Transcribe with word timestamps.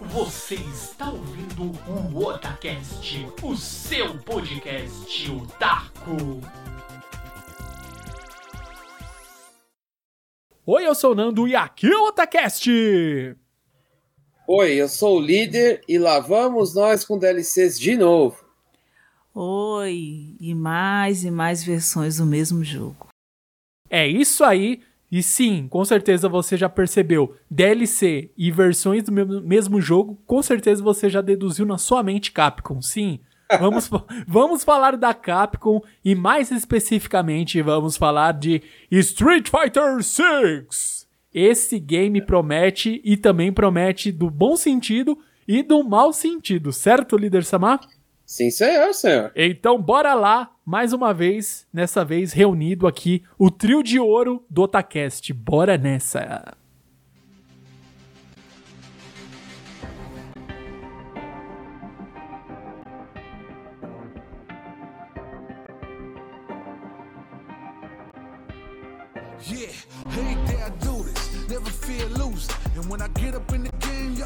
Você 0.00 0.54
está 0.54 1.10
ouvindo 1.10 1.72
o 2.14 2.24
Otacast, 2.24 3.26
o 3.42 3.56
seu 3.56 4.16
podcast 4.20 5.28
otaku. 5.32 6.40
Oi, 10.64 10.86
eu 10.86 10.94
sou 10.94 11.12
o 11.12 11.14
Nando 11.16 11.48
e 11.48 11.56
aqui 11.56 11.88
é 11.88 11.96
o 11.96 12.06
Otacast! 12.06 12.70
Oi, 14.46 14.72
eu 14.74 14.88
sou 14.88 15.18
o 15.18 15.20
líder 15.20 15.82
e 15.88 15.98
lá 15.98 16.20
vamos 16.20 16.76
nós 16.76 17.04
com 17.04 17.18
DLCs 17.18 17.78
de 17.78 17.96
novo. 17.96 18.44
Oi, 19.34 20.36
e 20.40 20.54
mais 20.54 21.24
e 21.24 21.30
mais 21.30 21.64
versões 21.64 22.18
do 22.18 22.24
mesmo 22.24 22.62
jogo. 22.62 23.08
É 23.90 24.06
isso 24.06 24.44
aí, 24.44 24.80
e 25.10 25.22
sim, 25.22 25.66
com 25.68 25.84
certeza 25.84 26.28
você 26.28 26.56
já 26.56 26.68
percebeu 26.68 27.34
DLC 27.50 28.30
e 28.36 28.50
versões 28.50 29.02
do 29.04 29.12
mesmo 29.12 29.80
jogo, 29.80 30.20
com 30.26 30.42
certeza 30.42 30.82
você 30.82 31.08
já 31.08 31.22
deduziu 31.22 31.64
na 31.64 31.78
sua 31.78 32.02
mente 32.02 32.30
Capcom. 32.30 32.82
Sim, 32.82 33.20
vamos, 33.58 33.88
vamos 34.28 34.64
falar 34.64 34.96
da 34.96 35.14
Capcom 35.14 35.80
e 36.04 36.14
mais 36.14 36.50
especificamente 36.50 37.62
vamos 37.62 37.96
falar 37.96 38.32
de 38.32 38.62
Street 38.90 39.48
Fighter 39.48 40.02
6. 40.02 41.08
Esse 41.32 41.78
game 41.78 42.20
promete 42.20 43.00
e 43.02 43.16
também 43.16 43.50
promete 43.50 44.12
do 44.12 44.28
bom 44.28 44.56
sentido 44.56 45.18
e 45.46 45.62
do 45.62 45.82
mau 45.82 46.12
sentido, 46.12 46.70
certo, 46.70 47.16
líder 47.16 47.44
Samar? 47.44 47.80
Sim, 48.28 48.50
senhor, 48.50 48.92
senhor. 48.92 49.32
Então, 49.34 49.80
bora 49.80 50.12
lá, 50.12 50.50
mais 50.62 50.92
uma 50.92 51.14
vez, 51.14 51.66
nessa 51.72 52.04
vez 52.04 52.30
reunido 52.30 52.86
aqui, 52.86 53.24
o 53.38 53.50
trio 53.50 53.82
de 53.82 53.98
ouro 53.98 54.44
do 54.50 54.60
Otacast. 54.60 55.32
Bora 55.32 55.78
nessa! 55.78 56.54
When 72.88 73.02
I 73.02 73.08
get 73.20 73.34
up 73.34 73.54
in 73.54 73.64
the 73.64 73.70
game, 73.86 74.16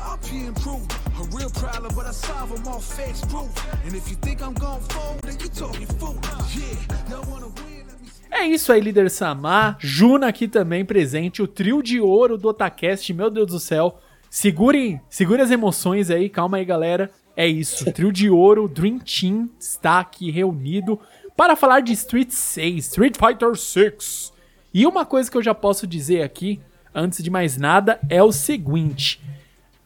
improving. 0.46 0.88
A 1.18 1.36
real 1.36 1.50
problem, 1.50 1.92
but 1.94 2.06
I 2.06 2.12
solve 2.12 2.54
them 2.54 2.68
all 2.68 2.80
proof. 3.28 3.50
And 3.84 3.96
if 3.96 4.08
you 4.08 4.16
think 4.16 4.40
I'm 4.40 4.54
fold, 4.54 5.20
then 5.22 5.36
you 5.40 5.48
talking 5.48 5.86
fool. 5.98 6.16
Yeah, 6.54 7.10
y'all 7.10 7.24
wanna 7.28 7.46
win? 7.46 7.82
É 8.30 8.46
isso 8.46 8.72
aí, 8.72 8.80
líder 8.80 9.10
Samar. 9.10 9.76
Juna 9.80 10.28
aqui 10.28 10.46
também 10.46 10.84
presente, 10.84 11.42
o 11.42 11.48
trio 11.48 11.82
de 11.82 12.00
ouro 12.00 12.38
do 12.38 12.48
Otacast. 12.48 13.12
Meu 13.12 13.28
Deus 13.30 13.48
do 13.48 13.58
céu. 13.58 13.98
Segurem, 14.30 15.00
segurem 15.10 15.44
as 15.44 15.50
emoções 15.50 16.08
aí, 16.08 16.28
calma 16.28 16.58
aí, 16.58 16.64
galera. 16.64 17.10
É 17.36 17.46
isso, 17.46 17.90
trio 17.92 18.12
de 18.12 18.30
ouro, 18.30 18.68
Dream 18.68 18.98
Team 18.98 19.50
está 19.58 19.98
aqui 19.98 20.30
reunido 20.30 21.00
para 21.36 21.56
falar 21.56 21.80
de 21.80 21.92
Street 21.92 22.30
6, 22.30 22.86
Street 22.86 23.16
Fighter 23.16 23.56
6. 23.56 24.32
E 24.72 24.86
uma 24.86 25.04
coisa 25.04 25.30
que 25.30 25.36
eu 25.36 25.42
já 25.42 25.54
posso 25.54 25.86
dizer 25.86 26.22
aqui, 26.22 26.60
antes 26.94 27.22
de 27.22 27.30
mais 27.30 27.56
nada, 27.56 28.00
é 28.08 28.22
o 28.22 28.32
seguinte: 28.32 29.20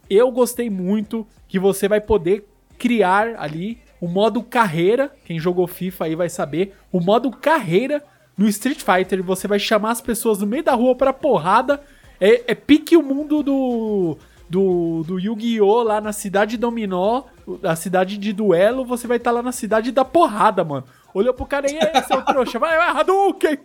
eu 0.08 0.30
gostei 0.30 0.70
muito 0.70 1.26
que 1.48 1.58
você 1.58 1.88
vai 1.88 2.00
poder 2.00 2.48
criar 2.78 3.36
ali 3.38 3.78
o 4.00 4.08
modo 4.08 4.42
carreira. 4.42 5.12
Quem 5.24 5.38
jogou 5.38 5.66
FIFA 5.66 6.04
aí 6.04 6.14
vai 6.14 6.28
saber. 6.28 6.74
O 6.92 7.00
modo 7.00 7.30
carreira 7.30 8.02
no 8.36 8.46
Street 8.48 8.80
Fighter. 8.80 9.22
Você 9.22 9.48
vai 9.48 9.58
chamar 9.58 9.92
as 9.92 10.00
pessoas 10.00 10.38
no 10.38 10.46
meio 10.46 10.62
da 10.62 10.74
rua 10.74 10.94
pra 10.94 11.12
porrada. 11.12 11.80
É, 12.20 12.52
é 12.52 12.54
pique 12.54 12.96
o 12.96 13.02
mundo 13.02 13.42
do. 13.42 14.18
Do, 14.48 15.02
do 15.02 15.18
Yu-Gi-Oh! 15.18 15.82
lá 15.82 16.00
na 16.00 16.12
cidade 16.12 16.56
Dominó, 16.56 17.24
a 17.64 17.74
cidade 17.74 18.16
de 18.16 18.32
duelo, 18.32 18.84
você 18.84 19.08
vai 19.08 19.16
estar 19.16 19.32
lá 19.32 19.42
na 19.42 19.50
cidade 19.50 19.90
da 19.90 20.04
porrada, 20.04 20.62
mano. 20.62 20.86
Olhou 21.12 21.34
pro 21.34 21.44
cara 21.44 21.68
e 21.68 21.76
aí, 21.76 22.04
seu 22.04 22.22
trouxa, 22.22 22.56
vai, 22.56 22.78
vai, 22.78 22.90
Hadouken! 22.90 23.58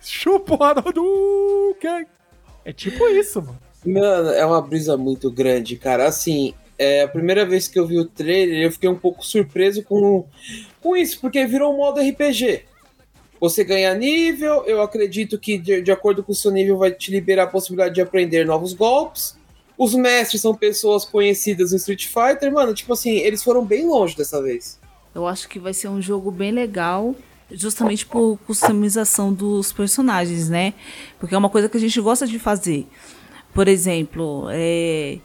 Chupa 0.00 0.54
o 0.54 0.64
Hadouken! 0.64 2.06
É 2.64 2.72
tipo 2.72 3.06
isso, 3.08 3.42
mano. 3.42 3.58
Mano, 3.84 4.30
é 4.30 4.44
uma 4.46 4.62
brisa 4.62 4.96
muito 4.96 5.30
grande, 5.30 5.76
cara. 5.76 6.06
Assim, 6.06 6.54
é 6.78 7.02
a 7.02 7.08
primeira 7.08 7.44
vez 7.44 7.68
que 7.68 7.78
eu 7.78 7.86
vi 7.86 7.98
o 7.98 8.04
trailer, 8.04 8.62
eu 8.62 8.72
fiquei 8.72 8.88
um 8.88 8.96
pouco 8.96 9.24
surpreso 9.24 9.82
com, 9.82 10.26
com 10.80 10.96
isso, 10.96 11.20
porque 11.20 11.46
virou 11.46 11.72
um 11.72 11.76
modo 11.76 12.00
RPG. 12.00 12.62
Você 13.40 13.62
ganha 13.62 13.94
nível, 13.94 14.64
eu 14.64 14.80
acredito 14.80 15.38
que 15.38 15.58
de, 15.58 15.82
de 15.82 15.92
acordo 15.92 16.22
com 16.22 16.32
o 16.32 16.34
seu 16.34 16.50
nível 16.50 16.78
vai 16.78 16.90
te 16.90 17.10
liberar 17.10 17.44
a 17.44 17.48
possibilidade 17.48 17.94
de 17.94 18.00
aprender 18.00 18.46
novos 18.46 18.72
golpes. 18.72 19.36
Os 19.76 19.94
mestres 19.94 20.40
são 20.40 20.54
pessoas 20.54 21.04
conhecidas 21.04 21.72
no 21.72 21.76
Street 21.76 22.06
Fighter, 22.06 22.50
mano, 22.52 22.72
tipo 22.72 22.92
assim, 22.92 23.18
eles 23.18 23.42
foram 23.42 23.64
bem 23.64 23.86
longe 23.86 24.16
dessa 24.16 24.40
vez. 24.40 24.80
Eu 25.14 25.26
acho 25.26 25.48
que 25.48 25.58
vai 25.58 25.74
ser 25.74 25.88
um 25.88 26.00
jogo 26.00 26.30
bem 26.30 26.52
legal, 26.52 27.14
justamente 27.56 28.04
por 28.06 28.38
customização 28.46 29.32
dos 29.32 29.72
personagens, 29.72 30.48
né? 30.48 30.74
Porque 31.18 31.34
é 31.34 31.38
uma 31.38 31.50
coisa 31.50 31.68
que 31.68 31.76
a 31.76 31.80
gente 31.80 32.00
gosta 32.00 32.26
de 32.26 32.38
fazer. 32.38 32.86
Por 33.52 33.68
exemplo, 33.68 34.48
é, 34.50 35.18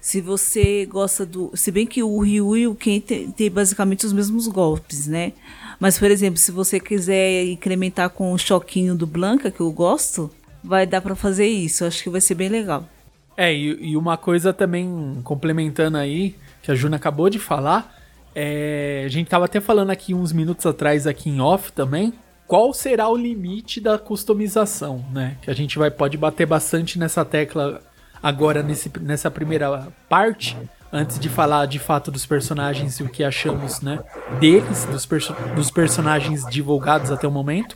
se 0.00 0.20
você 0.20 0.86
gosta 0.86 1.26
do. 1.26 1.50
Se 1.54 1.70
bem 1.70 1.86
que 1.86 2.02
o 2.02 2.18
Ryu 2.20 2.56
e 2.56 2.66
o 2.66 2.74
Ken 2.74 3.00
tem 3.00 3.50
basicamente 3.50 4.06
os 4.06 4.12
mesmos 4.12 4.46
golpes, 4.46 5.06
né? 5.06 5.32
Mas, 5.80 5.98
por 5.98 6.10
exemplo, 6.10 6.38
se 6.38 6.52
você 6.52 6.78
quiser 6.80 7.44
incrementar 7.46 8.10
com 8.10 8.32
o 8.32 8.38
choquinho 8.38 8.94
do 8.94 9.06
Blanca, 9.06 9.50
que 9.50 9.60
eu 9.60 9.70
gosto, 9.70 10.30
vai 10.62 10.86
dar 10.86 11.00
pra 11.00 11.14
fazer 11.14 11.46
isso. 11.46 11.84
Acho 11.84 12.02
que 12.02 12.10
vai 12.10 12.20
ser 12.20 12.34
bem 12.34 12.48
legal. 12.48 12.88
É, 13.36 13.52
e, 13.52 13.90
e 13.90 13.96
uma 13.96 14.16
coisa 14.16 14.52
também 14.52 15.20
complementando 15.22 15.98
aí, 15.98 16.34
que 16.62 16.70
a 16.70 16.74
Juna 16.74 16.96
acabou 16.96 17.28
de 17.28 17.38
falar, 17.38 17.95
é, 18.38 19.02
a 19.06 19.08
gente 19.08 19.28
tava 19.28 19.46
até 19.46 19.62
falando 19.62 19.88
aqui 19.88 20.12
uns 20.12 20.30
minutos 20.30 20.66
atrás 20.66 21.06
aqui 21.06 21.30
em 21.30 21.40
off 21.40 21.72
também, 21.72 22.12
qual 22.46 22.70
será 22.74 23.08
o 23.08 23.16
limite 23.16 23.80
da 23.80 23.98
customização, 23.98 25.02
né? 25.10 25.38
Que 25.40 25.50
a 25.50 25.54
gente 25.54 25.78
vai 25.78 25.90
pode 25.90 26.18
bater 26.18 26.46
bastante 26.46 26.98
nessa 26.98 27.24
tecla 27.24 27.80
agora 28.22 28.62
nesse, 28.62 28.92
nessa 29.00 29.30
primeira 29.30 29.88
parte, 30.06 30.54
antes 30.92 31.18
de 31.18 31.30
falar 31.30 31.64
de 31.64 31.78
fato 31.78 32.10
dos 32.10 32.26
personagens 32.26 33.00
e 33.00 33.02
o 33.02 33.08
que 33.08 33.24
achamos, 33.24 33.80
né, 33.80 34.00
deles, 34.38 34.84
dos, 34.84 35.06
perso 35.06 35.34
dos 35.54 35.70
personagens 35.70 36.44
divulgados 36.46 37.10
até 37.10 37.26
o 37.26 37.30
momento. 37.30 37.74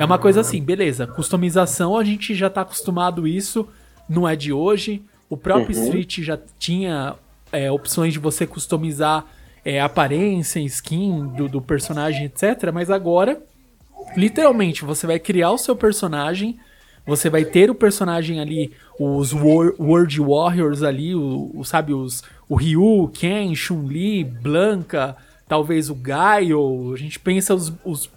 É 0.00 0.04
uma 0.04 0.18
coisa 0.18 0.40
assim, 0.40 0.60
beleza, 0.62 1.06
customização 1.06 1.96
a 1.96 2.02
gente 2.02 2.34
já 2.34 2.50
tá 2.50 2.62
acostumado 2.62 3.24
isso, 3.24 3.68
não 4.08 4.28
é 4.28 4.34
de 4.34 4.52
hoje. 4.52 5.00
O 5.30 5.36
próprio 5.36 5.76
Uhum. 5.76 5.84
Street 5.84 6.18
já 6.22 6.38
tinha 6.58 7.14
é, 7.52 7.70
opções 7.70 8.12
de 8.12 8.18
você 8.18 8.46
customizar 8.46 9.24
é, 9.64 9.80
aparência, 9.80 10.60
skin 10.60 11.28
do, 11.36 11.48
do 11.48 11.60
personagem, 11.62 12.24
etc. 12.26 12.70
Mas 12.72 12.90
agora, 12.90 13.40
literalmente, 14.16 14.84
você 14.84 15.06
vai 15.06 15.18
criar 15.18 15.50
o 15.52 15.58
seu 15.58 15.76
personagem, 15.76 16.58
você 17.06 17.28
vai 17.28 17.44
ter 17.44 17.70
o 17.70 17.74
personagem 17.74 18.40
ali, 18.40 18.72
os 18.98 19.32
World 19.32 20.20
Warriors 20.20 20.82
ali, 20.82 21.14
o, 21.14 21.50
o- 21.54 21.64
sabe, 21.64 21.92
os, 21.92 22.22
o 22.48 22.54
Ryu, 22.56 23.10
Ken, 23.12 23.54
Chun-Li, 23.54 24.22
Blanca, 24.24 25.16
talvez 25.48 25.90
o 25.90 25.94
Gaio, 25.94 26.92
a 26.92 26.96
gente 26.96 27.18
pensa 27.18 27.54
os, 27.54 27.72
os 27.84 28.10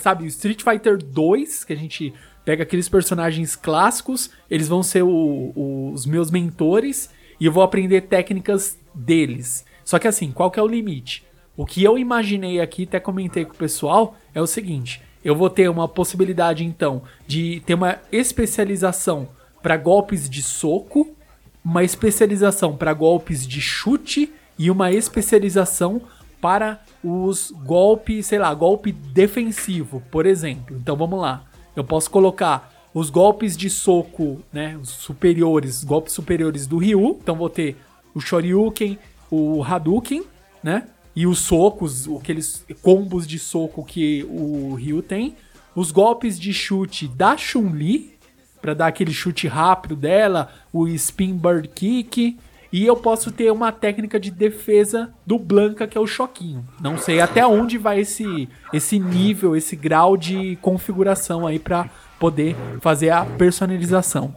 sabe, 0.00 0.26
Street 0.26 0.62
Fighter 0.62 0.98
2, 0.98 1.64
que 1.64 1.72
a 1.72 1.76
gente 1.76 2.12
pega 2.44 2.64
aqueles 2.64 2.88
personagens 2.88 3.54
clássicos, 3.54 4.30
eles 4.50 4.66
vão 4.68 4.82
ser 4.82 5.02
o- 5.02 5.52
o- 5.54 5.92
os 5.92 6.04
meus 6.06 6.30
mentores 6.30 7.08
e 7.38 7.46
eu 7.46 7.52
vou 7.52 7.62
aprender 7.62 8.02
técnicas 8.02 8.76
deles. 8.94 9.64
Só 9.92 9.98
que 9.98 10.08
assim, 10.08 10.32
qual 10.32 10.50
que 10.50 10.58
é 10.58 10.62
o 10.62 10.66
limite? 10.66 11.22
O 11.54 11.66
que 11.66 11.84
eu 11.84 11.98
imaginei 11.98 12.62
aqui, 12.62 12.84
até 12.84 12.98
comentei 12.98 13.44
com 13.44 13.52
o 13.52 13.58
pessoal, 13.58 14.16
é 14.34 14.40
o 14.40 14.46
seguinte: 14.46 15.02
eu 15.22 15.36
vou 15.36 15.50
ter 15.50 15.68
uma 15.68 15.86
possibilidade 15.86 16.64
então 16.64 17.02
de 17.26 17.62
ter 17.66 17.74
uma 17.74 17.98
especialização 18.10 19.28
para 19.62 19.76
golpes 19.76 20.30
de 20.30 20.40
soco, 20.40 21.14
uma 21.62 21.84
especialização 21.84 22.74
para 22.74 22.94
golpes 22.94 23.46
de 23.46 23.60
chute 23.60 24.32
e 24.58 24.70
uma 24.70 24.90
especialização 24.90 26.00
para 26.40 26.80
os 27.04 27.50
golpes, 27.50 28.28
sei 28.28 28.38
lá, 28.38 28.54
golpe 28.54 28.92
defensivo, 28.92 30.02
por 30.10 30.24
exemplo. 30.24 30.74
Então 30.80 30.96
vamos 30.96 31.20
lá. 31.20 31.44
Eu 31.76 31.84
posso 31.84 32.10
colocar 32.10 32.88
os 32.94 33.10
golpes 33.10 33.58
de 33.58 33.68
soco, 33.68 34.40
né, 34.50 34.74
os 34.80 34.88
superiores, 34.88 35.84
golpes 35.84 36.14
superiores 36.14 36.66
do 36.66 36.78
Ryu. 36.78 37.18
Então 37.20 37.36
vou 37.36 37.50
ter 37.50 37.76
o 38.14 38.20
Shoryuken, 38.22 38.98
o 39.32 39.64
Hadouken, 39.64 40.24
né? 40.62 40.84
E 41.16 41.26
os 41.26 41.38
socos, 41.38 42.06
aqueles 42.20 42.64
combos 42.82 43.26
de 43.26 43.38
soco 43.38 43.82
que 43.82 44.24
o 44.28 44.74
Ryu 44.74 45.02
tem. 45.02 45.34
Os 45.74 45.90
golpes 45.90 46.38
de 46.38 46.52
chute 46.52 47.08
da 47.08 47.36
Chun-Li, 47.36 48.12
para 48.60 48.74
dar 48.74 48.86
aquele 48.88 49.12
chute 49.12 49.48
rápido 49.48 49.96
dela, 49.96 50.50
o 50.70 50.86
Spin 50.86 51.34
Bird 51.34 51.68
Kick. 51.68 52.38
E 52.70 52.86
eu 52.86 52.96
posso 52.96 53.30
ter 53.30 53.50
uma 53.50 53.72
técnica 53.72 54.20
de 54.20 54.30
defesa 54.30 55.12
do 55.26 55.38
Blanca, 55.38 55.86
que 55.86 55.96
é 55.96 56.00
o 56.00 56.06
choquinho. 56.06 56.64
Não 56.80 56.96
sei 56.96 57.20
até 57.20 57.46
onde 57.46 57.76
vai 57.76 58.00
esse, 58.00 58.48
esse 58.72 58.98
nível, 58.98 59.56
esse 59.56 59.76
grau 59.76 60.16
de 60.16 60.56
configuração 60.62 61.46
aí 61.46 61.58
para 61.58 61.90
poder 62.18 62.56
fazer 62.80 63.10
a 63.10 63.24
personalização. 63.24 64.34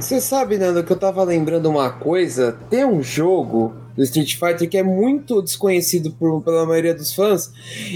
Você 0.00 0.20
sabe, 0.20 0.58
Nando, 0.58 0.82
que 0.82 0.92
eu 0.92 0.98
tava 0.98 1.22
lembrando 1.22 1.68
uma 1.68 1.90
coisa. 1.90 2.58
Tem 2.70 2.84
um 2.84 3.02
jogo 3.02 3.83
do 3.96 4.02
Street 4.02 4.34
Fighter 4.34 4.68
que 4.68 4.76
é 4.76 4.82
muito 4.82 5.40
desconhecido 5.42 6.12
por, 6.12 6.42
pela 6.42 6.66
maioria 6.66 6.94
dos 6.94 7.14
fãs, 7.14 7.52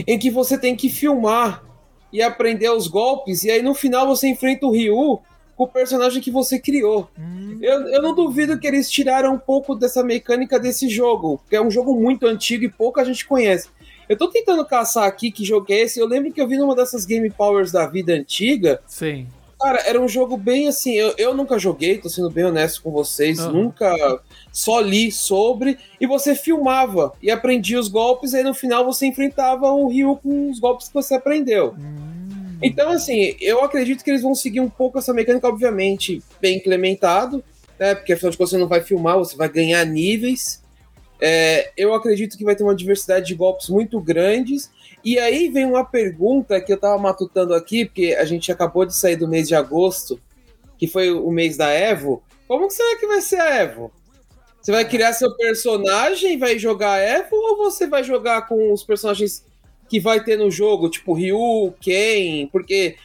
em 0.07 0.19
que 0.19 0.31
você 0.31 0.57
tem 0.57 0.77
que 0.77 0.89
filmar 0.89 1.65
e 2.13 2.23
aprender 2.23 2.71
os 2.71 2.87
golpes, 2.89 3.43
e 3.43 3.51
aí 3.51 3.63
no 3.63 3.75
final 3.75 4.07
você 4.07 4.29
enfrenta 4.29 4.67
o 4.67 4.71
Ryu 4.71 5.21
com 5.57 5.65
o 5.65 5.69
personagem 5.69 6.23
que 6.23 6.31
você 6.31 6.59
criou. 6.59 7.11
Eu, 7.61 7.89
eu 7.89 8.01
não 8.01 8.15
duvido 8.15 8.59
que 8.59 8.67
eles 8.67 8.89
tiraram 8.89 9.35
um 9.35 9.39
pouco 9.39 9.75
dessa 9.75 10.05
mecânica 10.05 10.59
desse 10.59 10.89
jogo, 10.89 11.41
que 11.51 11.57
é 11.57 11.61
um 11.61 11.71
jogo 11.71 12.01
muito 12.01 12.27
antigo 12.27 12.65
e 12.65 12.69
pouca 12.71 13.05
gente 13.05 13.27
conhece. 13.27 13.69
Eu 14.09 14.17
tô 14.17 14.29
tentando 14.29 14.65
caçar 14.65 15.05
aqui 15.05 15.31
que 15.31 15.45
jogo 15.45 15.67
é 15.71 15.81
esse. 15.81 15.99
Eu 15.99 16.07
lembro 16.07 16.33
que 16.33 16.41
eu 16.41 16.49
vi 16.49 16.57
numa 16.57 16.75
dessas 16.75 17.05
Game 17.05 17.29
Powers 17.29 17.71
da 17.73 17.87
vida 17.87 18.13
antiga. 18.13 18.81
Sim. 18.87 19.27
Cara, 19.61 19.81
era 19.85 20.01
um 20.01 20.09
jogo 20.09 20.37
bem 20.37 20.69
assim. 20.69 20.95
Eu, 20.95 21.13
eu 21.19 21.35
nunca 21.35 21.59
joguei, 21.59 21.99
tô 21.99 22.09
sendo 22.09 22.31
bem 22.31 22.45
honesto 22.45 22.81
com 22.81 22.91
vocês. 22.91 23.39
Aham. 23.41 23.53
Nunca 23.53 24.21
só 24.59 24.81
li 24.81 25.13
sobre. 25.13 25.79
E 26.01 26.07
você 26.07 26.35
filmava 26.35 27.13
e 27.23 27.31
aprendia 27.31 27.79
os 27.79 27.87
golpes. 27.87 28.33
E 28.33 28.39
aí 28.39 28.43
no 28.43 28.53
final 28.53 28.85
você 28.85 29.07
enfrentava 29.07 29.71
o 29.71 29.87
Ryu 29.87 30.17
com 30.17 30.51
os 30.51 30.59
golpes 30.59 30.89
que 30.89 30.95
você 30.95 31.15
aprendeu. 31.15 31.77
Então, 32.61 32.91
assim, 32.91 33.37
eu 33.41 33.63
acredito 33.63 34.03
que 34.03 34.11
eles 34.11 34.23
vão 34.23 34.35
seguir 34.35 34.59
um 34.59 34.69
pouco 34.69 34.99
essa 34.99 35.15
mecânica, 35.15 35.47
obviamente, 35.47 36.21
bem 36.41 36.57
implementado, 36.57 37.45
né? 37.79 37.95
Porque 37.95 38.13
afinal 38.13 38.33
de 38.33 38.37
contas 38.37 38.51
você 38.51 38.59
não 38.59 38.67
vai 38.67 38.81
filmar, 38.81 39.17
você 39.17 39.37
vai 39.37 39.49
ganhar 39.49 39.85
níveis. 39.85 40.61
É, 41.21 41.71
eu 41.77 41.95
acredito 41.95 42.37
que 42.37 42.45
vai 42.45 42.57
ter 42.57 42.65
uma 42.65 42.75
diversidade 42.75 43.27
de 43.27 43.37
golpes 43.37 43.69
muito 43.69 44.01
grandes. 44.01 44.73
E 45.05 45.21
aí 45.21 45.49
vem 45.49 45.67
uma 45.67 45.85
pergunta 45.85 46.61
que 46.61 46.73
eu 46.73 46.81
tava 46.81 47.01
matutando 47.01 47.55
aqui, 47.55 47.85
porque 47.85 48.17
a 48.19 48.25
gente 48.25 48.51
acabou 48.51 48.85
de 48.85 48.97
sair 48.97 49.15
do 49.15 49.29
mês 49.29 49.47
de 49.47 49.55
agosto, 49.55 50.21
que 50.77 50.89
foi 50.89 51.13
o 51.13 51.31
mês 51.31 51.57
da 51.57 51.71
Evo. 51.71 52.25
Como 52.49 52.67
que 52.67 52.75
será 52.75 52.99
que 52.99 53.07
vai 53.07 53.21
ser 53.21 53.41
a 53.41 53.55
Evo? 53.63 53.93
Você 54.61 54.73
vai 54.73 54.85
criar 54.85 55.13
seu 55.13 55.35
personagem 55.37 56.39
vai 56.39 56.59
jogar 56.59 56.99
Evo 56.99 57.37
ou 57.37 57.57
você 57.57 57.87
vai 57.87 58.03
jogar 58.03 58.49
com 58.49 58.73
os 58.73 58.83
personagens 58.83 59.45
que 59.89 59.99
vai 59.99 60.23
ter 60.23 60.37
no 60.37 60.51
jogo, 60.51 60.91
tipo 60.91 61.15
Ryu, 61.15 61.73
Ken? 61.81 62.49
Porque 62.49 62.97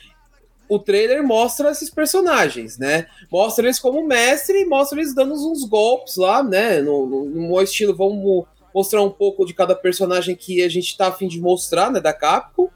o 0.68 0.80
trailer 0.80 1.24
mostra 1.24 1.72
esses 1.72 1.90
personagens, 1.90 2.78
né? 2.78 3.06
Mostra 3.32 3.66
eles 3.66 3.80
como 3.80 4.06
mestre 4.06 4.62
e 4.62 4.66
mostra 4.66 5.00
eles 5.00 5.14
dando 5.14 5.34
uns 5.34 5.64
golpes 5.64 6.18
lá, 6.18 6.42
né? 6.44 6.82
No, 6.82 7.06
no, 7.06 7.26
no 7.26 7.62
estilo, 7.62 7.96
vamos 7.96 8.46
mostrar 8.74 9.02
um 9.04 9.12
pouco 9.12 9.46
de 9.46 9.54
cada 9.54 9.76
personagem 9.76 10.36
que 10.36 10.64
a 10.64 10.70
gente 10.70 10.98
tá 10.98 11.08
afim 11.08 11.28
de 11.28 11.40
mostrar, 11.40 11.92
né? 11.92 12.00
Da 12.00 12.12
Capcom. 12.12 12.70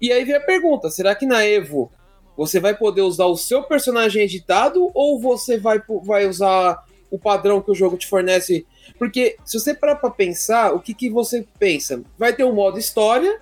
E 0.00 0.10
aí 0.10 0.24
vem 0.24 0.34
a 0.34 0.40
pergunta: 0.40 0.88
será 0.88 1.14
que 1.14 1.26
na 1.26 1.44
Evo 1.44 1.90
você 2.36 2.58
vai 2.58 2.74
poder 2.74 3.02
usar 3.02 3.26
o 3.26 3.36
seu 3.36 3.62
personagem 3.62 4.22
editado 4.22 4.90
ou 4.94 5.20
você 5.20 5.58
vai, 5.58 5.82
vai 6.04 6.26
usar 6.26 6.84
o 7.10 7.18
padrão 7.18 7.60
que 7.60 7.70
o 7.70 7.74
jogo 7.74 7.96
te 7.96 8.06
fornece? 8.06 8.66
Porque 8.98 9.36
se 9.44 9.58
você 9.58 9.74
parar 9.74 9.96
pra 9.96 10.10
pensar, 10.10 10.72
o 10.72 10.80
que, 10.80 10.94
que 10.94 11.10
você 11.10 11.46
pensa? 11.58 12.02
Vai 12.18 12.32
ter 12.34 12.44
um 12.44 12.54
modo 12.54 12.78
história 12.78 13.40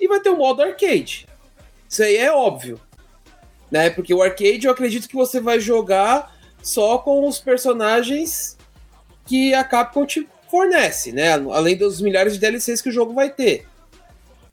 e 0.00 0.08
vai 0.08 0.20
ter 0.20 0.30
um 0.30 0.36
modo 0.36 0.62
arcade. 0.62 1.26
Isso 1.88 2.02
aí 2.02 2.16
é 2.16 2.32
óbvio. 2.32 2.80
Né? 3.70 3.90
Porque 3.90 4.12
o 4.12 4.22
arcade 4.22 4.66
eu 4.66 4.72
acredito 4.72 5.08
que 5.08 5.14
você 5.14 5.40
vai 5.40 5.60
jogar 5.60 6.34
só 6.62 6.98
com 6.98 7.26
os 7.26 7.38
personagens 7.38 8.56
que 9.26 9.54
a 9.54 9.62
Capcom 9.62 10.04
te 10.04 10.28
fornece, 10.50 11.12
né? 11.12 11.32
Além 11.32 11.76
dos 11.76 12.00
milhares 12.00 12.34
de 12.34 12.40
DLCs 12.40 12.82
que 12.82 12.88
o 12.88 12.92
jogo 12.92 13.14
vai 13.14 13.30
ter. 13.30 13.66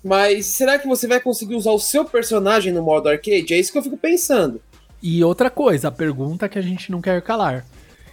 Mas 0.04 0.45
será 0.45 0.77
que 0.77 0.88
você 0.88 1.07
vai 1.07 1.19
conseguir 1.19 1.56
usar 1.56 1.71
o 1.71 1.80
seu 1.80 2.06
personagem 2.06 2.71
no 2.71 2.83
modo 2.83 3.09
arcade? 3.09 3.54
É 3.54 3.59
isso 3.59 3.71
que 3.71 3.77
eu 3.77 3.83
fico 3.83 3.98
pensando. 3.98 4.62
E 5.01 5.24
outra 5.24 5.50
coisa, 5.50 5.88
a 5.88 5.92
pergunta 5.92 6.48
que 6.48 6.57
a 6.57 6.62
gente 6.62 6.92
não 6.92 7.01
quer 7.01 7.21
calar. 7.21 7.65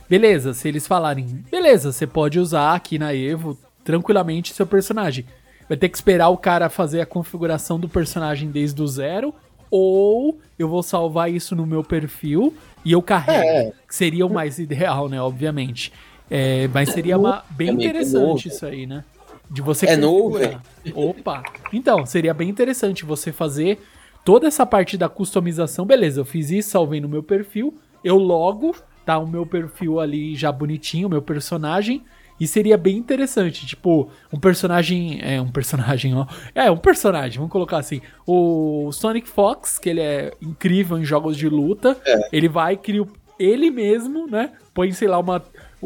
Beleza, 0.09 0.53
se 0.53 0.69
eles 0.69 0.87
falarem, 0.87 1.27
beleza, 1.51 1.93
você 1.93 2.06
pode 2.06 2.39
usar 2.39 2.75
aqui 2.75 2.99
na 2.99 3.15
Evo 3.15 3.59
tranquilamente 3.83 4.55
seu 4.55 4.67
personagem. 4.67 5.25
Vai 5.69 5.79
ter 5.79 5.89
que 5.89 5.97
esperar 5.97 6.29
o 6.29 6.37
cara 6.37 6.69
fazer 6.69 7.01
a 7.01 7.06
configuração 7.06 7.79
do 7.81 7.89
personagem 7.89 8.51
desde 8.51 8.81
o 8.83 8.87
zero, 8.87 9.35
ou 9.71 10.39
eu 10.59 10.69
vou 10.69 10.83
salvar 10.83 11.31
isso 11.33 11.56
no 11.56 11.67
meu 11.67 11.83
perfil 11.83 12.55
e 12.85 12.93
eu 12.93 13.03
carrego. 13.03 13.45
É. 13.45 13.73
Que 13.89 13.95
seria 13.95 14.27
o 14.27 14.33
mais 14.33 14.59
ideal, 14.59 15.09
né? 15.09 15.21
Obviamente. 15.21 15.93
É, 16.31 16.69
mas 16.69 16.91
seria 16.91 17.19
uma, 17.19 17.45
bem 17.51 17.69
é 17.69 17.73
interessante 17.73 18.19
novo. 18.19 18.49
isso 18.49 18.65
aí, 18.65 18.87
né? 18.87 19.05
De 19.51 19.61
você 19.61 19.87
É 19.87 19.97
configurar. 19.97 20.62
Opa! 20.95 21.43
Então, 21.73 22.05
seria 22.06 22.33
bem 22.33 22.49
interessante 22.49 23.05
você 23.05 23.33
fazer 23.33 23.79
toda 24.25 24.47
essa 24.47 24.65
parte 24.65 24.97
da 24.97 25.09
customização. 25.09 25.85
Beleza, 25.85 26.21
eu 26.21 26.25
fiz 26.25 26.51
isso, 26.51 26.71
salvei 26.71 27.01
no 27.01 27.09
meu 27.09 27.23
perfil, 27.23 27.75
eu 28.03 28.17
logo, 28.17 28.75
tá 29.05 29.19
o 29.19 29.27
meu 29.27 29.45
perfil 29.45 30.01
ali 30.01 30.35
já 30.35 30.51
bonitinho, 30.51 31.06
o 31.06 31.11
meu 31.11 31.23
personagem. 31.23 32.03
E 32.39 32.49
seria 32.49 32.77
bem 32.77 32.97
interessante, 32.97 33.65
tipo, 33.65 34.11
um 34.33 34.41
personagem. 34.41 35.21
É, 35.23 35.41
um 35.41 35.51
personagem, 35.51 36.17
ó. 36.17 36.27
É, 36.55 36.71
um 36.71 36.77
personagem, 36.77 37.39
vamos 37.39 37.53
colocar 37.53 37.79
assim. 37.79 38.01
O 38.27 38.91
Sonic 38.93 39.29
Fox, 39.29 39.79
que 39.79 39.89
ele 39.89 40.01
é 40.01 40.33
incrível 40.43 40.99
em 40.99 41.05
jogos 41.05 41.37
de 41.37 41.49
luta. 41.49 41.97
Ele 42.33 42.49
vai, 42.49 42.77
cria 42.77 43.06
ele 43.39 43.71
mesmo, 43.71 44.27
né? 44.27 44.53
Põe, 44.73 44.93
sei 44.93 45.09
lá, 45.09 45.19
uma. 45.19 45.43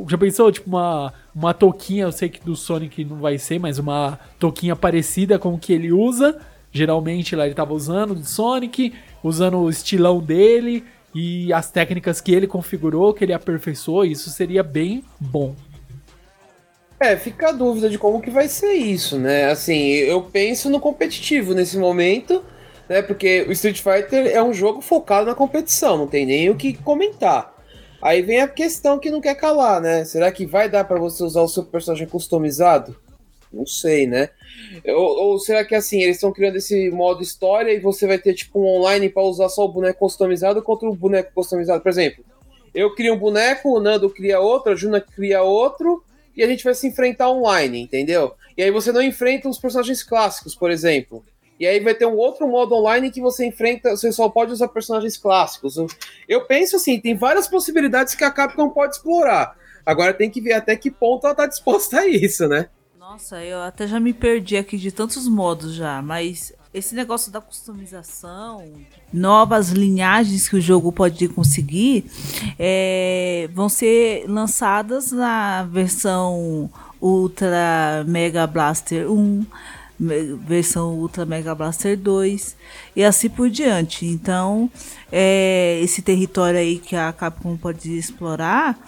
Já 0.08 0.16
pensou, 0.16 0.50
tipo, 0.50 0.68
uma, 0.68 1.12
uma 1.34 1.52
touquinha, 1.52 2.04
eu 2.04 2.12
sei 2.12 2.28
que 2.28 2.44
do 2.44 2.54
Sonic 2.54 3.04
não 3.04 3.16
vai 3.16 3.36
ser, 3.36 3.58
mas 3.58 3.78
uma 3.78 4.18
touquinha 4.38 4.76
parecida 4.76 5.38
com 5.38 5.54
o 5.54 5.58
que 5.58 5.72
ele 5.72 5.92
usa. 5.92 6.38
Geralmente 6.70 7.34
lá 7.34 7.46
ele 7.46 7.54
tava 7.54 7.74
usando 7.74 8.14
do 8.14 8.24
Sonic, 8.24 8.94
usando 9.22 9.58
o 9.58 9.70
estilão 9.70 10.20
dele 10.20 10.84
e 11.14 11.52
as 11.52 11.70
técnicas 11.70 12.20
que 12.20 12.34
ele 12.34 12.46
configurou, 12.46 13.14
que 13.14 13.24
ele 13.24 13.32
aperfeiçoou. 13.32 14.04
Isso 14.04 14.30
seria 14.30 14.62
bem 14.62 15.04
bom. 15.18 15.54
É, 17.00 17.16
fica 17.16 17.50
a 17.50 17.52
dúvida 17.52 17.88
de 17.88 17.96
como 17.96 18.20
que 18.20 18.30
vai 18.30 18.48
ser 18.48 18.72
isso, 18.72 19.18
né? 19.18 19.50
Assim, 19.50 19.78
eu 19.78 20.22
penso 20.22 20.68
no 20.68 20.80
competitivo 20.80 21.54
nesse 21.54 21.78
momento, 21.78 22.44
né? 22.88 23.02
Porque 23.02 23.46
o 23.48 23.52
Street 23.52 23.80
Fighter 23.80 24.26
é 24.26 24.42
um 24.42 24.52
jogo 24.52 24.80
focado 24.80 25.26
na 25.26 25.34
competição, 25.34 25.96
não 25.96 26.08
tem 26.08 26.26
nem 26.26 26.50
o 26.50 26.56
que 26.56 26.74
comentar. 26.74 27.54
Aí 28.02 28.22
vem 28.22 28.40
a 28.40 28.48
questão 28.48 28.98
que 28.98 29.10
não 29.10 29.20
quer 29.20 29.34
calar, 29.36 29.80
né? 29.80 30.04
Será 30.04 30.30
que 30.32 30.44
vai 30.44 30.68
dar 30.68 30.84
pra 30.84 30.98
você 30.98 31.22
usar 31.22 31.42
o 31.42 31.48
seu 31.48 31.64
personagem 31.64 32.06
customizado? 32.06 32.96
Não 33.52 33.66
sei, 33.66 34.06
né? 34.06 34.30
Ou, 34.86 35.30
ou 35.30 35.38
será 35.38 35.64
que 35.64 35.74
assim, 35.74 36.02
eles 36.02 36.16
estão 36.16 36.32
criando 36.32 36.56
esse 36.56 36.90
modo 36.90 37.22
história 37.22 37.72
e 37.72 37.80
você 37.80 38.06
vai 38.06 38.18
ter 38.18 38.34
tipo 38.34 38.60
um 38.60 38.66
online 38.66 39.08
pra 39.08 39.22
usar 39.22 39.48
só 39.48 39.64
o 39.64 39.72
boneco 39.72 39.98
customizado 39.98 40.62
contra 40.62 40.88
o 40.88 40.94
boneco 40.94 41.32
customizado? 41.34 41.82
Por 41.82 41.88
exemplo, 41.88 42.24
eu 42.74 42.94
crio 42.94 43.14
um 43.14 43.18
boneco, 43.18 43.76
o 43.76 43.80
Nando 43.80 44.10
cria 44.10 44.40
outro, 44.40 44.72
a 44.72 44.76
Juna 44.76 45.00
cria 45.00 45.42
outro, 45.42 46.02
e 46.36 46.42
a 46.42 46.46
gente 46.46 46.62
vai 46.62 46.74
se 46.74 46.86
enfrentar 46.86 47.30
online, 47.30 47.80
entendeu? 47.80 48.32
E 48.56 48.62
aí 48.62 48.70
você 48.70 48.92
não 48.92 49.02
enfrenta 49.02 49.48
os 49.48 49.58
personagens 49.58 50.02
clássicos, 50.02 50.54
por 50.54 50.70
exemplo. 50.70 51.24
E 51.58 51.66
aí 51.66 51.80
vai 51.80 51.94
ter 51.94 52.06
um 52.06 52.16
outro 52.16 52.46
modo 52.46 52.76
online 52.76 53.10
que 53.10 53.20
você 53.20 53.44
enfrenta, 53.44 53.96
você 53.96 54.12
só 54.12 54.28
pode 54.28 54.52
usar 54.52 54.68
personagens 54.68 55.16
clássicos. 55.16 55.76
Eu 56.28 56.46
penso 56.46 56.76
assim, 56.76 57.00
tem 57.00 57.16
várias 57.16 57.48
possibilidades 57.48 58.14
que 58.14 58.22
a 58.22 58.30
Capcom 58.30 58.70
pode 58.70 58.94
explorar. 58.94 59.56
Agora 59.84 60.14
tem 60.14 60.30
que 60.30 60.40
ver 60.40 60.52
até 60.52 60.76
que 60.76 60.90
ponto 60.90 61.26
ela 61.26 61.34
tá 61.34 61.46
disposta 61.46 62.00
a 62.00 62.06
isso, 62.06 62.46
né? 62.46 62.68
Nossa, 63.10 63.42
eu 63.42 63.62
até 63.62 63.86
já 63.86 63.98
me 63.98 64.12
perdi 64.12 64.58
aqui 64.58 64.76
de 64.76 64.92
tantos 64.92 65.26
modos 65.26 65.72
já, 65.72 66.02
mas 66.02 66.52
esse 66.74 66.94
negócio 66.94 67.32
da 67.32 67.40
customização, 67.40 68.62
novas 69.10 69.70
linhagens 69.70 70.46
que 70.46 70.56
o 70.56 70.60
jogo 70.60 70.92
pode 70.92 71.26
conseguir, 71.28 72.04
é, 72.58 73.48
vão 73.54 73.66
ser 73.66 74.26
lançadas 74.28 75.10
na 75.10 75.62
versão 75.62 76.68
Ultra 77.00 78.04
Mega 78.06 78.46
Blaster 78.46 79.10
1, 79.10 79.46
me- 79.98 80.34
versão 80.46 80.92
Ultra 80.98 81.24
Mega 81.24 81.54
Blaster 81.54 81.96
2 81.96 82.56
e 82.94 83.02
assim 83.02 83.30
por 83.30 83.48
diante. 83.48 84.04
Então, 84.04 84.70
é, 85.10 85.80
esse 85.82 86.02
território 86.02 86.60
aí 86.60 86.78
que 86.78 86.94
a 86.94 87.10
Capcom 87.10 87.56
pode 87.56 87.90
explorar 87.90 88.78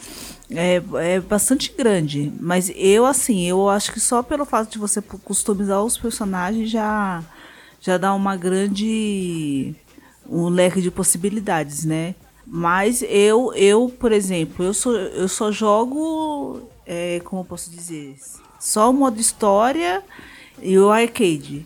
é, 0.50 0.82
é 0.94 1.20
bastante 1.20 1.72
grande. 1.76 2.32
Mas 2.40 2.70
eu, 2.74 3.06
assim, 3.06 3.46
eu 3.46 3.68
acho 3.68 3.92
que 3.92 4.00
só 4.00 4.22
pelo 4.22 4.44
fato 4.44 4.72
de 4.72 4.78
você 4.78 5.00
customizar 5.00 5.82
os 5.82 5.96
personagens 5.96 6.70
já, 6.70 7.22
já 7.80 7.96
dá 7.96 8.14
uma 8.14 8.36
grande. 8.36 9.74
um 10.28 10.48
leque 10.48 10.80
de 10.80 10.90
possibilidades, 10.90 11.84
né? 11.84 12.14
Mas 12.46 13.02
eu, 13.08 13.52
eu 13.54 13.88
por 13.88 14.12
exemplo, 14.12 14.64
eu, 14.64 14.74
sou, 14.74 14.94
eu 14.96 15.28
só 15.28 15.52
jogo. 15.52 16.62
É, 16.86 17.20
como 17.24 17.42
eu 17.42 17.46
posso 17.46 17.70
dizer? 17.70 18.16
Só 18.58 18.90
o 18.90 18.92
modo 18.92 19.20
história 19.20 20.02
e 20.60 20.76
o 20.78 20.90
arcade. 20.90 21.64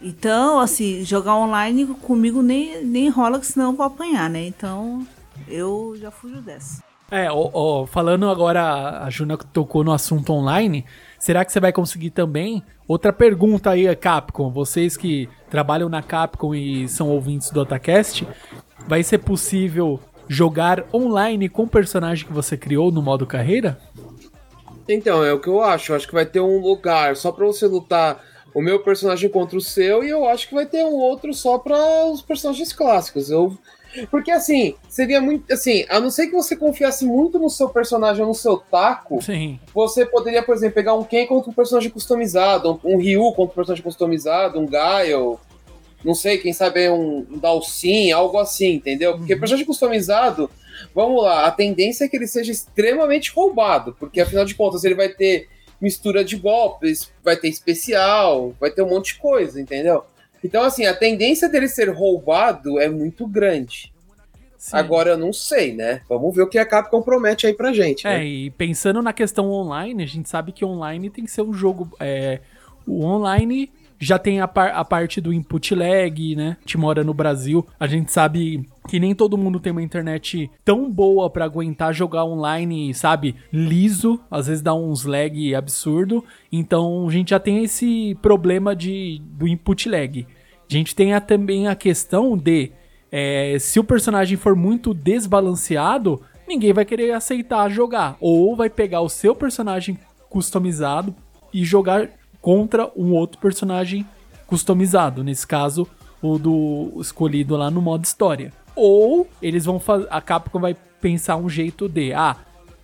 Então, 0.00 0.60
assim, 0.60 1.04
jogar 1.04 1.36
online 1.36 1.86
comigo 1.86 2.40
nem, 2.40 2.82
nem 2.84 3.08
rola, 3.08 3.42
senão 3.42 3.70
eu 3.70 3.76
vou 3.76 3.84
apanhar, 3.84 4.30
né? 4.30 4.46
Então, 4.46 5.06
eu 5.46 5.94
já 6.00 6.10
fujo 6.10 6.40
dessa. 6.40 6.89
É, 7.10 7.30
ó, 7.30 7.50
ó, 7.52 7.86
falando 7.86 8.28
agora, 8.28 9.02
a 9.02 9.10
Juna 9.10 9.36
tocou 9.36 9.82
no 9.82 9.92
assunto 9.92 10.32
online, 10.32 10.84
será 11.18 11.44
que 11.44 11.52
você 11.52 11.58
vai 11.58 11.72
conseguir 11.72 12.10
também? 12.10 12.62
Outra 12.86 13.12
pergunta 13.12 13.70
aí, 13.70 13.94
Capcom, 13.96 14.50
vocês 14.50 14.96
que 14.96 15.28
trabalham 15.50 15.88
na 15.88 16.02
Capcom 16.02 16.54
e 16.54 16.88
são 16.88 17.08
ouvintes 17.08 17.50
do 17.50 17.60
Otacast, 17.60 18.26
vai 18.86 19.02
ser 19.02 19.18
possível 19.18 19.98
jogar 20.28 20.84
online 20.94 21.48
com 21.48 21.64
o 21.64 21.68
personagem 21.68 22.24
que 22.24 22.32
você 22.32 22.56
criou 22.56 22.92
no 22.92 23.02
modo 23.02 23.26
carreira? 23.26 23.80
Então, 24.88 25.24
é 25.24 25.32
o 25.32 25.40
que 25.40 25.48
eu 25.48 25.60
acho. 25.60 25.90
Eu 25.90 25.96
acho 25.96 26.06
que 26.06 26.14
vai 26.14 26.26
ter 26.26 26.40
um 26.40 26.60
lugar 26.60 27.16
só 27.16 27.32
pra 27.32 27.46
você 27.46 27.66
lutar 27.66 28.24
o 28.54 28.62
meu 28.62 28.80
personagem 28.80 29.28
contra 29.28 29.56
o 29.56 29.60
seu, 29.60 30.02
e 30.02 30.08
eu 30.08 30.28
acho 30.28 30.48
que 30.48 30.54
vai 30.54 30.66
ter 30.66 30.84
um 30.84 30.94
outro 30.94 31.32
só 31.34 31.58
para 31.58 31.76
os 32.06 32.22
personagens 32.22 32.72
clássicos. 32.72 33.30
Eu. 33.30 33.56
Porque 34.10 34.30
assim, 34.30 34.74
seria 34.88 35.20
muito. 35.20 35.52
Assim, 35.52 35.84
a 35.88 35.98
não 36.00 36.10
ser 36.10 36.26
que 36.26 36.32
você 36.32 36.56
confiasse 36.56 37.04
muito 37.04 37.38
no 37.38 37.50
seu 37.50 37.68
personagem 37.68 38.22
ou 38.22 38.28
no 38.28 38.34
seu 38.34 38.56
taco, 38.56 39.20
Sim. 39.22 39.58
você 39.74 40.06
poderia, 40.06 40.42
por 40.42 40.54
exemplo, 40.54 40.74
pegar 40.74 40.94
um 40.94 41.04
Ken 41.04 41.26
contra 41.26 41.50
um 41.50 41.54
personagem 41.54 41.90
customizado, 41.90 42.80
um 42.84 42.96
Ryu 42.98 43.32
contra 43.32 43.52
um 43.52 43.56
personagem 43.56 43.82
customizado, 43.82 44.60
um 44.60 44.66
Gaio, 44.66 45.38
não 46.04 46.14
sei, 46.14 46.38
quem 46.38 46.52
sabe 46.52 46.84
é 46.84 46.92
um 46.92 47.26
Dalsin, 47.38 48.10
algo 48.10 48.38
assim, 48.38 48.74
entendeu? 48.74 49.16
Porque 49.16 49.36
personagem 49.36 49.66
customizado, 49.66 50.50
vamos 50.94 51.22
lá, 51.22 51.46
a 51.46 51.50
tendência 51.50 52.04
é 52.04 52.08
que 52.08 52.16
ele 52.16 52.26
seja 52.26 52.50
extremamente 52.50 53.30
roubado, 53.32 53.94
porque 53.98 54.20
afinal 54.20 54.44
de 54.44 54.54
contas 54.54 54.84
ele 54.84 54.94
vai 54.94 55.08
ter 55.08 55.48
mistura 55.80 56.24
de 56.24 56.36
golpes, 56.36 57.10
vai 57.22 57.36
ter 57.36 57.48
especial, 57.48 58.54
vai 58.60 58.70
ter 58.70 58.82
um 58.82 58.88
monte 58.88 59.14
de 59.14 59.18
coisa, 59.18 59.60
entendeu? 59.60 60.04
Então, 60.42 60.62
assim, 60.62 60.86
a 60.86 60.94
tendência 60.94 61.48
dele 61.48 61.68
ser 61.68 61.88
roubado 61.90 62.80
é 62.80 62.88
muito 62.88 63.26
grande. 63.26 63.92
Sim. 64.56 64.76
Agora 64.76 65.10
eu 65.10 65.18
não 65.18 65.32
sei, 65.32 65.74
né? 65.74 66.02
Vamos 66.08 66.34
ver 66.34 66.42
o 66.42 66.46
que 66.46 66.58
a 66.58 66.66
Capcom 66.66 67.00
promete 67.00 67.46
aí 67.46 67.54
pra 67.54 67.72
gente. 67.72 68.06
É, 68.06 68.18
né? 68.18 68.24
e 68.26 68.50
pensando 68.50 69.00
na 69.00 69.12
questão 69.12 69.50
online, 69.50 70.02
a 70.02 70.06
gente 70.06 70.28
sabe 70.28 70.52
que 70.52 70.64
online 70.64 71.08
tem 71.08 71.24
que 71.24 71.30
ser 71.30 71.42
um 71.42 71.52
jogo. 71.52 71.90
É, 71.98 72.40
o 72.86 73.02
online 73.02 73.72
já 74.02 74.18
tem 74.18 74.40
a, 74.40 74.48
par- 74.48 74.72
a 74.74 74.82
parte 74.82 75.20
do 75.20 75.30
input 75.32 75.74
lag, 75.74 76.34
né? 76.34 76.56
A 76.58 76.60
gente 76.62 76.78
mora 76.78 77.04
no 77.04 77.12
Brasil, 77.12 77.66
a 77.78 77.86
gente 77.86 78.10
sabe 78.10 78.66
que 78.88 78.98
nem 78.98 79.14
todo 79.14 79.36
mundo 79.36 79.60
tem 79.60 79.70
uma 79.72 79.82
internet 79.82 80.50
tão 80.64 80.90
boa 80.90 81.28
pra 81.28 81.44
aguentar 81.44 81.92
jogar 81.92 82.24
online, 82.24 82.94
sabe? 82.94 83.36
Liso, 83.52 84.18
às 84.30 84.46
vezes 84.46 84.62
dá 84.62 84.74
uns 84.74 85.04
lag 85.04 85.54
absurdo. 85.54 86.24
Então 86.50 87.06
a 87.06 87.10
gente 87.12 87.30
já 87.30 87.38
tem 87.38 87.62
esse 87.62 88.16
problema 88.22 88.74
de, 88.74 89.20
do 89.32 89.46
input 89.46 89.86
lag. 89.88 90.26
A 90.68 90.72
gente 90.72 90.94
tem 90.94 91.12
a- 91.12 91.20
também 91.20 91.68
a 91.68 91.74
questão 91.74 92.38
de 92.38 92.72
é, 93.12 93.58
se 93.58 93.78
o 93.78 93.84
personagem 93.84 94.36
for 94.38 94.56
muito 94.56 94.94
desbalanceado, 94.94 96.22
ninguém 96.48 96.72
vai 96.72 96.84
querer 96.84 97.12
aceitar 97.12 97.68
jogar. 97.68 98.16
Ou 98.20 98.56
vai 98.56 98.70
pegar 98.70 99.00
o 99.02 99.08
seu 99.08 99.34
personagem 99.34 99.98
customizado 100.28 101.14
e 101.52 101.64
jogar 101.64 102.08
contra 102.40 102.90
um 102.96 103.12
outro 103.12 103.38
personagem 103.38 104.06
customizado. 104.46 105.22
Nesse 105.22 105.46
caso, 105.46 105.86
o 106.22 106.38
do 106.38 106.92
escolhido 107.00 107.56
lá 107.56 107.70
no 107.70 107.80
modo 107.80 108.04
história. 108.04 108.52
Ou 108.74 109.28
eles 109.40 109.64
vão 109.64 109.78
fazer. 109.78 110.06
A 110.10 110.20
Capcom 110.20 110.60
vai 110.60 110.76
pensar 111.00 111.36
um 111.36 111.48
jeito 111.48 111.88
de. 111.88 112.12
Ah, 112.12 112.36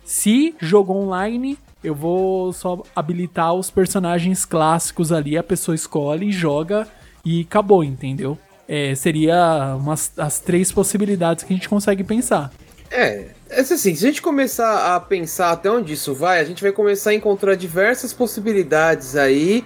se 0.03 0.55
jogou 0.59 0.97
online, 1.03 1.57
eu 1.83 1.93
vou 1.93 2.53
só 2.53 2.81
habilitar 2.95 3.53
os 3.53 3.69
personagens 3.69 4.45
clássicos 4.45 5.11
ali, 5.11 5.37
a 5.37 5.43
pessoa 5.43 5.75
escolhe, 5.75 6.31
joga 6.31 6.87
e 7.23 7.41
acabou, 7.41 7.83
entendeu? 7.83 8.37
É, 8.67 8.95
seria 8.95 9.75
umas, 9.77 10.11
as 10.17 10.39
três 10.39 10.71
possibilidades 10.71 11.43
que 11.43 11.53
a 11.53 11.55
gente 11.55 11.69
consegue 11.69 12.03
pensar. 12.03 12.51
É, 12.89 13.29
é 13.49 13.59
assim, 13.59 13.95
se 13.95 14.05
a 14.05 14.09
gente 14.09 14.21
começar 14.21 14.95
a 14.95 14.99
pensar 14.99 15.51
até 15.51 15.69
onde 15.69 15.93
isso 15.93 16.13
vai, 16.13 16.39
a 16.39 16.43
gente 16.43 16.61
vai 16.61 16.71
começar 16.71 17.11
a 17.11 17.13
encontrar 17.13 17.55
diversas 17.55 18.13
possibilidades 18.13 19.15
aí. 19.15 19.63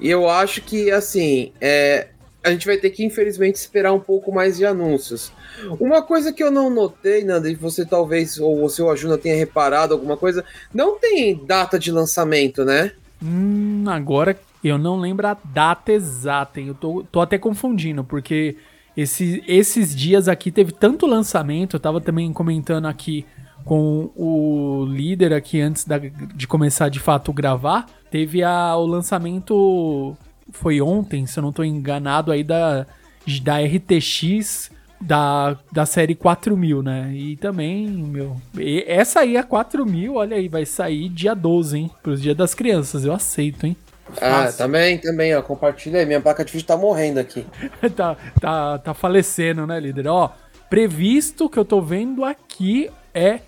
E 0.00 0.10
eu 0.10 0.28
acho 0.28 0.60
que, 0.62 0.90
assim, 0.90 1.52
é, 1.60 2.08
a 2.44 2.50
gente 2.50 2.66
vai 2.66 2.76
ter 2.76 2.90
que, 2.90 3.04
infelizmente, 3.04 3.56
esperar 3.56 3.92
um 3.92 4.00
pouco 4.00 4.32
mais 4.32 4.56
de 4.56 4.64
anúncios. 4.64 5.32
Uma 5.80 6.02
coisa 6.02 6.32
que 6.32 6.42
eu 6.42 6.50
não 6.50 6.70
notei, 6.70 7.24
Nanda, 7.24 7.50
e 7.50 7.54
você 7.54 7.84
talvez, 7.84 8.38
ou 8.38 8.64
o 8.64 8.68
seu 8.68 8.90
Ajuna 8.90 9.18
tenha 9.18 9.36
reparado 9.36 9.94
alguma 9.94 10.16
coisa, 10.16 10.44
não 10.72 10.98
tem 10.98 11.44
data 11.44 11.78
de 11.78 11.90
lançamento, 11.90 12.64
né? 12.64 12.92
Hum, 13.22 13.84
agora 13.88 14.38
eu 14.62 14.78
não 14.78 15.00
lembro 15.00 15.26
a 15.26 15.36
data 15.44 15.92
exata, 15.92 16.60
hein? 16.60 16.68
Eu 16.68 16.74
tô, 16.74 17.04
tô 17.10 17.20
até 17.20 17.38
confundindo, 17.38 18.04
porque 18.04 18.56
esse, 18.96 19.42
esses 19.46 19.94
dias 19.94 20.28
aqui 20.28 20.50
teve 20.50 20.72
tanto 20.72 21.06
lançamento, 21.06 21.76
eu 21.76 21.80
tava 21.80 22.00
também 22.00 22.32
comentando 22.32 22.86
aqui 22.86 23.24
com 23.64 24.10
o 24.14 24.86
líder 24.88 25.32
aqui 25.32 25.60
antes 25.60 25.84
da- 25.84 25.98
de 25.98 26.46
começar 26.46 26.88
de 26.88 27.00
fato 27.00 27.32
gravar, 27.32 27.86
teve 28.10 28.42
a, 28.42 28.76
o 28.76 28.86
lançamento, 28.86 30.16
foi 30.52 30.80
ontem, 30.80 31.26
se 31.26 31.38
eu 31.38 31.42
não 31.42 31.52
tô 31.52 31.64
enganado, 31.64 32.30
aí 32.30 32.44
da, 32.44 32.86
da 33.42 33.58
RTX 33.60 34.70
da, 35.00 35.58
da 35.70 35.84
série 35.84 36.14
4000, 36.14 36.82
né? 36.82 37.12
E 37.12 37.36
também, 37.36 37.86
meu, 37.86 38.36
essa 38.86 39.20
aí 39.20 39.36
a 39.36 39.42
4000, 39.42 40.14
olha 40.14 40.36
aí, 40.36 40.48
vai 40.48 40.64
sair 40.64 41.08
dia 41.10 41.34
12, 41.34 41.76
hein? 41.78 41.90
Pros 42.02 42.22
dia 42.22 42.34
das 42.34 42.54
crianças, 42.54 43.04
eu 43.04 43.12
aceito, 43.12 43.66
hein? 43.66 43.76
Ah, 44.20 44.50
também, 44.52 44.98
também, 44.98 45.34
ó. 45.34 45.42
Compartilha 45.42 46.00
aí. 46.00 46.06
Minha 46.06 46.20
placa 46.20 46.44
de 46.44 46.52
vídeo 46.52 46.66
tá 46.66 46.76
morrendo 46.76 47.18
aqui. 47.18 47.46
tá, 47.96 48.16
tá, 48.40 48.78
tá 48.78 48.94
falecendo, 48.94 49.66
né, 49.66 49.78
líder? 49.80 50.06
Ó, 50.08 50.30
previsto 50.70 51.48
que 51.48 51.58
eu 51.58 51.64
tô 51.64 51.80
vendo 51.80 52.24
aqui 52.24 52.90
é, 53.14 53.40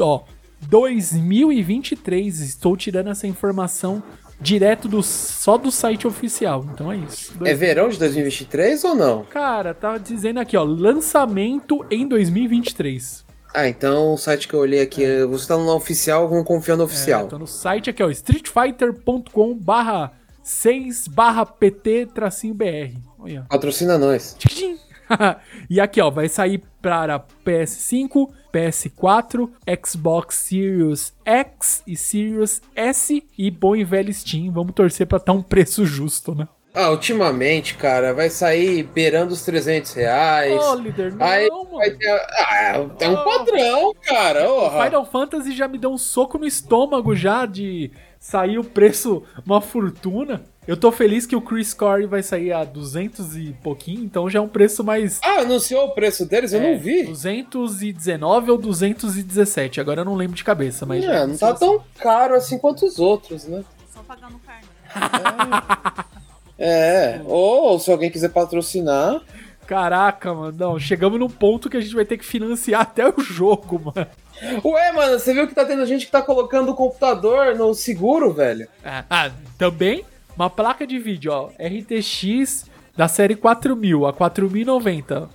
ó, 0.00 0.22
2023. 0.62 2.40
Estou 2.40 2.76
tirando 2.76 3.10
essa 3.10 3.26
informação 3.26 4.02
direto 4.40 4.88
do 4.88 5.02
só 5.02 5.56
do 5.56 5.70
site 5.70 6.06
oficial. 6.06 6.66
Então 6.72 6.92
é 6.92 6.96
isso. 6.96 7.34
É 7.44 7.54
verão 7.54 7.88
de 7.88 7.98
2023 7.98 8.84
ou 8.84 8.94
não? 8.94 9.24
Cara, 9.24 9.72
tá 9.72 9.96
dizendo 9.98 10.40
aqui, 10.40 10.56
ó, 10.56 10.62
lançamento 10.62 11.84
em 11.90 12.06
2023. 12.06 13.23
Ah, 13.54 13.68
então 13.68 14.14
o 14.14 14.18
site 14.18 14.48
que 14.48 14.54
eu 14.54 14.58
olhei 14.60 14.80
aqui, 14.82 15.04
você 15.26 15.46
tá 15.46 15.56
no 15.56 15.72
oficial, 15.74 16.28
vamos 16.28 16.44
confiar 16.44 16.76
no 16.76 16.82
É, 16.82 16.86
oficial. 16.86 17.28
tô 17.28 17.38
no 17.38 17.46
site 17.46 17.88
aqui, 17.88 18.02
ó, 18.02 18.10
streetfighter.com 18.10 19.56
barra 19.56 20.12
6 20.42 21.06
barra 21.08 21.46
pt 21.46 22.06
tracinho 22.12 22.52
br. 22.52 22.90
Olha. 23.18 23.46
Patrocina 23.48 23.96
nós. 23.96 24.34
Tchim. 24.38 24.76
e 25.70 25.80
aqui, 25.80 26.00
ó, 26.00 26.10
vai 26.10 26.28
sair 26.28 26.62
para 26.82 27.24
PS5, 27.46 28.28
PS4, 28.52 29.50
Xbox 29.86 30.34
Series 30.36 31.14
X 31.24 31.82
e 31.86 31.96
Series 31.96 32.60
S 32.74 33.22
e 33.38 33.50
bom 33.50 33.76
e 33.76 33.84
velho 33.84 34.12
Steam. 34.12 34.50
Vamos 34.50 34.74
torcer 34.74 35.06
pra 35.06 35.18
estar 35.18 35.32
um 35.32 35.42
preço 35.42 35.84
justo, 35.86 36.34
né? 36.34 36.48
Ah, 36.76 36.90
ultimamente, 36.90 37.76
cara, 37.76 38.12
vai 38.12 38.28
sair 38.28 38.82
beirando 38.82 39.32
os 39.32 39.42
300 39.44 39.92
reais. 39.94 40.60
Ô, 40.60 40.74
líder, 40.74 41.12
não, 41.14 41.24
Aí 41.24 41.48
mano. 41.48 41.68
vai 41.76 41.90
ter. 41.92 42.10
Ah, 42.10 42.84
tem 42.98 43.08
um 43.10 43.14
Oh. 43.14 43.24
padrão, 43.24 43.94
cara. 44.02 44.50
Orra. 44.50 44.84
Final 44.84 45.04
Fantasy 45.06 45.52
já 45.52 45.68
me 45.68 45.78
deu 45.78 45.90
um 45.92 45.98
soco 45.98 46.36
no 46.36 46.44
estômago 46.44 47.14
já 47.14 47.46
de 47.46 47.92
sair 48.18 48.58
o 48.58 48.64
preço 48.64 49.22
uma 49.46 49.60
fortuna. 49.60 50.42
Eu 50.66 50.76
tô 50.76 50.90
feliz 50.90 51.26
que 51.26 51.36
o 51.36 51.42
Chris 51.42 51.72
Core 51.74 52.06
vai 52.06 52.22
sair 52.22 52.50
a 52.52 52.64
200 52.64 53.36
e 53.36 53.52
pouquinho, 53.62 54.02
então 54.02 54.28
já 54.30 54.38
é 54.38 54.42
um 54.42 54.48
preço 54.48 54.82
mais 54.82 55.20
Ah, 55.22 55.40
anunciou 55.42 55.84
o 55.84 55.90
preço 55.94 56.26
deles? 56.26 56.52
Eu 56.54 56.60
É, 56.60 56.72
não 56.72 56.78
vi. 56.80 57.04
219 57.04 58.50
ou 58.50 58.58
217, 58.58 59.78
agora 59.80 60.00
eu 60.00 60.04
não 60.06 60.14
lembro 60.16 60.34
de 60.34 60.42
cabeça, 60.42 60.84
mas. 60.84 61.04
É, 61.04 61.24
não 61.26 61.36
tá 61.36 61.52
tão 61.54 61.80
caro 62.00 62.34
assim 62.34 62.58
quanto 62.58 62.84
os 62.86 62.98
outros, 62.98 63.44
né? 63.44 63.62
Só 63.92 64.00
pagar 64.02 64.28
no 64.30 64.38
carne. 64.40 64.64
É, 64.88 66.04
ou 67.26 67.78
se 67.78 67.90
alguém 67.90 68.10
quiser 68.10 68.30
patrocinar. 68.30 69.20
Caraca, 69.66 70.34
mano, 70.34 70.56
não, 70.56 70.78
chegamos 70.78 71.18
num 71.18 71.28
ponto 71.28 71.70
que 71.70 71.76
a 71.76 71.80
gente 71.80 71.94
vai 71.94 72.04
ter 72.04 72.18
que 72.18 72.24
financiar 72.24 72.82
até 72.82 73.08
o 73.08 73.20
jogo, 73.20 73.92
mano. 73.94 74.06
Ué, 74.64 74.92
mano, 74.92 75.18
você 75.18 75.32
viu 75.32 75.46
que 75.46 75.54
tá 75.54 75.64
tendo 75.64 75.86
gente 75.86 76.06
que 76.06 76.12
tá 76.12 76.20
colocando 76.20 76.70
o 76.70 76.74
computador 76.74 77.54
no 77.54 77.72
seguro, 77.72 78.32
velho? 78.32 78.68
Ah, 78.84 79.04
ah, 79.08 79.30
também 79.56 80.04
uma 80.36 80.50
placa 80.50 80.86
de 80.86 80.98
vídeo, 80.98 81.32
ó, 81.32 81.50
RTX 81.58 82.66
da 82.96 83.08
série 83.08 83.36
4000 83.36 84.06
a 84.06 84.12
4090. 84.12 85.28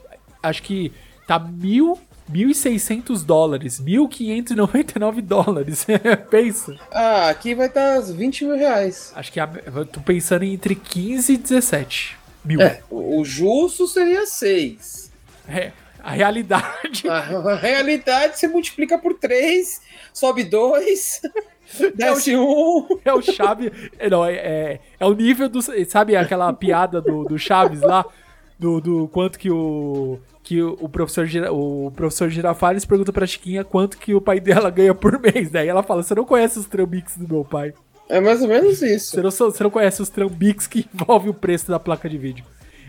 Acho 0.43 0.63
que 0.63 0.91
tá 1.25 1.39
mil, 1.39 1.97
1.600 2.31 3.25
dólares, 3.25 3.81
1.599 3.81 5.21
dólares. 5.21 5.85
Pensa. 6.29 6.75
Ah, 6.91 7.29
aqui 7.29 7.55
vai 7.55 7.67
estar 7.67 7.95
tá 7.95 8.01
20 8.01 8.45
mil 8.45 8.55
reais. 8.55 9.11
Acho 9.15 9.31
que 9.31 9.39
a, 9.39 9.49
eu 9.65 9.85
tô 9.85 9.99
pensando 10.01 10.43
entre 10.43 10.75
15 10.75 11.33
e 11.33 11.37
17 11.37 12.17
mil. 12.45 12.61
É, 12.61 12.81
o 12.89 13.19
o 13.19 13.25
justo 13.25 13.87
seria 13.87 14.25
6. 14.25 15.11
É, 15.47 15.71
a 16.01 16.11
realidade. 16.11 17.09
A 17.09 17.55
realidade 17.55 18.39
você 18.39 18.47
multiplica 18.47 18.97
por 18.97 19.15
3, 19.15 19.81
sobe 20.13 20.43
2, 20.43 21.21
desce 21.95 22.35
1. 22.35 22.87
É 23.03 23.13
o 23.13 23.21
Chaves. 23.21 23.71
é, 23.97 24.09
Não, 24.09 24.25
é, 24.25 24.33
é, 24.33 24.79
é 24.99 25.05
o 25.05 25.13
nível 25.13 25.49
do. 25.49 25.59
Sabe 25.87 26.15
aquela 26.15 26.53
piada 26.53 27.01
do, 27.01 27.25
do 27.25 27.37
Chaves 27.37 27.81
lá? 27.81 28.05
Do, 28.59 28.81
do 28.81 29.07
quanto 29.07 29.39
que 29.39 29.49
o. 29.49 30.19
Que 30.43 30.61
o 30.61 30.89
professor, 30.89 31.27
o 31.51 31.91
professor 31.95 32.29
Girafales 32.29 32.83
pergunta 32.83 33.13
pra 33.13 33.25
Chiquinha 33.25 33.63
quanto 33.63 33.97
que 33.97 34.13
o 34.13 34.21
pai 34.21 34.39
dela 34.39 34.69
ganha 34.71 34.93
por 34.93 35.19
mês. 35.19 35.49
Daí 35.49 35.67
ela 35.67 35.81
fala: 35.81 36.03
Você 36.03 36.13
não 36.13 36.25
conhece 36.25 36.59
os 36.59 36.65
trambiques 36.65 37.17
do 37.17 37.27
meu 37.27 37.45
pai. 37.45 37.73
É 38.09 38.19
mais 38.19 38.41
ou 38.41 38.47
menos 38.47 38.81
isso. 38.81 39.11
Você 39.11 39.21
não, 39.21 39.31
você 39.31 39.63
não 39.63 39.69
conhece 39.69 40.01
os 40.01 40.09
trambiques 40.09 40.67
que 40.67 40.87
envolvem 40.93 41.29
o 41.29 41.33
preço 41.33 41.69
da 41.69 41.79
placa 41.79 42.09
de 42.09 42.17
vídeo. 42.17 42.43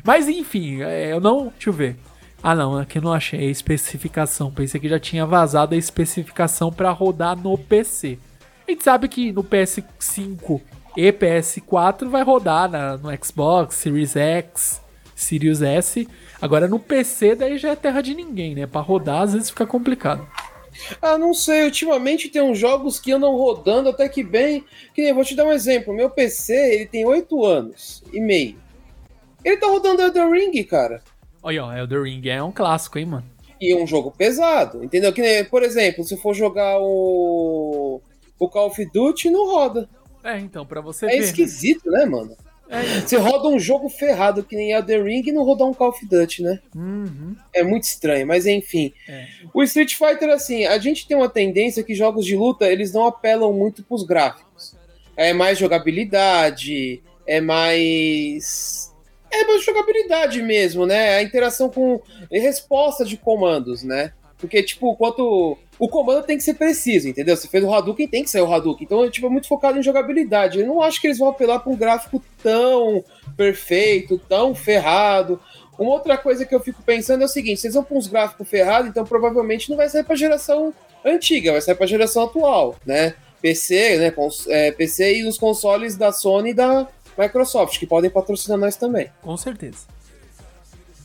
Mas 0.04 0.28
enfim, 0.28 0.82
é, 0.82 1.12
eu 1.12 1.20
não. 1.20 1.48
Deixa 1.48 1.68
eu 1.68 1.74
ver. 1.74 1.96
Ah, 2.42 2.54
não, 2.54 2.78
aqui 2.78 2.98
eu 2.98 3.02
não 3.02 3.12
achei 3.12 3.38
a 3.40 3.50
especificação. 3.50 4.50
Pensei 4.50 4.80
que 4.80 4.88
já 4.88 4.98
tinha 4.98 5.26
vazado 5.26 5.74
a 5.74 5.78
especificação 5.78 6.72
para 6.72 6.90
rodar 6.90 7.36
no 7.36 7.56
PC. 7.58 8.18
A 8.66 8.70
gente 8.70 8.82
sabe 8.82 9.08
que 9.08 9.30
no 9.30 9.44
PS5 9.44 10.60
e 10.96 11.12
PS4 11.12 12.08
vai 12.08 12.22
rodar 12.22 12.70
na, 12.70 12.96
no 12.96 13.10
Xbox, 13.22 13.74
Series 13.74 14.16
X, 14.16 14.80
Series 15.20 15.60
S. 15.62 16.08
Agora 16.40 16.66
no 16.68 16.78
PC 16.78 17.34
daí 17.34 17.58
já 17.58 17.70
é 17.70 17.76
terra 17.76 18.00
de 18.00 18.14
ninguém, 18.14 18.54
né? 18.54 18.66
Para 18.66 18.80
rodar 18.80 19.22
às 19.22 19.32
vezes 19.32 19.50
fica 19.50 19.66
complicado. 19.66 20.26
Ah, 21.02 21.18
não 21.18 21.34
sei. 21.34 21.64
Ultimamente 21.64 22.28
tem 22.28 22.40
uns 22.42 22.58
jogos 22.58 22.98
que 22.98 23.12
andam 23.12 23.36
rodando 23.36 23.88
até 23.90 24.08
que 24.08 24.22
bem. 24.22 24.64
Que 24.94 25.02
nem, 25.02 25.12
vou 25.12 25.24
te 25.24 25.34
dar 25.34 25.44
um 25.44 25.52
exemplo. 25.52 25.92
Meu 25.92 26.08
PC, 26.08 26.54
ele 26.74 26.86
tem 26.86 27.04
8 27.06 27.44
anos 27.44 28.02
e 28.12 28.20
meio. 28.20 28.56
Ele 29.44 29.56
tá 29.56 29.66
rodando 29.66 30.00
Elden 30.02 30.30
Ring, 30.32 30.62
cara. 30.64 31.02
Olha, 31.42 31.64
ó, 31.64 31.72
Elden 31.72 32.02
Ring 32.02 32.28
é 32.28 32.42
um 32.42 32.52
clássico, 32.52 32.98
hein, 32.98 33.06
mano? 33.06 33.26
E 33.60 33.72
é 33.72 33.76
um 33.82 33.86
jogo 33.86 34.10
pesado, 34.10 34.82
entendeu? 34.82 35.12
Que 35.12 35.20
nem, 35.20 35.44
por 35.44 35.62
exemplo, 35.62 36.02
se 36.04 36.16
for 36.16 36.34
jogar 36.34 36.78
o, 36.80 38.00
o 38.38 38.48
Call 38.48 38.68
of 38.68 38.84
Duty, 38.92 39.28
não 39.30 39.46
roda. 39.46 39.88
É, 40.24 40.38
então, 40.38 40.64
pra 40.64 40.80
você 40.80 41.06
É 41.06 41.10
ver. 41.10 41.16
né? 41.18 41.24
esquisito, 41.24 41.90
né, 41.90 42.04
mano? 42.06 42.36
É, 42.70 43.00
Você 43.00 43.16
roda 43.16 43.48
um 43.48 43.58
jogo 43.58 43.88
ferrado 43.88 44.44
que 44.44 44.54
nem 44.54 44.70
Elden 44.70 45.02
Ring 45.02 45.22
e 45.26 45.32
não 45.32 45.42
rodar 45.42 45.66
um 45.66 45.74
Call 45.74 45.88
of 45.88 46.06
Duty, 46.06 46.42
né? 46.42 46.60
uhum, 46.74 47.34
É 47.52 47.62
muito 47.64 47.82
estranho, 47.82 48.26
mas 48.26 48.46
enfim. 48.46 48.92
É. 49.08 49.26
O 49.52 49.62
Street 49.64 49.94
Fighter, 49.94 50.30
assim, 50.30 50.64
a 50.64 50.78
gente 50.78 51.06
tem 51.06 51.16
uma 51.16 51.28
tendência 51.28 51.82
que 51.82 51.94
jogos 51.94 52.24
de 52.24 52.36
luta, 52.36 52.70
eles 52.70 52.92
não 52.92 53.04
apelam 53.06 53.52
muito 53.52 53.82
pros 53.82 54.04
gráficos. 54.04 54.76
É 55.16 55.32
mais 55.32 55.58
jogabilidade, 55.58 57.02
é 57.26 57.40
mais... 57.40 58.94
É 59.32 59.44
mais 59.44 59.64
jogabilidade 59.64 60.42
mesmo, 60.42 60.86
né? 60.86 61.16
A 61.16 61.22
interação 61.22 61.68
com... 61.68 62.00
resposta 62.30 63.04
de 63.04 63.16
comandos, 63.16 63.82
né? 63.82 64.12
Porque, 64.40 64.62
tipo, 64.62 64.96
quanto... 64.96 65.56
O 65.78 65.88
comando 65.88 66.24
tem 66.24 66.36
que 66.36 66.42
ser 66.42 66.54
preciso, 66.54 67.08
entendeu? 67.08 67.36
Você 67.36 67.48
fez 67.48 67.64
o 67.64 67.72
Hadouken, 67.72 68.06
tem 68.06 68.22
que 68.22 68.30
ser 68.30 68.42
o 68.42 68.52
Hadouken. 68.52 68.84
Então, 68.84 69.10
tipo, 69.10 69.26
é 69.26 69.30
muito 69.30 69.48
focado 69.48 69.78
em 69.78 69.82
jogabilidade. 69.82 70.60
Eu 70.60 70.66
não 70.66 70.82
acho 70.82 71.00
que 71.00 71.06
eles 71.06 71.18
vão 71.18 71.28
apelar 71.28 71.58
pra 71.60 71.72
um 71.72 71.76
gráfico 71.76 72.22
tão 72.42 73.02
perfeito, 73.36 74.20
tão 74.28 74.54
ferrado. 74.54 75.40
Uma 75.78 75.92
outra 75.92 76.18
coisa 76.18 76.44
que 76.44 76.54
eu 76.54 76.60
fico 76.60 76.82
pensando 76.82 77.22
é 77.22 77.24
o 77.24 77.28
seguinte: 77.28 77.60
vocês 77.60 77.72
vão 77.72 77.82
para 77.82 77.96
uns 77.96 78.06
gráficos 78.06 78.46
ferrados, 78.46 78.90
então 78.90 79.04
provavelmente 79.06 79.70
não 79.70 79.78
vai 79.78 79.88
sair 79.88 80.04
para 80.04 80.14
geração 80.14 80.74
antiga, 81.02 81.52
vai 81.52 81.60
sair 81.62 81.74
para 81.74 81.86
geração 81.86 82.24
atual, 82.24 82.76
né? 82.84 83.14
PC, 83.40 83.96
né? 83.96 84.12
é, 84.48 84.70
PC 84.72 85.20
e 85.20 85.24
os 85.24 85.38
consoles 85.38 85.96
da 85.96 86.12
Sony 86.12 86.50
e 86.50 86.54
da 86.54 86.86
Microsoft, 87.16 87.78
que 87.78 87.86
podem 87.86 88.10
patrocinar 88.10 88.58
nós 88.58 88.76
também. 88.76 89.10
com 89.22 89.36
certeza. 89.38 89.86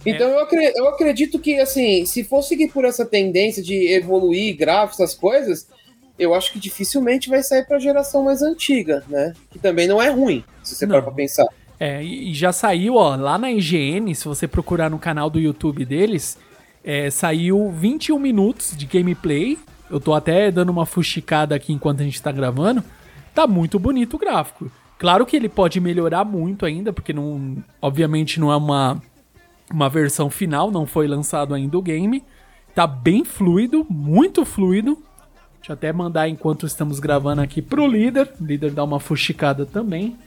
Então 0.05 0.29
eu, 0.29 0.39
acre- 0.39 0.73
eu 0.75 0.87
acredito 0.87 1.39
que, 1.39 1.59
assim, 1.59 2.05
se 2.05 2.23
for 2.23 2.41
seguir 2.43 2.67
por 2.71 2.85
essa 2.85 3.05
tendência 3.05 3.61
de 3.63 3.91
evoluir 3.93 4.55
gráficos, 4.57 4.99
essas 4.99 5.15
coisas, 5.15 5.67
eu 6.17 6.33
acho 6.33 6.53
que 6.53 6.59
dificilmente 6.59 7.29
vai 7.29 7.41
sair 7.43 7.65
para 7.65 7.79
geração 7.79 8.23
mais 8.23 8.41
antiga, 8.41 9.03
né? 9.09 9.33
Que 9.51 9.59
também 9.59 9.87
não 9.87 10.01
é 10.01 10.09
ruim, 10.09 10.43
se 10.63 10.75
você 10.75 10.85
Não. 10.85 10.91
parar 10.95 11.03
pra 11.05 11.13
pensar. 11.13 11.45
É, 11.79 12.01
e 12.03 12.29
e 12.29 12.33
já 12.33 12.53
saiu, 12.53 12.95
ó, 12.95 13.15
lá 13.15 13.37
na 13.37 13.51
IGN, 13.51 14.13
se 14.15 14.25
você 14.25 14.47
procurar 14.47 14.89
no 14.89 14.97
canal 14.99 15.29
do 15.29 15.39
YouTube 15.39 15.83
deles, 15.83 16.37
é, 16.83 17.09
saiu 17.09 17.69
21 17.71 18.17
minutos 18.19 18.75
de 18.77 18.85
gameplay. 18.85 19.57
Eu 19.89 19.99
tô 19.99 20.13
até 20.13 20.49
dando 20.51 20.69
uma 20.69 20.85
fuxicada 20.85 21.53
aqui 21.55 21.73
enquanto 21.73 21.99
a 22.01 22.03
gente 22.03 22.21
tá 22.21 22.31
gravando. 22.31 22.83
Tá 23.33 23.45
muito 23.45 23.77
bonito 23.77 24.15
o 24.15 24.19
gráfico. 24.19 24.71
Claro 24.97 25.25
que 25.25 25.35
ele 25.35 25.49
pode 25.49 25.79
melhorar 25.81 26.23
muito 26.23 26.65
ainda, 26.65 26.93
porque 26.93 27.11
não, 27.11 27.57
obviamente 27.81 28.39
não 28.39 28.49
é 28.51 28.55
uma, 28.55 29.01
uma 29.71 29.89
versão 29.89 30.29
final, 30.29 30.71
não 30.71 30.85
foi 30.85 31.07
lançado 31.07 31.53
ainda 31.53 31.77
o 31.77 31.81
game. 31.81 32.23
Tá 32.73 32.85
bem 32.85 33.23
fluido, 33.23 33.85
muito 33.89 34.45
fluido. 34.45 34.97
Deixa 35.57 35.71
eu 35.71 35.73
até 35.73 35.91
mandar 35.91 36.29
enquanto 36.29 36.65
estamos 36.65 36.99
gravando 36.99 37.41
aqui 37.41 37.61
pro 37.61 37.87
líder. 37.87 38.31
O 38.39 38.45
líder 38.45 38.71
dá 38.71 38.83
uma 38.83 38.99
fuxicada 38.99 39.65
também. 39.65 40.17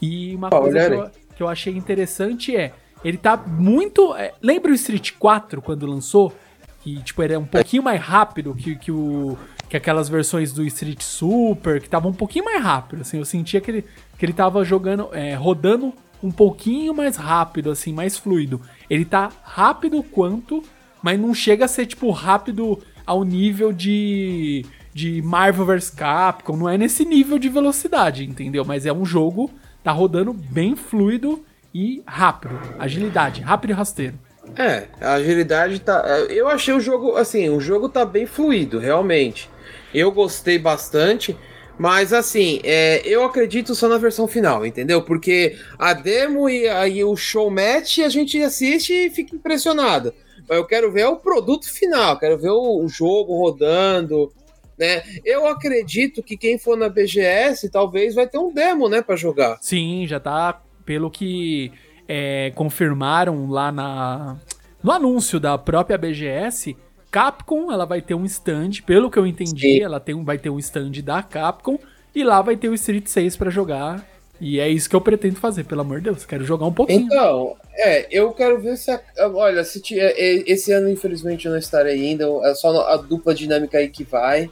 E 0.00 0.34
uma 0.34 0.50
coisa 0.50 0.88
que 0.88 0.94
eu, 0.94 1.10
que 1.36 1.42
eu 1.42 1.48
achei 1.48 1.76
interessante 1.76 2.54
é. 2.54 2.72
Ele 3.04 3.18
tá 3.18 3.36
muito. 3.36 4.14
é, 4.14 4.32
lembra 4.40 4.70
o 4.70 4.74
Street 4.74 5.12
4 5.18 5.60
quando 5.60 5.86
lançou? 5.86 6.32
Que 6.80 7.02
tipo, 7.02 7.22
era 7.22 7.38
um 7.38 7.44
pouquinho 7.44 7.82
mais 7.82 8.00
rápido 8.00 8.54
que, 8.54 8.76
que, 8.76 8.92
o, 8.92 9.36
que 9.68 9.76
aquelas 9.76 10.08
versões 10.08 10.52
do 10.52 10.64
Street 10.64 11.02
Super, 11.02 11.80
que 11.80 11.88
tava 11.88 12.06
um 12.06 12.12
pouquinho 12.12 12.44
mais 12.44 12.62
rápido. 12.62 13.00
Assim, 13.00 13.18
eu 13.18 13.24
sentia 13.24 13.60
que 13.60 13.70
ele, 13.70 13.84
que 14.18 14.24
ele 14.24 14.32
tava 14.32 14.64
jogando, 14.64 15.08
é, 15.12 15.34
rodando 15.34 15.92
um 16.24 16.30
pouquinho 16.30 16.94
mais 16.94 17.16
rápido, 17.16 17.70
assim, 17.70 17.92
mais 17.92 18.16
fluido. 18.16 18.58
Ele 18.88 19.04
tá 19.04 19.30
rápido 19.42 20.02
quanto, 20.02 20.62
mas 21.02 21.20
não 21.20 21.34
chega 21.34 21.66
a 21.66 21.68
ser, 21.68 21.84
tipo, 21.84 22.10
rápido 22.10 22.78
ao 23.04 23.22
nível 23.22 23.74
de, 23.74 24.64
de 24.94 25.20
Marvel 25.20 25.66
vs 25.66 25.90
Capcom. 25.90 26.56
Não 26.56 26.66
é 26.66 26.78
nesse 26.78 27.04
nível 27.04 27.38
de 27.38 27.50
velocidade, 27.50 28.24
entendeu? 28.24 28.64
Mas 28.64 28.86
é 28.86 28.92
um 28.92 29.04
jogo, 29.04 29.50
tá 29.82 29.92
rodando 29.92 30.32
bem 30.32 30.74
fluido 30.74 31.44
e 31.74 32.02
rápido. 32.06 32.58
Agilidade, 32.78 33.42
rápido 33.42 33.70
e 33.70 33.74
rasteiro. 33.74 34.18
É, 34.56 34.88
a 35.02 35.14
agilidade 35.14 35.78
tá. 35.80 36.02
é, 36.06 36.32
Eu 36.32 36.48
achei 36.48 36.72
o 36.72 36.80
jogo, 36.80 37.16
assim, 37.16 37.50
o 37.50 37.60
jogo 37.60 37.86
tá 37.88 38.06
bem 38.06 38.24
fluido, 38.24 38.78
realmente. 38.78 39.50
Eu 39.92 40.10
gostei 40.10 40.58
bastante, 40.58 41.36
mas 41.78 42.12
assim, 42.12 42.60
é, 42.62 43.02
eu 43.04 43.24
acredito 43.24 43.74
só 43.74 43.88
na 43.88 43.98
versão 43.98 44.28
final, 44.28 44.64
entendeu? 44.64 45.02
Porque 45.02 45.56
a 45.78 45.92
demo 45.92 46.48
e 46.48 46.68
aí 46.68 47.02
o 47.02 47.16
show 47.16 47.50
match 47.50 47.98
a 47.98 48.08
gente 48.08 48.40
assiste 48.42 48.92
e 48.92 49.10
fica 49.10 49.34
impressionado. 49.34 50.14
Mas 50.48 50.58
eu 50.58 50.66
quero 50.66 50.92
ver 50.92 51.06
o 51.06 51.16
produto 51.16 51.70
final, 51.70 52.18
quero 52.18 52.38
ver 52.38 52.50
o, 52.50 52.84
o 52.84 52.88
jogo 52.88 53.36
rodando, 53.36 54.32
né? 54.78 55.02
Eu 55.24 55.46
acredito 55.46 56.22
que 56.22 56.36
quem 56.36 56.58
for 56.58 56.76
na 56.76 56.88
BGS 56.88 57.70
talvez 57.70 58.14
vai 58.14 58.26
ter 58.26 58.38
um 58.38 58.52
demo, 58.52 58.88
né, 58.88 59.02
pra 59.02 59.16
jogar. 59.16 59.58
Sim, 59.60 60.06
já 60.06 60.20
tá, 60.20 60.62
pelo 60.84 61.10
que 61.10 61.72
é, 62.06 62.52
confirmaram 62.54 63.48
lá 63.48 63.72
na, 63.72 64.36
no 64.82 64.92
anúncio 64.92 65.40
da 65.40 65.56
própria 65.56 65.96
BGS, 65.96 66.76
Capcom 67.14 67.70
ela 67.70 67.84
vai 67.86 68.02
ter 68.02 68.14
um 68.16 68.24
stand, 68.24 68.82
pelo 68.84 69.08
que 69.08 69.16
eu 69.16 69.24
entendi, 69.24 69.76
Sim. 69.78 69.82
ela 69.82 70.00
tem, 70.00 70.16
um- 70.16 70.24
vai 70.24 70.36
ter 70.36 70.50
um 70.50 70.58
stand 70.58 70.90
da 71.04 71.22
Capcom 71.22 71.78
e 72.12 72.24
lá 72.24 72.42
vai 72.42 72.56
ter 72.56 72.68
o 72.68 72.74
Street 72.74 73.06
6 73.06 73.36
pra 73.36 73.50
jogar. 73.50 74.04
E 74.40 74.58
é 74.58 74.68
isso 74.68 74.90
que 74.90 74.96
eu 74.96 75.00
pretendo 75.00 75.36
fazer, 75.36 75.62
pelo 75.62 75.82
amor 75.82 75.98
de 75.98 76.04
Deus. 76.10 76.26
Quero 76.26 76.44
jogar 76.44 76.66
um 76.66 76.72
pouquinho. 76.72 77.02
Então, 77.06 77.54
é, 77.76 78.08
eu 78.10 78.32
quero 78.32 78.60
ver 78.60 78.76
se. 78.76 78.90
a- 78.90 79.00
olha, 79.32 79.62
se 79.62 79.80
ti- 79.80 79.98
é, 79.98 80.10
é, 80.10 80.42
esse 80.52 80.72
ano, 80.72 80.90
infelizmente, 80.90 81.46
eu 81.46 81.52
não 81.52 81.58
estarei 81.58 81.94
ainda. 82.04 82.24
É 82.42 82.52
só 82.56 82.80
a 82.88 82.96
dupla 82.96 83.32
dinâmica 83.32 83.78
aí 83.78 83.88
que 83.88 84.02
vai. 84.02 84.50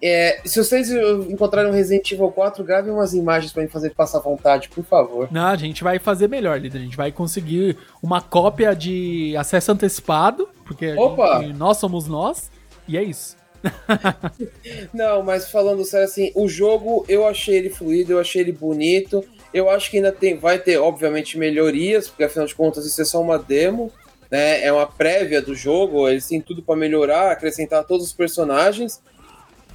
É, 0.00 0.40
se 0.44 0.62
vocês 0.62 0.90
encontrarem 1.28 1.70
um 1.70 1.74
Resident 1.74 2.12
Evil 2.12 2.30
4, 2.30 2.62
gravem 2.62 2.92
umas 2.92 3.14
imagens 3.14 3.52
pra 3.52 3.62
me 3.62 3.68
fazer 3.68 3.90
passar 3.90 4.20
vontade, 4.20 4.68
por 4.68 4.84
favor. 4.84 5.28
Não, 5.30 5.46
a 5.46 5.56
gente 5.56 5.82
vai 5.82 5.98
fazer 5.98 6.28
melhor, 6.28 6.60
líder. 6.60 6.78
A 6.78 6.82
gente 6.82 6.96
vai 6.96 7.10
conseguir 7.10 7.76
uma 8.02 8.20
cópia 8.20 8.74
de 8.76 9.34
acesso 9.36 9.72
antecipado, 9.72 10.48
porque 10.64 10.94
gente- 10.94 11.52
nós 11.54 11.78
somos 11.78 12.06
nós, 12.06 12.50
e 12.86 12.96
é 12.96 13.02
isso. 13.02 13.36
Não, 14.94 15.22
mas 15.22 15.50
falando 15.50 15.84
sério, 15.84 16.06
assim, 16.06 16.30
o 16.34 16.48
jogo 16.48 17.04
eu 17.08 17.26
achei 17.26 17.56
ele 17.56 17.70
fluido, 17.70 18.12
eu 18.12 18.20
achei 18.20 18.40
ele 18.42 18.52
bonito. 18.52 19.24
Eu 19.52 19.68
acho 19.70 19.90
que 19.90 19.96
ainda 19.96 20.12
tem, 20.12 20.36
vai 20.36 20.58
ter, 20.58 20.78
obviamente, 20.78 21.38
melhorias, 21.38 22.06
porque 22.08 22.24
afinal 22.24 22.46
de 22.46 22.54
contas 22.54 22.86
isso 22.86 23.00
é 23.00 23.04
só 23.04 23.20
uma 23.20 23.38
demo, 23.38 23.90
né? 24.30 24.62
É 24.62 24.72
uma 24.72 24.86
prévia 24.86 25.40
do 25.40 25.54
jogo, 25.54 26.08
eles 26.08 26.26
têm 26.28 26.40
tudo 26.40 26.62
pra 26.62 26.76
melhorar, 26.76 27.32
acrescentar 27.32 27.82
todos 27.84 28.06
os 28.06 28.12
personagens. 28.12 29.02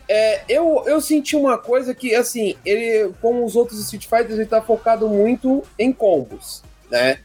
É, 0.07 0.43
eu, 0.49 0.83
eu 0.85 0.99
senti 0.99 1.35
uma 1.35 1.57
coisa 1.57 1.93
que, 1.95 2.13
assim, 2.13 2.55
ele, 2.65 3.11
como 3.21 3.45
os 3.45 3.55
outros 3.55 3.79
Street 3.79 4.05
Fighters, 4.05 4.33
ele 4.37 4.45
tá 4.45 4.61
focado 4.61 5.07
muito 5.07 5.63
em 5.79 5.93
combos, 5.93 6.61
né? 6.89 7.19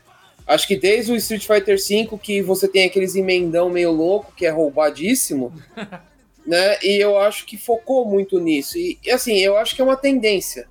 Acho 0.46 0.66
que 0.66 0.76
desde 0.76 1.12
o 1.12 1.16
Street 1.16 1.46
Fighter 1.46 1.76
V, 1.76 2.18
que 2.22 2.40
você 2.40 2.66
tem 2.66 2.84
aqueles 2.84 3.14
emendão 3.14 3.68
meio 3.68 3.90
louco, 3.90 4.32
que 4.34 4.46
é 4.46 4.50
roubadíssimo, 4.50 5.52
né? 6.46 6.78
E 6.82 7.02
eu 7.02 7.18
acho 7.18 7.44
que 7.44 7.58
focou 7.58 8.06
muito 8.06 8.40
nisso. 8.40 8.78
E, 8.78 8.98
e, 9.04 9.10
assim, 9.10 9.36
eu 9.38 9.56
acho 9.58 9.74
que 9.74 9.82
é 9.82 9.84
uma 9.84 9.96
tendência. 9.96 10.66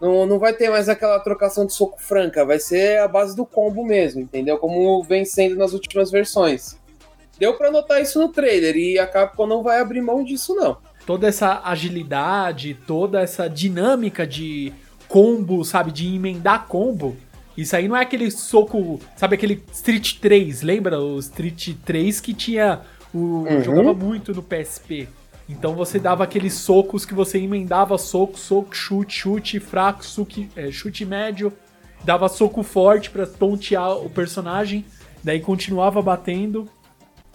Não, 0.00 0.24
não 0.26 0.38
vai 0.38 0.52
ter 0.52 0.70
mais 0.70 0.88
aquela 0.88 1.18
trocação 1.18 1.66
de 1.66 1.74
soco 1.74 2.00
franca, 2.00 2.44
vai 2.44 2.58
ser 2.58 3.00
a 3.00 3.08
base 3.08 3.36
do 3.36 3.44
combo 3.44 3.84
mesmo, 3.84 4.20
entendeu? 4.20 4.56
Como 4.58 5.02
vem 5.02 5.24
sendo 5.24 5.56
nas 5.56 5.72
últimas 5.72 6.10
versões. 6.10 6.78
Deu 7.38 7.56
pra 7.56 7.70
notar 7.70 8.00
isso 8.00 8.20
no 8.20 8.28
trailer 8.28 8.76
e 8.76 8.98
a 8.98 9.06
Capcom 9.06 9.46
não 9.46 9.62
vai 9.62 9.80
abrir 9.80 10.00
mão 10.00 10.22
disso, 10.22 10.54
não. 10.54 10.78
Toda 11.06 11.26
essa 11.26 11.62
agilidade, 11.64 12.76
toda 12.86 13.20
essa 13.20 13.48
dinâmica 13.48 14.26
de 14.26 14.72
combo, 15.08 15.64
sabe? 15.64 15.90
De 15.90 16.14
emendar 16.14 16.66
combo. 16.66 17.16
Isso 17.56 17.76
aí 17.76 17.88
não 17.88 17.96
é 17.96 18.02
aquele 18.02 18.30
soco, 18.30 19.00
sabe? 19.16 19.34
Aquele 19.34 19.62
Street 19.72 20.18
3, 20.20 20.62
lembra? 20.62 21.00
O 21.00 21.18
Street 21.18 21.74
3 21.84 22.20
que 22.20 22.32
tinha. 22.32 22.80
O, 23.12 23.18
Uhum. 23.18 23.62
Jogava 23.62 23.92
muito 23.92 24.32
no 24.32 24.42
PSP. 24.42 25.08
Então 25.48 25.74
você 25.74 25.98
dava 25.98 26.22
aqueles 26.22 26.54
socos 26.54 27.04
que 27.04 27.12
você 27.12 27.38
emendava 27.38 27.98
soco, 27.98 28.38
soco, 28.38 28.74
chute, 28.74 29.12
chute 29.12 29.58
fraco, 29.58 30.06
suque, 30.06 30.48
é, 30.54 30.70
chute 30.70 31.04
médio, 31.04 31.52
dava 32.04 32.28
soco 32.28 32.62
forte 32.62 33.10
pra 33.10 33.26
tontear 33.26 33.96
o 33.96 34.08
personagem, 34.08 34.84
daí 35.24 35.40
continuava 35.40 36.00
batendo. 36.00 36.68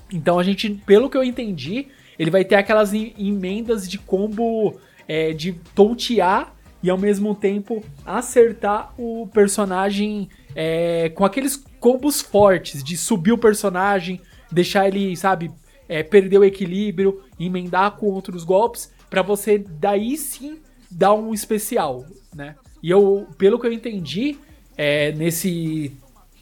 Então 0.09 0.39
a 0.39 0.43
gente, 0.43 0.69
pelo 0.69 1.09
que 1.09 1.17
eu 1.17 1.25
entendi, 1.25 1.87
ele 2.17 2.31
vai 2.31 2.43
ter 2.43 2.55
aquelas 2.55 2.93
em- 2.93 3.13
emendas 3.17 3.87
de 3.89 3.97
combo 3.97 4.79
é, 5.07 5.33
de 5.33 5.53
tontear 5.73 6.53
e 6.81 6.89
ao 6.89 6.97
mesmo 6.97 7.33
tempo 7.35 7.83
acertar 8.05 8.93
o 8.97 9.27
personagem 9.27 10.29
é, 10.55 11.09
com 11.09 11.25
aqueles 11.25 11.57
combos 11.79 12.21
fortes 12.21 12.83
de 12.83 12.95
subir 12.97 13.31
o 13.31 13.37
personagem, 13.37 14.21
deixar 14.51 14.87
ele, 14.87 15.15
sabe, 15.15 15.51
é, 15.87 16.01
perder 16.03 16.37
o 16.39 16.43
equilíbrio, 16.43 17.21
emendar 17.39 17.91
com 17.91 18.07
outros 18.07 18.43
golpes, 18.43 18.91
pra 19.09 19.21
você 19.21 19.57
daí 19.57 20.17
sim 20.17 20.59
dar 20.89 21.13
um 21.13 21.33
especial, 21.33 22.05
né? 22.33 22.55
E 22.81 22.89
eu, 22.89 23.27
pelo 23.37 23.59
que 23.59 23.67
eu 23.67 23.73
entendi, 23.73 24.37
é, 24.77 25.11
nesse 25.11 25.91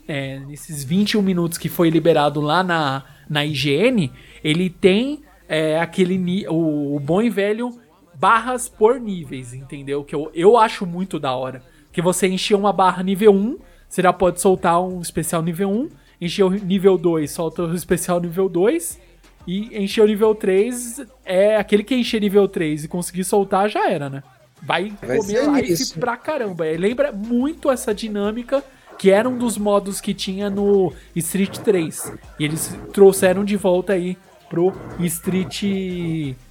é, 0.08 0.40
nesses 0.40 0.84
21 0.84 1.22
minutos 1.22 1.58
que 1.58 1.70
foi 1.70 1.90
liberado 1.90 2.42
lá 2.42 2.62
na, 2.64 3.06
na 3.30 3.46
IGN, 3.46 4.12
ele 4.44 4.70
tem 4.70 5.24
é, 5.48 5.80
aquele 5.80 6.48
o, 6.48 6.96
o 6.96 7.00
bom 7.00 7.22
e 7.22 7.30
velho 7.30 7.72
barras 8.14 8.70
por 8.70 9.00
níveis, 9.00 9.54
entendeu? 9.54 10.04
Que 10.04 10.16
eu, 10.16 10.32
eu 10.34 10.58
acho 10.58 10.86
muito 10.86 11.20
da 11.20 11.36
hora. 11.36 11.62
Que 11.92 12.02
você 12.02 12.28
encher 12.28 12.56
uma 12.56 12.72
barra 12.72 13.04
nível 13.04 13.34
1, 13.34 13.58
você 13.90 14.02
já 14.02 14.14
pode 14.14 14.40
soltar 14.40 14.82
um 14.82 15.02
especial 15.02 15.42
nível 15.42 15.70
1, 15.70 15.90
encher 16.22 16.44
o 16.44 16.50
nível 16.50 16.98
2, 16.98 17.30
solta 17.30 17.64
o 17.64 17.76
especial 17.76 18.20
nível 18.20 18.48
2, 18.48 19.00
e 19.46 19.78
encher 19.78 20.04
o 20.04 20.08
nível 20.08 20.34
3 20.34 21.06
é 21.26 21.58
aquele 21.58 21.84
que 21.84 21.96
encher 21.96 22.22
nível 22.22 22.48
3 22.48 22.86
e 22.86 22.88
conseguir 22.88 23.24
soltar 23.24 23.70
já 23.70 23.90
era, 23.90 24.10
né? 24.10 24.24
Vai, 24.62 24.94
Vai 25.02 25.18
comer 25.18 25.52
life 25.52 25.74
isso. 25.74 26.00
pra 26.00 26.16
caramba. 26.16 26.64
Lembra 26.64 27.12
muito 27.12 27.70
essa 27.70 27.94
dinâmica 27.94 28.64
que 28.98 29.12
era 29.12 29.28
um 29.28 29.38
dos 29.38 29.58
modos 29.58 30.00
que 30.00 30.14
tinha 30.14 30.50
no 30.50 30.94
Street 31.16 31.58
3. 31.58 32.14
E 32.40 32.46
eles 32.46 32.74
trouxeram 32.94 33.44
de 33.44 33.58
volta 33.58 33.94
aí 33.94 34.18
pro 34.54 34.72
Street 35.00 35.64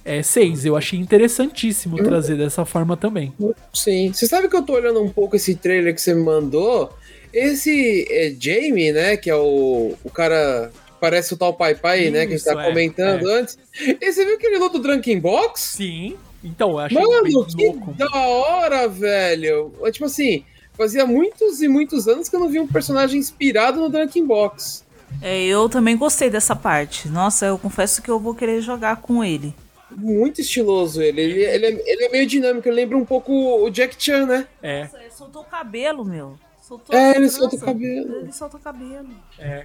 é, 0.03 0.21
6. 0.21 0.65
Eu 0.65 0.75
achei 0.75 0.99
interessantíssimo 0.99 1.95
trazer 2.03 2.35
dessa 2.35 2.65
forma 2.65 2.97
também. 2.97 3.33
Sim. 3.73 4.11
Você 4.11 4.27
sabe 4.27 4.49
que 4.49 4.55
eu 4.57 4.61
tô 4.61 4.73
olhando 4.73 5.01
um 5.01 5.09
pouco 5.09 5.37
esse 5.37 5.55
trailer 5.55 5.95
que 5.95 6.01
você 6.01 6.13
me 6.13 6.21
mandou? 6.21 6.91
Esse 7.31 8.05
é, 8.11 8.35
Jamie, 8.37 8.91
né? 8.91 9.15
Que 9.15 9.29
é 9.29 9.35
o, 9.35 9.93
o 10.03 10.09
cara 10.09 10.69
que 10.85 10.91
parece 10.99 11.33
o 11.33 11.37
tal 11.37 11.53
Pai 11.53 11.75
Pai, 11.75 12.09
né? 12.09 12.25
Que 12.25 12.33
a 12.33 12.37
gente 12.37 12.45
tá 12.45 12.61
é, 12.61 12.67
comentando 12.67 13.25
antes. 13.25 13.57
E 13.79 14.11
você 14.11 14.25
viu 14.25 14.37
que 14.37 14.47
ele 14.47 14.59
luta 14.59 14.77
o 14.77 14.81
Drunken 14.81 15.19
Box? 15.21 15.61
Sim. 15.77 16.17
Então, 16.43 16.71
eu 16.71 16.79
achei 16.79 17.01
Mano, 17.01 17.45
que 17.45 17.65
louco. 17.65 17.93
da 17.93 18.13
hora, 18.13 18.85
velho. 18.89 19.71
É, 19.81 19.91
Tipo 19.91 20.05
assim, 20.05 20.43
fazia 20.73 21.05
muitos 21.05 21.61
e 21.61 21.69
muitos 21.69 22.05
anos 22.09 22.27
que 22.27 22.35
eu 22.35 22.39
não 22.41 22.49
vi 22.49 22.59
um 22.59 22.67
personagem 22.67 23.17
inspirado 23.17 23.79
no 23.79 23.87
Drunken 23.87 24.25
Box. 24.27 24.83
É, 25.21 25.41
eu 25.43 25.69
também 25.69 25.97
gostei 25.97 26.29
dessa 26.29 26.55
parte. 26.55 27.07
Nossa, 27.07 27.45
eu 27.45 27.57
confesso 27.57 28.01
que 28.01 28.09
eu 28.09 28.19
vou 28.19 28.35
querer 28.35 28.61
jogar 28.61 28.97
com 28.97 29.23
ele. 29.23 29.53
Muito 29.91 30.41
estiloso 30.41 31.01
ele. 31.01 31.21
Ele, 31.21 31.43
ele, 31.43 31.65
é, 31.65 31.83
ele 31.85 32.05
é 32.05 32.09
meio 32.09 32.27
dinâmico, 32.27 32.67
ele 32.67 32.75
lembra 32.75 32.97
um 32.97 33.05
pouco 33.05 33.31
o 33.31 33.69
Jack 33.69 33.95
Chan, 33.97 34.25
né? 34.25 34.47
É. 34.61 34.83
Nossa, 34.83 34.99
ele 34.99 35.11
soltou 35.11 35.41
o 35.41 35.45
cabelo, 35.45 36.03
meu. 36.03 36.37
Soltou 36.61 36.95
É, 36.95 37.15
ele 37.15 37.29
solta 37.29 37.55
o 37.55 37.59
cabelo. 37.59 38.15
Ele 38.15 38.31
solta 38.31 38.57
o 38.57 38.59
cabelo. 38.59 39.09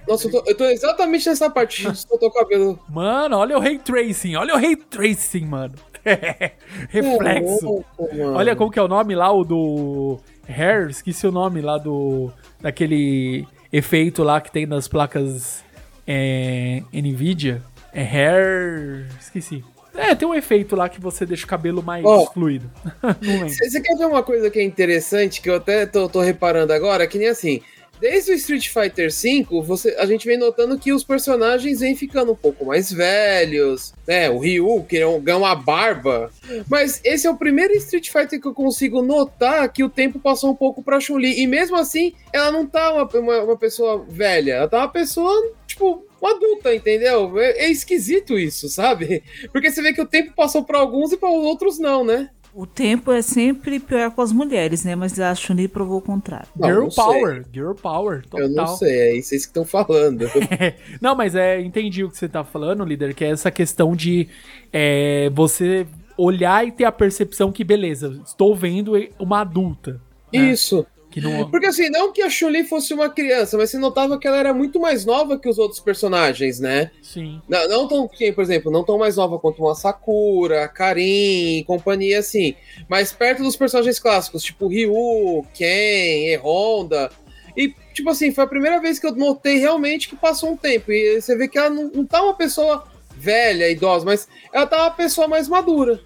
Nossa, 0.07 0.27
eu 0.27 0.31
tô, 0.31 0.43
eu 0.45 0.57
tô 0.57 0.65
exatamente 0.65 1.27
nessa 1.27 1.49
parte 1.49 1.89
de 1.89 1.95
soltar 1.97 2.29
o 2.29 2.33
cabelo. 2.33 2.79
Mano, 2.89 3.37
olha 3.37 3.57
o 3.57 3.59
Ray 3.59 3.79
Tracing. 3.79 4.35
Olha 4.35 4.53
o 4.53 4.57
Ray 4.57 4.75
Tracing, 4.75 5.45
mano. 5.45 5.75
Reflexo. 6.89 7.65
É 7.65 7.65
louco, 7.65 8.15
mano. 8.15 8.33
Olha 8.35 8.55
como 8.55 8.69
que 8.69 8.79
é 8.79 8.81
o 8.81 8.87
nome 8.87 9.15
lá, 9.15 9.31
o 9.31 9.43
do 9.43 10.19
Hair, 10.47 10.89
esqueci 10.89 11.25
o 11.25 11.31
nome 11.31 11.61
lá 11.61 11.77
do 11.77 12.31
daquele 12.59 13.47
efeito 13.71 14.23
lá 14.23 14.41
que 14.41 14.51
tem 14.51 14.65
nas 14.65 14.87
placas 14.87 15.63
é, 16.07 16.81
Nvidia. 16.93 17.61
É 17.93 18.03
Hair, 18.03 19.07
esqueci. 19.19 19.63
É, 19.95 20.15
tem 20.15 20.27
um 20.27 20.33
efeito 20.33 20.75
lá 20.75 20.87
que 20.87 21.01
você 21.01 21.25
deixa 21.25 21.45
o 21.45 21.47
cabelo 21.47 21.83
mais 21.83 22.05
Ó. 22.05 22.25
fluido. 22.27 22.69
Você 23.49 23.81
quer 23.81 23.97
ver 23.97 24.05
uma 24.05 24.23
coisa 24.23 24.49
que 24.49 24.59
é 24.59 24.63
interessante, 24.63 25.41
que 25.41 25.49
eu 25.49 25.55
até 25.55 25.85
tô, 25.85 26.07
tô 26.07 26.21
reparando 26.21 26.71
agora, 26.71 27.05
que 27.07 27.17
nem 27.17 27.27
assim, 27.27 27.61
desde 27.99 28.31
o 28.31 28.35
Street 28.35 28.67
Fighter 28.69 29.09
V, 29.11 29.61
você, 29.63 29.95
a 29.99 30.05
gente 30.05 30.25
vem 30.25 30.37
notando 30.37 30.77
que 30.79 30.91
os 30.93 31.03
personagens 31.03 31.79
vêm 31.79 31.95
ficando 31.95 32.31
um 32.31 32.35
pouco 32.35 32.65
mais 32.65 32.91
velhos, 32.91 33.93
né? 34.07 34.29
O 34.29 34.39
Ryu, 34.39 34.83
que 34.87 34.97
é 34.97 35.07
um- 35.07 35.17
uma 35.19 35.55
barba. 35.55 36.31
Mas 36.69 36.99
esse 37.03 37.27
é 37.27 37.29
o 37.29 37.37
primeiro 37.37 37.73
Street 37.73 38.09
Fighter 38.09 38.39
que 38.41 38.47
eu 38.47 38.53
consigo 38.53 39.01
notar 39.01 39.71
que 39.71 39.83
o 39.83 39.89
tempo 39.89 40.19
passou 40.19 40.51
um 40.51 40.55
pouco 40.55 40.81
pra 40.83 40.99
Chun-Li. 40.99 41.41
E 41.41 41.47
mesmo 41.47 41.75
assim, 41.77 42.13
ela 42.33 42.51
não 42.51 42.65
tá 42.65 42.93
uma, 42.93 43.05
uma, 43.19 43.43
uma 43.43 43.57
pessoa 43.57 44.05
velha, 44.09 44.53
ela 44.53 44.67
tá 44.67 44.77
uma 44.79 44.87
pessoa, 44.89 45.53
tipo, 45.67 46.05
uma 46.21 46.31
adulta, 46.31 46.73
entendeu? 46.75 47.39
É, 47.39 47.65
é 47.65 47.69
esquisito 47.71 48.37
isso, 48.37 48.67
sabe? 48.69 49.23
Porque 49.53 49.71
você 49.71 49.81
vê 49.81 49.93
que 49.93 50.01
o 50.01 50.05
tempo 50.07 50.33
passou 50.35 50.63
pra 50.63 50.79
alguns 50.79 51.11
e 51.11 51.17
para 51.17 51.29
outros 51.29 51.79
não, 51.79 52.03
né? 52.03 52.29
O 52.53 52.65
tempo 52.65 53.11
é 53.11 53.21
sempre 53.21 53.79
pior 53.79 54.11
com 54.11 54.21
as 54.21 54.31
mulheres, 54.31 54.83
né? 54.83 54.95
Mas 54.95 55.19
a 55.19 55.33
Chun-Li 55.35 55.67
provou 55.67 55.99
o 55.99 56.01
contrário. 56.01 56.47
Não, 56.55 56.67
Girl 56.67 56.81
não 56.83 56.91
sei. 56.91 57.03
Power, 57.03 57.45
Girl 57.53 57.71
Power, 57.73 58.23
total. 58.23 58.39
Eu 58.39 58.49
não 58.49 58.67
sei, 58.67 58.99
é 58.99 59.15
isso 59.15 59.29
que 59.29 59.35
estão 59.35 59.65
falando. 59.65 60.25
Não, 60.99 61.15
mas 61.15 61.35
é, 61.35 61.61
entendi 61.61 62.03
o 62.03 62.09
que 62.09 62.17
você 62.17 62.27
tá 62.27 62.43
falando, 62.43 62.83
líder, 62.83 63.13
que 63.13 63.23
é 63.23 63.29
essa 63.29 63.51
questão 63.51 63.95
de 63.95 64.27
é, 64.73 65.29
você 65.29 65.85
olhar 66.17 66.67
e 66.67 66.71
ter 66.71 66.85
a 66.85 66.91
percepção 66.91 67.51
que, 67.51 67.63
beleza, 67.63 68.19
estou 68.25 68.55
vendo 68.55 68.93
uma 69.17 69.41
adulta. 69.41 70.01
né? 70.33 70.51
Isso. 70.51 70.85
Não. 71.17 71.49
Porque 71.49 71.65
assim, 71.65 71.89
não 71.89 72.11
que 72.13 72.21
a 72.21 72.29
Chun-Li 72.29 72.63
fosse 72.63 72.93
uma 72.93 73.09
criança, 73.09 73.57
mas 73.57 73.71
você 73.71 73.77
notava 73.77 74.19
que 74.19 74.27
ela 74.27 74.37
era 74.37 74.53
muito 74.53 74.79
mais 74.79 75.05
nova 75.05 75.39
que 75.39 75.49
os 75.49 75.57
outros 75.57 75.79
personagens, 75.79 76.59
né? 76.59 76.91
Sim. 77.01 77.41
Não, 77.49 77.67
não 77.67 77.87
tão, 77.87 78.07
por 78.07 78.41
exemplo, 78.41 78.71
não 78.71 78.83
tão 78.83 78.97
mais 78.97 79.15
nova 79.15 79.39
quanto 79.39 79.63
uma 79.63 79.73
Sakura, 79.73 80.67
Karin 80.67 81.59
e 81.59 81.63
companhia 81.65 82.19
assim. 82.19 82.53
Mas 82.87 83.11
perto 83.11 83.41
dos 83.41 83.55
personagens 83.55 83.99
clássicos, 83.99 84.43
tipo 84.43 84.67
Ryu, 84.67 85.45
Ken, 85.53 86.27
e 86.27 86.37
Honda. 86.37 87.09
E, 87.57 87.73
tipo 87.93 88.09
assim, 88.09 88.31
foi 88.31 88.43
a 88.43 88.47
primeira 88.47 88.79
vez 88.79 88.99
que 88.99 89.07
eu 89.07 89.15
notei 89.15 89.57
realmente 89.57 90.07
que 90.07 90.15
passou 90.15 90.51
um 90.51 90.57
tempo. 90.57 90.91
E 90.91 91.19
você 91.19 91.35
vê 91.35 91.47
que 91.47 91.57
ela 91.57 91.69
não, 91.69 91.89
não 91.93 92.05
tá 92.05 92.21
uma 92.21 92.35
pessoa 92.35 92.85
velha, 93.15 93.69
idosa, 93.69 94.05
mas 94.05 94.27
ela 94.53 94.67
tá 94.67 94.83
uma 94.83 94.91
pessoa 94.91 95.27
mais 95.27 95.47
madura. 95.47 95.99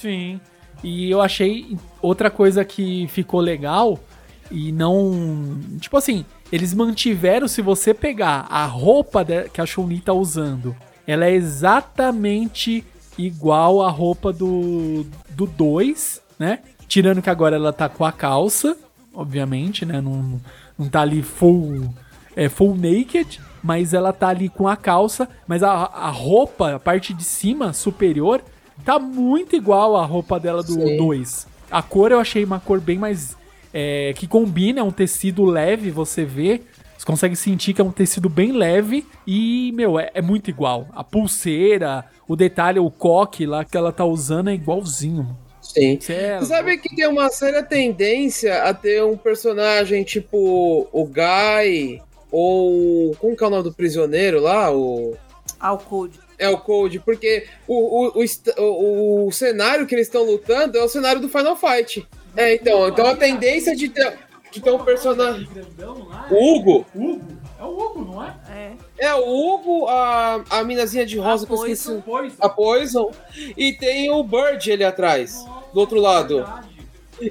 Sim. 0.00 0.40
E 0.82 1.10
eu 1.10 1.20
achei 1.22 1.76
outra 2.02 2.30
coisa 2.30 2.64
que 2.64 3.08
ficou 3.08 3.40
legal 3.40 3.98
e 4.54 4.70
não. 4.70 5.58
Tipo 5.80 5.96
assim, 5.96 6.24
eles 6.52 6.72
mantiveram, 6.72 7.48
se 7.48 7.60
você 7.60 7.92
pegar 7.92 8.46
a 8.48 8.64
roupa 8.64 9.26
que 9.52 9.60
a 9.60 9.66
Chun-Li 9.66 10.00
tá 10.00 10.12
usando, 10.12 10.76
ela 11.04 11.26
é 11.26 11.32
exatamente 11.32 12.84
igual 13.18 13.82
à 13.82 13.90
roupa 13.90 14.32
do 14.32 15.04
2, 15.36 16.22
né? 16.38 16.60
Tirando 16.86 17.20
que 17.20 17.30
agora 17.30 17.56
ela 17.56 17.72
tá 17.72 17.88
com 17.88 18.04
a 18.04 18.12
calça, 18.12 18.76
obviamente, 19.12 19.84
né? 19.84 20.00
Não, 20.00 20.40
não 20.78 20.88
tá 20.88 21.00
ali 21.00 21.22
full, 21.22 21.92
é, 22.36 22.48
full 22.48 22.76
naked, 22.76 23.40
mas 23.60 23.92
ela 23.92 24.12
tá 24.12 24.28
ali 24.28 24.48
com 24.48 24.68
a 24.68 24.76
calça, 24.76 25.28
mas 25.48 25.64
a, 25.64 25.70
a 25.72 26.10
roupa, 26.10 26.76
a 26.76 26.78
parte 26.78 27.12
de 27.12 27.24
cima, 27.24 27.72
superior, 27.72 28.40
tá 28.84 29.00
muito 29.00 29.56
igual 29.56 29.96
à 29.96 30.04
roupa 30.04 30.38
dela 30.38 30.62
do 30.62 30.74
Sim. 30.74 30.96
2. 30.96 31.46
A 31.70 31.82
cor 31.82 32.12
eu 32.12 32.20
achei 32.20 32.44
uma 32.44 32.60
cor 32.60 32.80
bem 32.80 32.98
mais. 32.98 33.36
É, 33.74 34.14
que 34.16 34.26
combina, 34.28 34.80
é 34.80 34.82
um 34.82 34.90
tecido 34.92 35.44
leve, 35.44 35.90
você 35.90 36.24
vê. 36.24 36.62
Você 36.96 37.04
consegue 37.04 37.36
sentir 37.36 37.74
que 37.74 37.80
é 37.80 37.84
um 37.84 37.90
tecido 37.90 38.28
bem 38.30 38.52
leve 38.52 39.04
e, 39.26 39.72
meu, 39.74 39.98
é, 39.98 40.10
é 40.14 40.22
muito 40.22 40.48
igual. 40.48 40.86
A 40.94 41.02
pulseira, 41.04 42.04
o 42.26 42.34
detalhe, 42.36 42.78
o 42.78 42.90
coque 42.90 43.44
lá 43.44 43.64
que 43.64 43.76
ela 43.76 43.92
tá 43.92 44.04
usando 44.04 44.48
é 44.48 44.54
igualzinho. 44.54 45.36
Sim. 45.60 45.98
Cê 46.00 46.12
é 46.12 46.38
Você 46.38 46.46
sabe 46.46 46.78
que 46.78 46.94
tem 46.94 47.06
uma 47.08 47.28
séria 47.30 47.62
tendência 47.62 48.62
a 48.62 48.72
ter 48.72 49.02
um 49.02 49.16
personagem 49.16 50.04
tipo 50.04 50.88
o 50.92 51.04
Guy 51.06 52.00
ou. 52.30 53.14
Como 53.16 53.36
que 53.36 53.42
é 53.42 53.46
o 53.46 53.50
nome 53.50 53.64
do 53.64 53.72
prisioneiro 53.72 54.40
lá? 54.40 54.70
O. 54.70 55.16
Ao 55.58 55.78
Code. 55.78 56.20
É 56.38 56.48
o 56.48 56.58
Code, 56.58 57.00
porque 57.00 57.46
o, 57.66 58.06
o, 58.18 58.22
o, 58.22 58.24
o- 58.62 59.26
o 59.28 59.32
cenário 59.32 59.86
que 59.86 59.94
eles 59.94 60.06
estão 60.06 60.22
lutando 60.24 60.76
é 60.76 60.82
o 60.82 60.88
cenário 60.88 61.20
do 61.20 61.28
Final 61.28 61.56
Fight. 61.56 62.06
É, 62.36 62.54
então, 62.54 62.88
então 62.88 63.06
a 63.06 63.16
tendência 63.16 63.74
de 63.76 63.88
ter, 63.88 64.18
de 64.50 64.60
ter 64.60 64.70
um 64.70 64.84
personagem. 64.84 65.48
O 66.30 66.54
Hugo! 66.54 66.86
Hugo? 66.94 67.44
É 67.58 67.64
o 67.64 67.68
Hugo, 67.68 68.04
não 68.04 68.24
é? 68.24 68.34
É. 68.50 68.72
É, 68.98 69.14
o 69.14 69.28
Hugo, 69.28 69.86
a, 69.86 70.44
a 70.50 70.64
minazinha 70.64 71.06
de 71.06 71.18
rosa 71.18 71.44
A 71.44 71.46
que 71.46 71.52
eu 71.52 71.56
esqueci. 71.56 72.02
Poison. 72.02 72.36
A 72.40 72.48
Poison. 72.48 73.10
E 73.56 73.72
tem 73.72 74.10
o 74.10 74.22
Bird 74.22 74.72
ali 74.72 74.84
atrás, 74.84 75.44
do 75.72 75.80
outro 75.80 76.00
lado. 76.00 76.44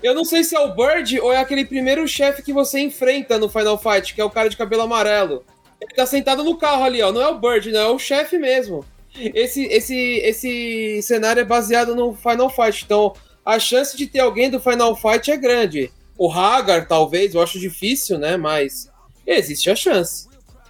Eu 0.02 0.16
não 0.16 0.24
sei 0.24 0.44
se 0.44 0.56
é 0.56 0.60
o 0.60 0.74
Bird 0.74 1.20
ou 1.20 1.32
é 1.34 1.38
aquele 1.38 1.66
primeiro 1.66 2.08
chefe 2.08 2.42
que 2.42 2.54
você 2.54 2.80
enfrenta 2.80 3.38
no 3.38 3.50
Final 3.50 3.78
Fight, 3.78 4.14
que 4.14 4.22
é 4.22 4.26
o 4.26 4.30
cara 4.30 4.50
de 4.50 4.58
cabelo 4.58 4.84
amarelo. 4.84 5.44
Ele 5.80 5.94
tá 5.94 6.06
sentado 6.06 6.44
no 6.44 6.58
carro 6.58 6.84
ali, 6.84 7.02
ó. 7.02 7.12
Não 7.12 7.22
é 7.22 7.28
o 7.28 7.38
Bird, 7.38 7.72
não, 7.72 7.82
é 7.82 7.90
o 7.90 8.00
chefe 8.00 8.38
mesmo. 8.38 8.86
Esse, 9.16 9.66
esse, 9.66 9.96
esse 10.24 11.02
cenário 11.04 11.42
é 11.42 11.46
baseado 11.46 11.96
no 11.96 12.16
Final 12.16 12.50
Fight, 12.50 12.84
então 12.84 13.14
a 13.46 13.60
chance 13.60 13.98
de 13.98 14.08
ter 14.08 14.20
alguém 14.20 14.50
do 14.50 14.60
Final 14.60 14.96
Fight 14.96 15.30
é 15.32 15.38
grande. 15.38 15.92
O 16.18 16.32
Hagar, 16.32 16.88
talvez, 16.88 17.34
eu 17.34 17.42
acho 17.42 17.60
difícil, 17.60 18.18
né? 18.18 18.38
Mas 18.38 18.90
existe 19.26 19.70
a 19.70 19.76
chance. 19.76 20.28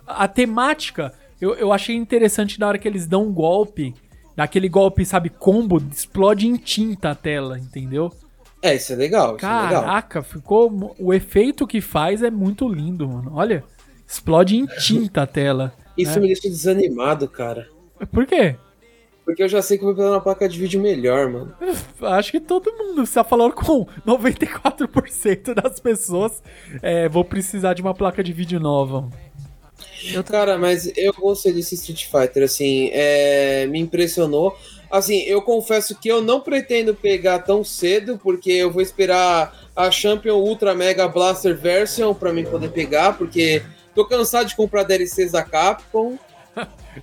a 0.08 0.28
temática 0.28 1.14
Eu, 1.40 1.56
eu 1.56 1.74
achei 1.74 1.96
interessante 1.96 2.60
na 2.60 2.68
hora 2.68 2.78
que 2.78 2.88
eles 2.88 3.06
dão 3.06 3.26
um 3.28 3.34
golpe, 3.34 3.94
daquele 4.36 4.70
golpe, 4.70 5.06
sabe, 5.06 5.30
combo, 5.30 5.82
explode 5.92 6.48
em 6.48 6.56
tinta 6.56 7.12
a 7.12 7.16
tela, 7.16 7.60
entendeu? 7.60 8.12
É, 8.62 8.76
isso 8.76 8.94
é 8.94 8.96
legal. 8.96 9.36
Isso 9.36 9.46
é 9.46 9.62
legal. 9.64 9.84
Caraca, 9.84 10.24
ficou. 10.24 10.96
O 10.98 11.14
efeito 11.14 11.68
que 11.68 11.82
faz 11.82 12.24
é 12.24 12.32
muito 12.32 12.68
lindo, 12.68 13.08
mano. 13.08 13.32
Olha, 13.36 13.62
explode 14.08 14.56
em 14.56 14.66
tinta 14.66 15.24
a 15.24 15.28
tela. 15.28 15.74
Isso 15.98 16.16
né? 16.16 16.22
me 16.22 16.28
deixa 16.28 16.48
desanimado, 16.48 17.28
cara. 17.28 17.68
Por 18.10 18.26
quê? 18.26 18.56
Porque 19.26 19.44
eu 19.44 19.48
já 19.48 19.62
sei 19.62 19.78
que 19.78 19.84
eu 19.84 19.94
vou 19.94 19.96
de 19.96 20.02
uma 20.02 20.20
placa 20.20 20.48
de 20.50 20.60
vídeo 20.60 20.82
melhor, 20.82 21.30
mano. 21.30 21.56
Acho 22.02 22.32
que 22.32 22.40
todo 22.40 22.74
mundo 22.74 23.04
está 23.04 23.24
falando 23.24 23.54
com 23.54 23.86
94% 24.06 25.54
das 25.54 25.80
pessoas. 25.80 26.44
É, 26.82 27.08
vou 27.08 27.24
precisar 27.24 27.74
de 27.74 27.82
uma 27.82 27.94
placa 27.94 28.24
de 28.24 28.34
vídeo 28.34 28.60
nova. 28.60 29.10
Cara, 30.26 30.58
mas 30.58 30.92
eu 30.98 31.14
gostei 31.14 31.54
desse 31.54 31.76
Street 31.76 32.06
Fighter, 32.06 32.44
assim, 32.44 32.90
é, 32.92 33.66
me 33.68 33.80
impressionou. 33.80 34.58
Assim, 34.92 35.22
eu 35.22 35.42
confesso 35.42 36.00
que 36.00 36.08
eu 36.08 36.22
não 36.22 36.40
pretendo 36.40 36.94
pegar 36.94 37.40
tão 37.40 37.64
cedo, 37.64 38.20
porque 38.22 38.52
eu 38.52 38.70
vou 38.70 38.82
esperar 38.82 39.68
a 39.76 39.90
Champion 39.90 40.36
Ultra 40.36 40.76
Mega 40.76 41.08
Blaster 41.08 41.58
Version 41.58 42.14
pra 42.14 42.34
mim 42.34 42.44
poder 42.44 42.70
pegar, 42.70 43.18
porque 43.18 43.64
tô 43.96 44.06
cansado 44.06 44.48
de 44.48 44.56
comprar 44.56 44.84
DLCs 44.84 45.32
da 45.32 45.42
Capcom. 45.42 46.18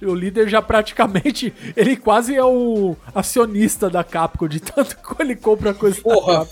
O 0.03 0.15
líder 0.15 0.49
já 0.49 0.61
praticamente. 0.63 1.53
Ele 1.77 1.97
quase 1.97 2.35
é 2.35 2.45
o 2.45 2.97
acionista 3.15 3.91
da 3.91 4.05
Capcom, 4.05 4.49
de 4.49 4.61
tanto 4.61 4.97
que 4.97 5.23
ele 5.23 5.37
compra 5.37 5.75
coisa 5.75 6.01
Porra. 6.01 6.47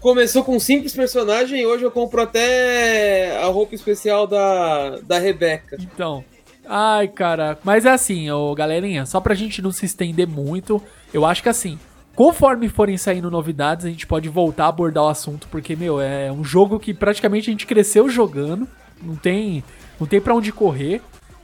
Começou 0.00 0.44
com 0.44 0.56
um 0.56 0.60
simples 0.60 0.94
personagem 0.94 1.60
e 1.60 1.66
hoje 1.66 1.84
eu 1.84 1.90
compro 1.90 2.22
até 2.22 3.38
a 3.42 3.46
roupa 3.46 3.74
especial 3.74 4.26
da, 4.26 4.98
da 5.02 5.18
Rebeca. 5.18 5.76
Então. 5.80 6.24
Ai, 6.72 7.08
cara. 7.08 7.58
Mas 7.64 7.84
é 7.84 7.90
assim, 7.90 8.30
ô, 8.30 8.54
galerinha, 8.54 9.04
só 9.06 9.20
pra 9.20 9.34
gente 9.34 9.60
não 9.60 9.72
se 9.72 9.86
estender 9.86 10.28
muito, 10.28 10.80
eu 11.12 11.24
acho 11.24 11.42
que 11.42 11.48
assim, 11.48 11.78
conforme 12.14 12.68
forem 12.68 12.96
saindo 12.96 13.30
novidades, 13.30 13.86
a 13.86 13.88
gente 13.88 14.06
pode 14.06 14.28
voltar 14.28 14.66
a 14.66 14.68
abordar 14.68 15.04
o 15.04 15.08
assunto, 15.08 15.48
porque, 15.50 15.74
meu, 15.74 16.00
é 16.00 16.30
um 16.30 16.44
jogo 16.44 16.78
que 16.78 16.94
praticamente 16.94 17.48
a 17.48 17.52
gente 17.52 17.66
cresceu 17.66 18.08
jogando, 18.08 18.68
não 19.02 19.16
tem, 19.16 19.64
não 19.98 20.06
tem 20.06 20.20
pra 20.20 20.34
onde 20.34 20.52
correr. 20.52 21.00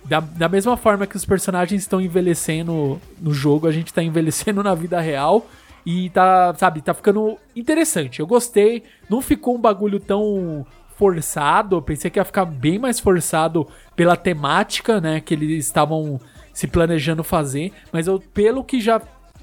Da, 0.09 0.21
da 0.21 0.49
mesma 0.49 0.77
forma 0.77 1.07
que 1.07 1.17
os 1.17 1.25
personagens 1.25 1.83
estão 1.83 2.01
envelhecendo 2.01 3.01
no 3.21 3.33
jogo, 3.33 3.67
a 3.67 3.73
gente 3.73 3.93
tá 3.93 4.03
envelhecendo 4.03 4.63
na 4.65 4.75
vida 4.75 5.01
real. 5.01 5.47
E 5.85 6.11
tá, 6.11 6.53
sabe, 6.57 6.81
tá 6.81 6.93
ficando 6.93 7.39
interessante. 7.55 8.19
Eu 8.19 8.27
gostei. 8.27 8.83
Não 9.09 9.23
ficou 9.23 9.55
um 9.55 9.61
bagulho 9.61 10.01
tão 10.01 10.67
forçado. 10.97 11.77
Eu 11.77 11.83
pensei 11.83 12.11
que 12.11 12.19
ia 12.19 12.25
ficar 12.25 12.45
bem 12.45 12.79
mais 12.79 12.99
forçado 12.99 13.69
pela 13.95 14.17
temática, 14.17 15.01
né? 15.01 15.21
Que 15.21 15.35
eles 15.35 15.65
estavam 15.65 16.21
se 16.53 16.67
planejando 16.67 17.23
fazer. 17.23 17.73
Mas 17.93 18.09
eu, 18.09 18.19
pelo 18.19 18.65
que 18.65 18.81
já 18.81 19.01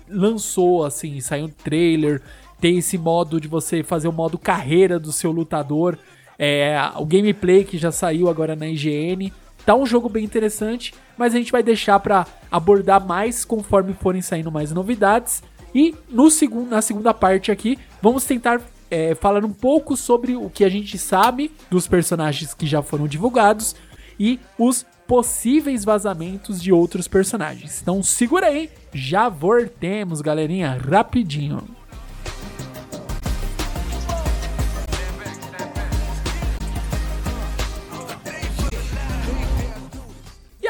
lançou, 0.10 0.84
assim, 0.84 1.22
saiu 1.22 1.46
um 1.46 1.50
trailer. 1.50 2.22
Tem 2.60 2.78
esse 2.78 2.98
modo 2.98 3.40
de 3.40 3.48
você 3.48 3.82
fazer 3.82 4.10
o 4.10 4.14
modo 4.14 4.38
carreira 4.38 5.00
do 5.00 5.14
seu 5.14 5.32
lutador. 5.32 5.98
É, 6.38 6.78
o 6.98 7.06
gameplay 7.06 7.64
que 7.64 7.78
já 7.78 7.92
saiu 7.92 8.28
agora 8.28 8.56
na 8.56 8.68
IGN. 8.68 9.32
Tá 9.66 9.76
um 9.76 9.86
jogo 9.86 10.10
bem 10.10 10.24
interessante, 10.24 10.94
mas 11.18 11.34
a 11.34 11.38
gente 11.38 11.52
vai 11.52 11.64
deixar 11.64 12.00
pra 12.00 12.28
abordar 12.52 13.06
mais 13.06 13.46
conforme 13.46 13.94
forem 13.94 14.22
saindo 14.22 14.52
mais 14.52 14.72
novidades. 14.72 15.42
E 15.74 15.96
no 16.10 16.30
segundo, 16.30 16.70
na 16.70 16.82
segunda 16.82 17.14
parte 17.14 17.52
aqui, 17.52 17.80
vamos 18.02 18.26
tentar 18.26 18.62
é, 18.92 19.16
falar 19.16 19.44
um 19.44 19.54
pouco 19.54 19.98
sobre 19.98 20.36
o 20.36 20.50
que 20.50 20.64
a 20.64 20.70
gente 20.70 20.98
sabe 20.98 21.52
dos 21.70 21.88
personagens 21.88 22.54
que 22.54 22.68
já 22.68 22.82
foram 22.82 23.08
divulgados 23.08 23.76
e 24.20 24.40
os 24.58 24.86
possíveis 25.08 25.84
vazamentos 25.84 26.62
de 26.62 26.72
outros 26.72 27.08
personagens. 27.08 27.82
Então 27.82 28.04
segura 28.04 28.48
aí, 28.48 28.70
já 28.94 29.30
voltemos, 29.30 30.22
galerinha, 30.22 30.78
rapidinho. 30.80 31.64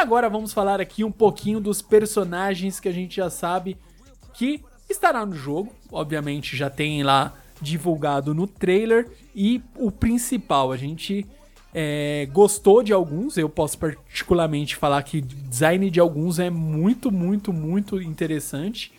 Agora 0.04 0.30
vamos 0.30 0.52
falar 0.52 0.82
aqui 0.82 1.02
um 1.02 1.12
pouquinho 1.12 1.62
dos 1.62 1.82
personagens 1.82 2.78
que 2.78 2.90
a 2.90 2.92
gente 2.92 3.16
já 3.16 3.30
sabe 3.30 3.78
que 4.34 4.62
estará 4.90 5.26
no 5.26 5.34
jogo. 5.34 5.74
Obviamente 5.90 6.58
já 6.58 6.70
tem 6.70 7.02
lá 7.04 7.34
divulgado 7.62 8.34
no 8.34 8.46
trailer. 8.46 9.10
E 9.34 9.62
o 9.78 9.90
principal, 9.90 10.74
a 10.74 10.78
gente 10.78 11.26
é, 11.74 12.28
gostou 12.34 12.84
de 12.84 12.92
alguns. 12.92 13.38
Eu 13.38 13.48
posso 13.48 13.78
particularmente 13.78 14.76
falar 14.76 15.02
que 15.04 15.20
o 15.20 15.22
design 15.22 15.90
de 15.90 16.02
alguns 16.02 16.38
é 16.38 16.50
muito, 16.50 17.10
muito, 17.10 17.54
muito 17.54 18.02
interessante. 18.02 18.92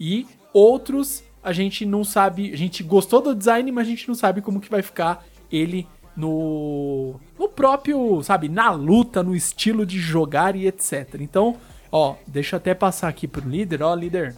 E 0.00 0.26
outros 0.52 1.22
a 1.44 1.52
gente 1.52 1.86
não 1.86 2.02
sabe. 2.02 2.52
A 2.52 2.56
gente 2.56 2.82
gostou 2.82 3.22
do 3.22 3.36
design, 3.36 3.70
mas 3.70 3.86
a 3.86 3.90
gente 3.90 4.08
não 4.08 4.16
sabe 4.16 4.42
como 4.42 4.60
que 4.60 4.68
vai 4.68 4.82
ficar 4.82 5.24
ele 5.50 5.86
no, 6.20 7.18
no 7.38 7.48
próprio, 7.48 8.22
sabe, 8.22 8.48
na 8.48 8.70
luta, 8.70 9.22
no 9.22 9.34
estilo 9.34 9.86
de 9.86 9.98
jogar 9.98 10.54
e 10.54 10.66
etc. 10.66 11.16
Então, 11.20 11.56
ó, 11.90 12.14
deixa 12.26 12.56
eu 12.56 12.58
até 12.58 12.74
passar 12.74 13.08
aqui 13.08 13.26
pro 13.26 13.46
líder, 13.48 13.82
ó, 13.82 13.94
líder. 13.94 14.34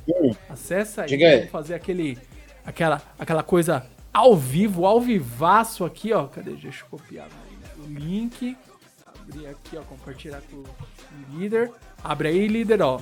Acessa 0.49 1.03
aí, 1.03 1.09
Diga 1.09 1.27
aí. 1.27 1.37
vamos 1.39 1.51
fazer 1.51 1.75
aquele 1.75 2.17
aquela 2.65 3.03
aquela 3.19 3.43
coisa 3.43 3.85
ao 4.13 4.37
vivo, 4.37 4.87
ao 4.87 5.01
vivaço 5.01 5.85
aqui, 5.85 6.13
ó. 6.13 6.27
Cadê? 6.27 6.53
Deixa 6.53 6.85
eu 6.85 6.89
copiar 6.91 7.29
o 7.79 7.87
link. 7.89 8.57
Abrir 9.07 9.47
aqui, 9.47 9.77
ó, 9.77 9.83
compartilhar 9.83 10.41
com 10.51 10.57
o 10.59 11.39
líder. 11.39 11.71
Abre 12.03 12.29
aí, 12.29 12.47
líder, 12.49 12.81
ó. 12.83 13.01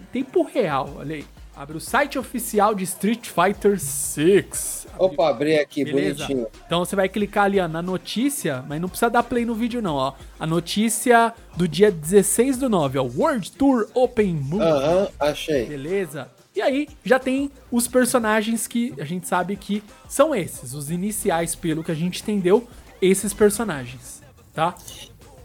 Em 0.00 0.04
tempo 0.12 0.42
real, 0.42 0.94
olha 0.96 1.16
aí. 1.16 1.24
Abre 1.56 1.76
o 1.76 1.80
site 1.80 2.18
oficial 2.18 2.74
de 2.74 2.82
Street 2.82 3.28
Fighter 3.28 3.78
6. 3.78 4.88
Opa, 4.98 5.28
abri 5.28 5.56
aqui, 5.56 5.84
Beleza? 5.84 6.26
bonitinho. 6.26 6.46
Então 6.66 6.84
você 6.84 6.96
vai 6.96 7.08
clicar 7.08 7.44
ali 7.44 7.60
ó, 7.60 7.68
na 7.68 7.80
notícia, 7.80 8.64
mas 8.68 8.80
não 8.80 8.88
precisa 8.88 9.08
dar 9.08 9.22
play 9.22 9.44
no 9.44 9.54
vídeo 9.54 9.80
não, 9.80 9.94
ó. 9.94 10.14
A 10.38 10.46
notícia 10.46 11.32
do 11.56 11.68
dia 11.68 11.92
16 11.92 12.58
do 12.58 12.68
9, 12.68 12.98
ó. 12.98 13.02
World 13.04 13.52
Tour 13.52 13.88
Open 13.94 14.34
Movie. 14.34 14.64
Aham, 14.64 15.08
achei. 15.20 15.66
Beleza? 15.66 16.28
E 16.56 16.62
aí 16.62 16.88
já 17.04 17.18
tem 17.18 17.50
os 17.70 17.86
personagens 17.86 18.66
que 18.66 18.92
a 18.98 19.04
gente 19.04 19.26
sabe 19.28 19.56
que 19.56 19.82
são 20.08 20.34
esses, 20.34 20.74
os 20.74 20.90
iniciais, 20.90 21.54
pelo 21.54 21.84
que 21.84 21.90
a 21.90 21.96
gente 21.96 22.22
entendeu, 22.22 22.66
esses 23.00 23.32
personagens, 23.32 24.22
tá? 24.52 24.74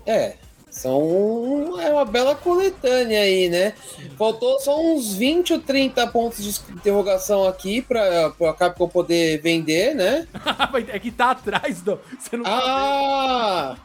É, 0.05 0.35
são 0.69 1.79
é 1.79 1.89
uma 1.89 2.05
bela 2.05 2.35
coletânea 2.35 3.21
aí, 3.21 3.49
né? 3.49 3.73
Faltou 4.17 4.59
só 4.59 4.79
uns 4.79 5.13
20 5.13 5.53
ou 5.53 5.59
30 5.59 6.07
pontos 6.07 6.43
de 6.43 6.73
interrogação 6.73 7.47
aqui 7.47 7.81
pra, 7.81 8.29
pra 8.31 8.53
Capcom 8.53 8.87
poder 8.87 9.41
vender, 9.41 9.95
né? 9.95 10.27
é 10.89 10.99
que 10.99 11.11
tá 11.11 11.31
atrás 11.31 11.81
do. 11.81 11.99
Você 12.17 12.37
não 12.37 12.43
Ah! 12.45 13.77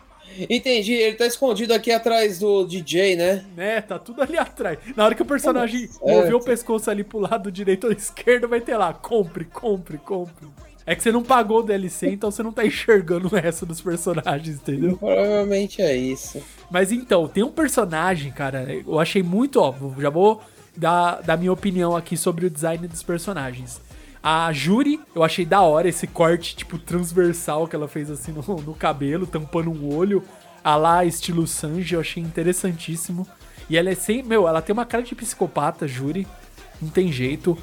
Entendi, 0.51 0.93
ele 0.93 1.17
tá 1.17 1.27
escondido 1.27 1.73
aqui 1.73 1.93
atrás 1.93 2.41
do 2.41 2.65
DJ, 2.65 3.15
né? 3.15 3.45
né? 3.57 3.81
Tá 3.81 3.99
tudo 3.99 4.21
ali 4.23 4.37
atrás. 4.37 4.79
Na 4.97 5.05
hora 5.05 5.15
que 5.15 5.23
o 5.23 5.27
personagem 5.27 5.89
mover 6.01 6.35
o 6.35 6.41
pescoço 6.41 6.91
ali 6.91 7.05
pro 7.05 7.21
lado 7.21 7.53
direito 7.53 7.87
ou 7.87 7.93
esquerdo, 7.93 8.49
vai 8.49 8.61
ter 8.61 8.77
lá, 8.77 8.93
compre, 8.93 9.45
compre, 9.45 9.97
compre. 9.99 10.49
É 10.87 10.95
que 10.95 11.03
você 11.03 11.11
não 11.11 11.23
pagou 11.23 11.61
o 11.61 11.63
DLC, 11.63 12.11
então 12.11 12.31
você 12.31 12.43
não 12.43 12.53
tá 12.53 12.65
enxergando 12.67 13.27
o 13.27 13.31
resto 13.31 13.65
dos 13.65 13.81
personagens, 13.81 14.57
entendeu? 14.57 14.97
Provavelmente 14.97 15.81
é 15.81 15.97
isso. 15.97 16.43
Mas 16.71 16.93
então, 16.93 17.27
tem 17.27 17.43
um 17.43 17.51
personagem, 17.51 18.31
cara, 18.31 18.67
eu 18.87 19.01
achei 19.01 19.23
muito 19.23 19.61
óbvio. 19.61 19.95
Já 20.01 20.11
vou 20.11 20.43
dar, 20.77 21.23
dar 21.23 21.37
minha 21.39 21.53
opinião 21.53 21.97
aqui 21.97 22.17
sobre 22.17 22.47
o 22.47 22.51
design 22.51 22.87
dos 22.87 23.03
personagens. 23.03 23.81
A 24.23 24.51
Juri, 24.53 25.01
eu 25.15 25.23
achei 25.23 25.45
da 25.45 25.61
hora 25.61 25.89
esse 25.89 26.07
corte, 26.07 26.57
tipo, 26.57 26.79
transversal 26.79 27.69
que 27.69 27.77
ela 27.77 27.87
fez 27.87 28.11
assim 28.11 28.33
no, 28.47 28.57
no 28.63 28.75
cabelo, 28.75 29.27
tampando 29.27 29.71
um 29.71 29.95
olho. 29.95 30.23
A 30.63 30.77
lá, 30.77 31.05
estilo 31.05 31.47
Sanji, 31.47 31.95
eu 31.95 32.01
achei 32.01 32.23
interessantíssimo. 32.23 33.27
E 33.69 33.77
ela 33.77 33.91
é 33.91 33.95
sem. 33.95 34.23
Meu, 34.23 34.49
ela 34.49 34.63
tem 34.63 34.73
uma 34.73 34.87
cara 34.87 35.03
de 35.03 35.15
psicopata, 35.15 35.87
Juri. 35.87 36.27
Não 36.81 36.89
tem 36.89 37.13
jeito. 37.13 37.57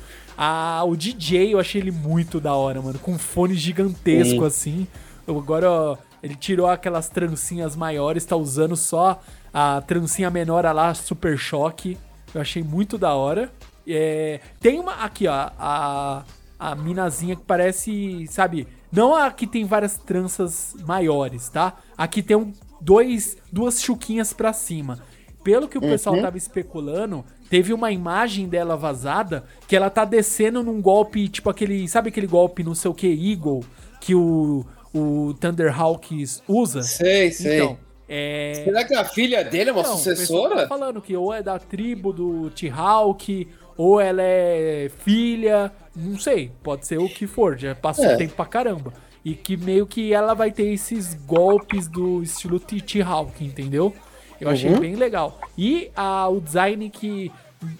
O 0.88 0.96
DJ, 0.96 1.54
eu 1.54 1.60
achei 1.60 1.82
ele 1.82 1.92
muito 1.92 2.40
da 2.40 2.54
hora, 2.54 2.82
mano. 2.82 3.00
Com 3.00 3.14
um 3.14 3.20
fone 3.20 3.54
gigantesco, 3.54 4.40
Sim. 4.40 4.46
assim. 4.46 4.88
Eu 5.28 5.38
Agora, 5.38 5.70
ó, 5.70 5.98
ele 6.24 6.36
tirou 6.36 6.68
aquelas 6.68 7.10
trancinhas 7.10 7.76
maiores, 7.76 8.26
tá 8.26 8.36
usando 8.36 8.76
só 8.76 9.22
a 9.54 9.82
trancinha 9.82 10.30
menor 10.30 10.66
a 10.66 10.72
lá, 10.72 10.94
Super 10.94 11.38
Choque. 11.38 11.98
Eu 12.34 12.42
achei 12.42 12.64
muito 12.64 12.98
da 12.98 13.14
hora. 13.14 13.52
É, 13.88 14.40
tem 14.60 14.80
uma. 14.80 14.94
Aqui, 14.96 15.28
ó. 15.28 15.50
A, 15.60 16.24
a 16.60 16.76
minazinha 16.76 17.36
que 17.36 17.44
parece. 17.44 18.26
Sabe? 18.28 18.68
Não 18.92 19.16
a 19.16 19.32
que 19.32 19.48
tem 19.48 19.66
várias 19.66 19.98
tranças 19.98 20.76
maiores, 20.86 21.50
tá? 21.50 21.78
Aqui 21.98 22.22
tem 22.22 22.36
um, 22.38 22.54
dois, 22.80 23.38
duas 23.52 23.82
chuquinhas 23.82 24.34
pra 24.34 24.54
cima. 24.54 25.00
Pelo 25.44 25.68
que 25.68 25.78
o 25.78 25.82
pessoal 25.82 26.22
tava 26.22 26.38
especulando, 26.38 27.26
teve 27.52 27.74
uma 27.74 27.92
imagem 27.92 28.48
dela 28.48 28.78
vazada 28.78 29.44
que 29.68 29.76
ela 29.76 29.90
tá 29.90 30.06
descendo 30.06 30.64
num 30.64 30.82
golpe, 30.82 31.28
tipo 31.28 31.50
aquele. 31.50 31.86
Sabe 31.90 32.08
aquele 32.08 32.26
golpe, 32.26 32.64
não 32.64 32.74
sei 32.74 32.90
o 32.90 32.94
que, 32.94 33.08
Eagle, 33.08 33.64
que 34.00 34.16
o, 34.16 34.66
o 34.96 35.34
Thunderhawk 35.40 36.26
usa? 36.48 36.82
Sei, 36.82 37.30
sei. 37.30 37.58
Então, 37.58 37.78
É... 38.08 38.62
Será 38.64 38.84
que 38.86 38.96
a 38.96 39.04
filha 39.06 39.44
dele 39.44 39.70
é 39.70 39.74
uma 39.74 39.84
Não, 39.84 39.98
sucessora? 39.98 40.62
Tá 40.64 40.68
falando 40.68 41.02
que 41.02 41.16
ou 41.16 41.34
é 41.34 41.44
da 41.44 41.60
tribo 41.60 42.12
do 42.14 42.50
T-Hawk, 42.52 43.48
ou 43.78 44.00
ela 44.00 44.22
é 44.24 44.90
filha, 45.04 45.72
não 45.96 46.18
sei, 46.18 46.52
pode 46.64 46.88
ser 46.88 47.00
o 47.00 47.08
que 47.10 47.28
for, 47.28 47.58
já 47.58 47.76
passou 47.76 48.06
É. 48.06 48.16
tempo 48.16 48.34
pra 48.34 48.46
caramba. 48.46 48.94
E 49.24 49.36
que 49.36 49.56
meio 49.56 49.86
que 49.86 50.14
ela 50.14 50.34
vai 50.34 50.52
ter 50.52 50.72
esses 50.74 51.14
golpes 51.14 51.88
do 51.88 52.24
estilo 52.24 52.60
T-Hawk, 52.60 53.44
entendeu? 53.46 53.94
Eu 54.42 54.50
achei 54.50 54.70
Uhum. 54.72 54.80
bem 54.80 54.96
legal. 54.96 55.40
E 55.58 55.90
a, 55.96 56.28
o 56.28 56.42
design 56.42 56.90
que 56.90 57.32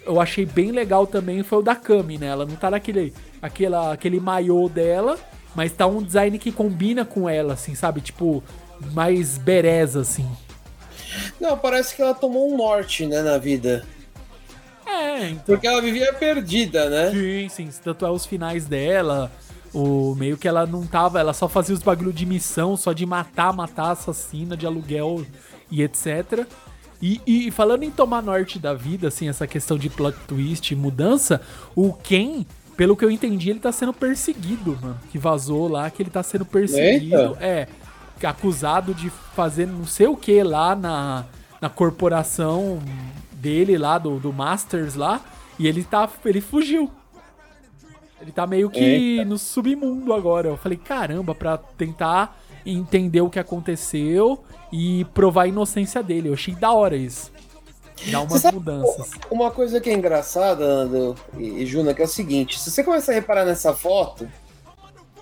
eu 0.06 0.20
achei 0.20 0.46
bem 0.46 0.70
legal 0.70 1.06
também 1.06 1.42
foi 1.42 1.58
o 1.58 1.62
da 1.62 1.74
Kami, 1.74 2.16
né? 2.16 2.28
Ela 2.28 2.46
não 2.46 2.54
tá 2.56 2.70
naquele 2.70 3.12
aquela, 3.42 3.92
aquele 3.92 4.20
maiô 4.20 4.68
dela, 4.68 5.18
mas 5.54 5.72
tá 5.72 5.86
um 5.86 6.00
design 6.02 6.38
que 6.38 6.52
combina 6.52 7.04
com 7.04 7.28
ela, 7.28 7.54
assim, 7.54 7.74
sabe? 7.74 8.00
Tipo, 8.00 8.42
mais 8.92 9.36
bereza, 9.36 10.00
assim. 10.00 10.26
Não, 11.40 11.58
parece 11.58 11.94
que 11.96 12.00
ela 12.00 12.14
tomou 12.14 12.52
um 12.52 12.56
norte, 12.56 13.04
né, 13.06 13.20
na 13.22 13.36
vida. 13.38 13.84
É, 14.86 15.30
então. 15.30 15.44
Porque 15.46 15.66
ela 15.66 15.80
vivia 15.82 16.12
perdida, 16.12 16.88
né? 16.88 17.10
Sim, 17.10 17.48
sim. 17.48 17.70
Tanto 17.82 18.06
é 18.06 18.10
os 18.10 18.24
finais 18.24 18.66
dela. 18.66 19.30
O 19.74 20.14
meio 20.16 20.36
que 20.36 20.46
ela 20.46 20.66
não 20.66 20.86
tava, 20.86 21.18
ela 21.18 21.32
só 21.32 21.48
fazia 21.48 21.74
os 21.74 21.82
bagulho 21.82 22.12
de 22.12 22.26
missão, 22.26 22.76
só 22.76 22.92
de 22.92 23.06
matar, 23.06 23.52
matar, 23.54 23.90
assassina, 23.92 24.54
de 24.56 24.66
aluguel 24.66 25.24
e 25.72 25.82
etc. 25.82 26.46
E, 27.00 27.20
e 27.26 27.50
falando 27.50 27.82
em 27.82 27.90
tomar 27.90 28.22
norte 28.22 28.60
da 28.60 28.72
vida, 28.72 29.08
assim, 29.08 29.28
essa 29.28 29.44
questão 29.44 29.76
de 29.76 29.90
plot 29.90 30.16
twist 30.28 30.72
e 30.72 30.76
mudança, 30.76 31.40
o 31.74 31.92
Ken, 31.92 32.46
pelo 32.76 32.96
que 32.96 33.04
eu 33.04 33.10
entendi, 33.10 33.50
ele 33.50 33.58
tá 33.58 33.72
sendo 33.72 33.92
perseguido, 33.92 34.78
mano. 34.80 35.00
Que 35.10 35.18
vazou 35.18 35.66
lá 35.66 35.90
que 35.90 36.00
ele 36.00 36.10
tá 36.10 36.22
sendo 36.22 36.44
perseguido. 36.44 37.16
Eita. 37.16 37.38
É, 37.40 37.66
acusado 38.22 38.94
de 38.94 39.10
fazer 39.34 39.66
não 39.66 39.84
sei 39.84 40.06
o 40.06 40.16
que 40.16 40.44
lá 40.44 40.76
na, 40.76 41.24
na 41.60 41.68
corporação 41.68 42.78
dele 43.32 43.76
lá, 43.76 43.98
do, 43.98 44.20
do 44.20 44.32
Masters 44.32 44.94
lá. 44.94 45.20
E 45.58 45.66
ele 45.66 45.82
tá. 45.82 46.08
Ele 46.24 46.40
fugiu. 46.40 46.88
Ele 48.20 48.30
tá 48.30 48.46
meio 48.46 48.70
que 48.70 48.78
Eita. 48.78 49.24
no 49.24 49.36
submundo 49.36 50.14
agora. 50.14 50.48
Eu 50.48 50.56
falei, 50.56 50.78
caramba, 50.78 51.34
pra 51.34 51.58
tentar 51.58 52.40
entender 52.64 53.20
o 53.20 53.30
que 53.30 53.38
aconteceu 53.38 54.42
e 54.72 55.04
provar 55.14 55.42
a 55.42 55.48
inocência 55.48 56.02
dele. 56.02 56.28
Eu 56.28 56.34
achei 56.34 56.54
da 56.54 56.72
hora 56.72 56.96
isso. 56.96 57.32
Dá 58.10 58.20
umas 58.20 58.40
sabe- 58.40 58.56
mudanças. 58.56 59.10
Uma 59.30 59.50
coisa 59.50 59.80
que 59.80 59.88
é 59.90 59.92
engraçada, 59.92 60.66
Nando 60.66 61.14
e 61.36 61.62
e 61.62 61.66
Juna, 61.66 61.94
que 61.94 62.02
é 62.02 62.04
o 62.04 62.08
seguinte: 62.08 62.58
se 62.58 62.70
você 62.70 62.82
começar 62.82 63.12
a 63.12 63.14
reparar 63.14 63.44
nessa 63.44 63.74
foto, 63.74 64.28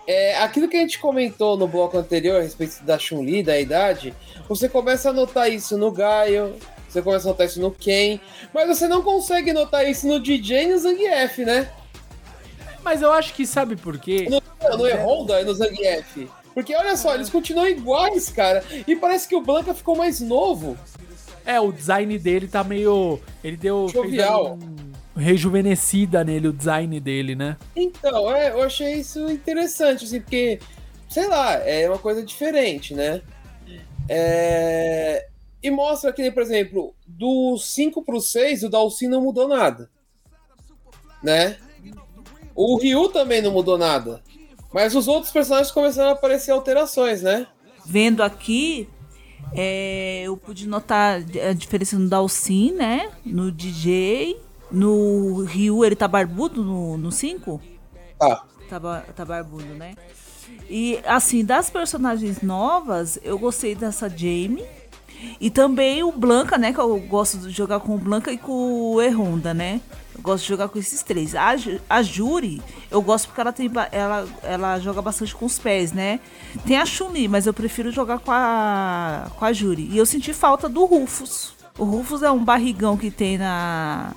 é 0.07 0.38
aquilo 0.38 0.68
que 0.68 0.76
a 0.76 0.81
gente 0.81 0.98
comentou 0.98 1.57
no 1.57 1.68
bloco 1.68 1.98
anterior 1.98 2.38
a 2.40 2.42
respeito 2.42 2.83
da 2.85 2.98
Chun-Li, 2.98 3.42
da 3.42 3.59
idade, 3.61 4.14
você 4.48 4.68
começa 4.68 5.11
a 5.11 5.12
notar 5.12 5.50
isso 5.50 5.76
no 5.76 5.90
Gaio, 5.92 6.55
você 6.88 7.03
começa 7.03 7.29
a 7.29 7.33
notar 7.33 7.46
isso 7.46 7.61
no 7.61 7.70
Ken, 7.70 8.18
mas 8.55 8.66
você 8.66 8.88
não 8.88 9.03
consegue 9.03 9.53
notar 9.53 9.87
isso 9.87 10.07
no 10.07 10.18
DJ 10.18 10.64
e 10.64 10.68
no 10.72 10.79
Zangief, 10.79 11.38
né? 11.44 11.70
Mas 12.83 13.03
eu 13.03 13.12
acho 13.12 13.35
que 13.35 13.46
sabe 13.46 13.76
por 13.76 13.98
quê? 13.98 14.26
No, 14.31 14.40
no 14.79 14.88
E-Honda 14.88 15.40
e 15.42 15.44
no 15.44 15.55
Zangief. 15.55 16.29
Porque 16.55 16.75
olha 16.75 16.97
só, 16.97 17.15
eles 17.15 17.31
continuam 17.31 17.69
iguais, 17.69 18.29
cara. 18.29 18.65
E 18.87 18.97
parece 18.97 19.29
que 19.29 19.37
o 19.37 19.41
Blanca 19.41 19.73
ficou 19.73 19.97
mais 19.97 20.21
novo. 20.21 20.77
É, 21.45 21.61
o 21.61 21.73
design 21.73 22.19
dele 22.19 22.49
tá 22.49 22.63
meio. 22.63 23.21
Ele 23.43 23.57
deu. 23.57 23.89
Jovial. 23.89 24.59
um 24.59 24.91
rejuvenescida 25.21 26.25
nele, 26.25 26.49
o 26.49 26.53
design 26.53 26.99
dele, 26.99 27.35
né? 27.35 27.57
Então, 27.77 28.35
é, 28.35 28.51
eu 28.51 28.63
achei 28.63 28.95
isso 28.95 29.31
interessante, 29.31 30.05
assim, 30.05 30.21
porque, 30.21 30.59
sei 31.09 31.27
lá, 31.29 31.55
é 31.55 31.89
uma 31.89 31.99
coisa 31.99 32.23
diferente, 32.23 32.95
né? 32.95 33.21
É, 34.09 35.27
E 35.63 35.71
mostra 35.71 36.13
que, 36.13 36.31
por 36.31 36.43
exemplo, 36.43 36.95
do 37.07 37.57
5 37.59 38.03
pro 38.03 38.21
6, 38.21 38.65
o 38.65 38.69
Dalsin 38.69 39.09
não 39.09 39.21
mudou 39.23 39.47
nada. 39.47 39.91
Né? 41.23 41.57
O 42.55 42.77
Ryu 42.79 43.09
também 43.11 43.43
não 43.43 43.53
mudou 43.53 43.77
nada. 43.77 44.23
Mas 44.73 44.95
os 44.95 45.09
outros 45.09 45.33
personagens 45.33 45.73
começaram 45.73 46.11
a 46.11 46.13
aparecer 46.13 46.53
alterações, 46.53 47.23
né? 47.23 47.47
Vendo 47.85 48.23
aqui, 48.23 48.89
é, 49.53 50.23
eu 50.25 50.37
pude 50.37 50.69
notar 50.69 51.17
a 51.17 51.53
diferença 51.53 51.99
no 51.99 52.09
Dalsin, 52.09 52.73
né? 52.73 53.11
No 53.25 53.51
DJ. 53.51 54.41
No 54.71 55.43
Ryu, 55.45 55.85
ele 55.85 55.97
tá 55.97 56.07
barbudo 56.07 56.63
no 56.63 57.11
5? 57.11 57.61
Tá. 58.19 58.45
Tá, 58.69 59.01
tá 59.17 59.25
barbudo, 59.25 59.75
né? 59.75 59.95
E, 60.69 61.01
assim, 61.05 61.45
das 61.45 61.69
personagens 61.69 62.41
novas, 62.41 63.19
eu 63.25 63.37
gostei 63.37 63.75
dessa 63.75 64.09
Jamie. 64.09 64.65
E 65.41 65.51
também 65.51 66.03
o 66.03 66.13
Blanca, 66.13 66.59
né? 66.59 66.73
Que 66.73 66.81
eu 66.81 66.99
gosto 67.01 67.39
de 67.39 67.51
jogar 67.51 67.81
com 67.81 67.95
o 67.95 67.99
Blanca 67.99 68.33
e 68.33 68.39
com 68.39 68.95
o 68.95 69.03
E-Honda, 69.03 69.55
né? 69.55 69.81
Eu 70.15 70.23
gosto 70.23 70.43
de 70.43 70.49
jogar 70.49 70.69
com 70.69 70.79
esses 70.79 71.03
três. 71.03 71.35
A, 71.35 71.55
a 71.89 72.03
Juri, 72.03 72.61
eu 72.91 73.01
gosto 73.01 73.27
porque 73.27 73.41
ela, 73.41 73.53
tem, 73.53 73.71
ela, 73.93 74.29
ela 74.43 74.79
joga 74.79 75.01
bastante 75.01 75.35
com 75.35 75.47
os 75.47 75.59
pés, 75.59 75.93
né? 75.93 76.21
Tem 76.67 76.77
a 76.77 76.85
Chun-Li, 76.85 77.29
mas 77.29 77.47
eu 77.47 77.55
prefiro 77.55 77.91
jogar 77.91 78.19
com 78.19 78.31
a, 78.33 79.31
com 79.37 79.45
a 79.45 79.53
Juri. 79.53 79.89
E 79.91 79.97
eu 79.97 80.05
senti 80.05 80.33
falta 80.33 80.69
do 80.69 80.85
Rufus. 80.85 81.55
O 81.79 81.85
Rufus 81.85 82.23
é 82.23 82.31
um 82.31 82.45
barrigão 82.45 82.97
que 82.97 83.11
tem 83.11 83.39
na, 83.39 84.13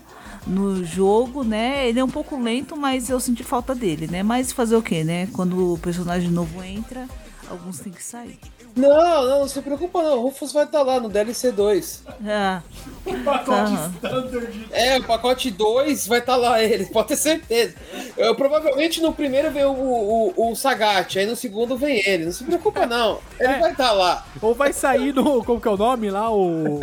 no 0.46 0.84
jogo, 0.84 1.44
né? 1.44 1.88
Ele 1.88 2.00
é 2.00 2.04
um 2.04 2.10
pouco 2.10 2.38
lento, 2.38 2.76
mas 2.76 3.10
eu 3.10 3.20
senti 3.20 3.44
falta 3.44 3.74
dele, 3.74 4.08
né? 4.08 4.24
Mas 4.24 4.52
fazer 4.52 4.76
o 4.76 4.82
quê, 4.82 5.04
né? 5.04 5.28
Quando 5.28 5.74
o 5.74 5.78
personagem 5.78 6.30
novo 6.30 6.64
entra, 6.64 7.08
alguns 7.50 7.80
têm 7.80 7.94
que 7.94 8.04
sair. 8.04 8.40
Não, 8.76 8.90
não, 8.90 9.40
não 9.42 9.48
se 9.48 9.62
preocupa 9.62 10.02
não. 10.02 10.18
O 10.18 10.22
Rufus 10.24 10.52
vai 10.52 10.64
estar 10.66 10.82
lá 10.82 11.00
no 11.00 11.08
DLC 11.10 11.52
2. 11.52 12.04
Ah, 12.28 12.62
Pacote 13.24 13.52
Aham. 13.52 13.92
standard. 13.96 14.68
É, 14.72 14.98
o 14.98 15.04
pacote 15.04 15.52
2 15.52 16.08
vai 16.08 16.20
estar 16.20 16.36
lá 16.36 16.62
ele, 16.62 16.86
pode 16.88 17.10
ter 17.10 17.18
certeza. 17.18 17.76
Eu, 18.18 18.34
provavelmente 18.36 19.02
no 19.02 19.14
primeiro 19.14 19.52
vem 19.52 19.66
o, 19.66 19.72
o, 19.72 20.52
o 20.52 20.56
Sagat, 20.56 21.20
aí 21.20 21.26
no 21.26 21.36
segundo 21.36 21.78
vem 21.78 22.02
ele. 22.08 22.26
Não 22.26 22.32
se 22.32 22.44
preocupa 22.44 22.86
não, 22.86 23.20
ele 23.40 23.54
É. 23.54 23.60
vai 23.60 23.72
estar 23.72 23.92
lá. 23.92 24.26
Ou 24.42 24.56
vai 24.56 24.74
sair 24.74 25.14
no. 25.14 25.44
Como 25.44 25.62
que 25.62 25.68
é 25.68 25.72
o 25.72 25.78
nome 25.78 26.10
lá? 26.10 26.32
O. 26.34 26.80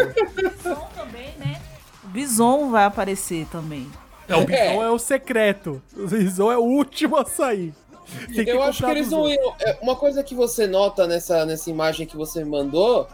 também, 0.95 1.35
né? 1.39 1.61
O 2.05 2.09
Bison 2.09 2.71
vai 2.71 2.85
aparecer 2.85 3.47
também. 3.51 3.91
É, 4.29 4.37
o 4.37 4.45
Bison 4.45 4.57
É. 4.59 4.77
é. 4.77 4.91
o 4.91 4.99
secreto. 4.99 5.83
O 5.97 6.07
Bison 6.07 6.53
é 6.53 6.57
o 6.57 6.63
último 6.63 7.17
a 7.17 7.25
sair. 7.25 7.75
Eu 8.47 8.63
acho 8.63 8.85
que 8.85 8.91
eles 8.91 9.11
não 9.11 9.29
iam. 9.29 9.55
é, 9.61 9.79
Uma 9.81 9.97
coisa 9.97 10.23
que 10.23 10.35
você 10.35 10.67
nota 10.67 11.07
nessa, 11.07 11.45
nessa 11.45 11.71
imagem 11.71 12.07
que 12.07 12.17
você 12.17 12.43
me 12.45 12.51
mandou 12.51 13.07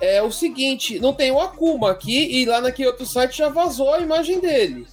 é 0.00 0.22
o 0.22 0.30
seguinte: 0.30 0.98
não 0.98 1.12
tem 1.12 1.30
o 1.30 1.40
Akuma 1.40 1.90
aqui 1.90 2.40
e 2.40 2.44
lá 2.44 2.60
naquele 2.60 2.88
outro 2.88 3.06
site 3.06 3.38
já 3.38 3.48
vazou 3.48 3.92
a 3.92 4.00
imagem 4.00 4.40
dele. 4.40 4.86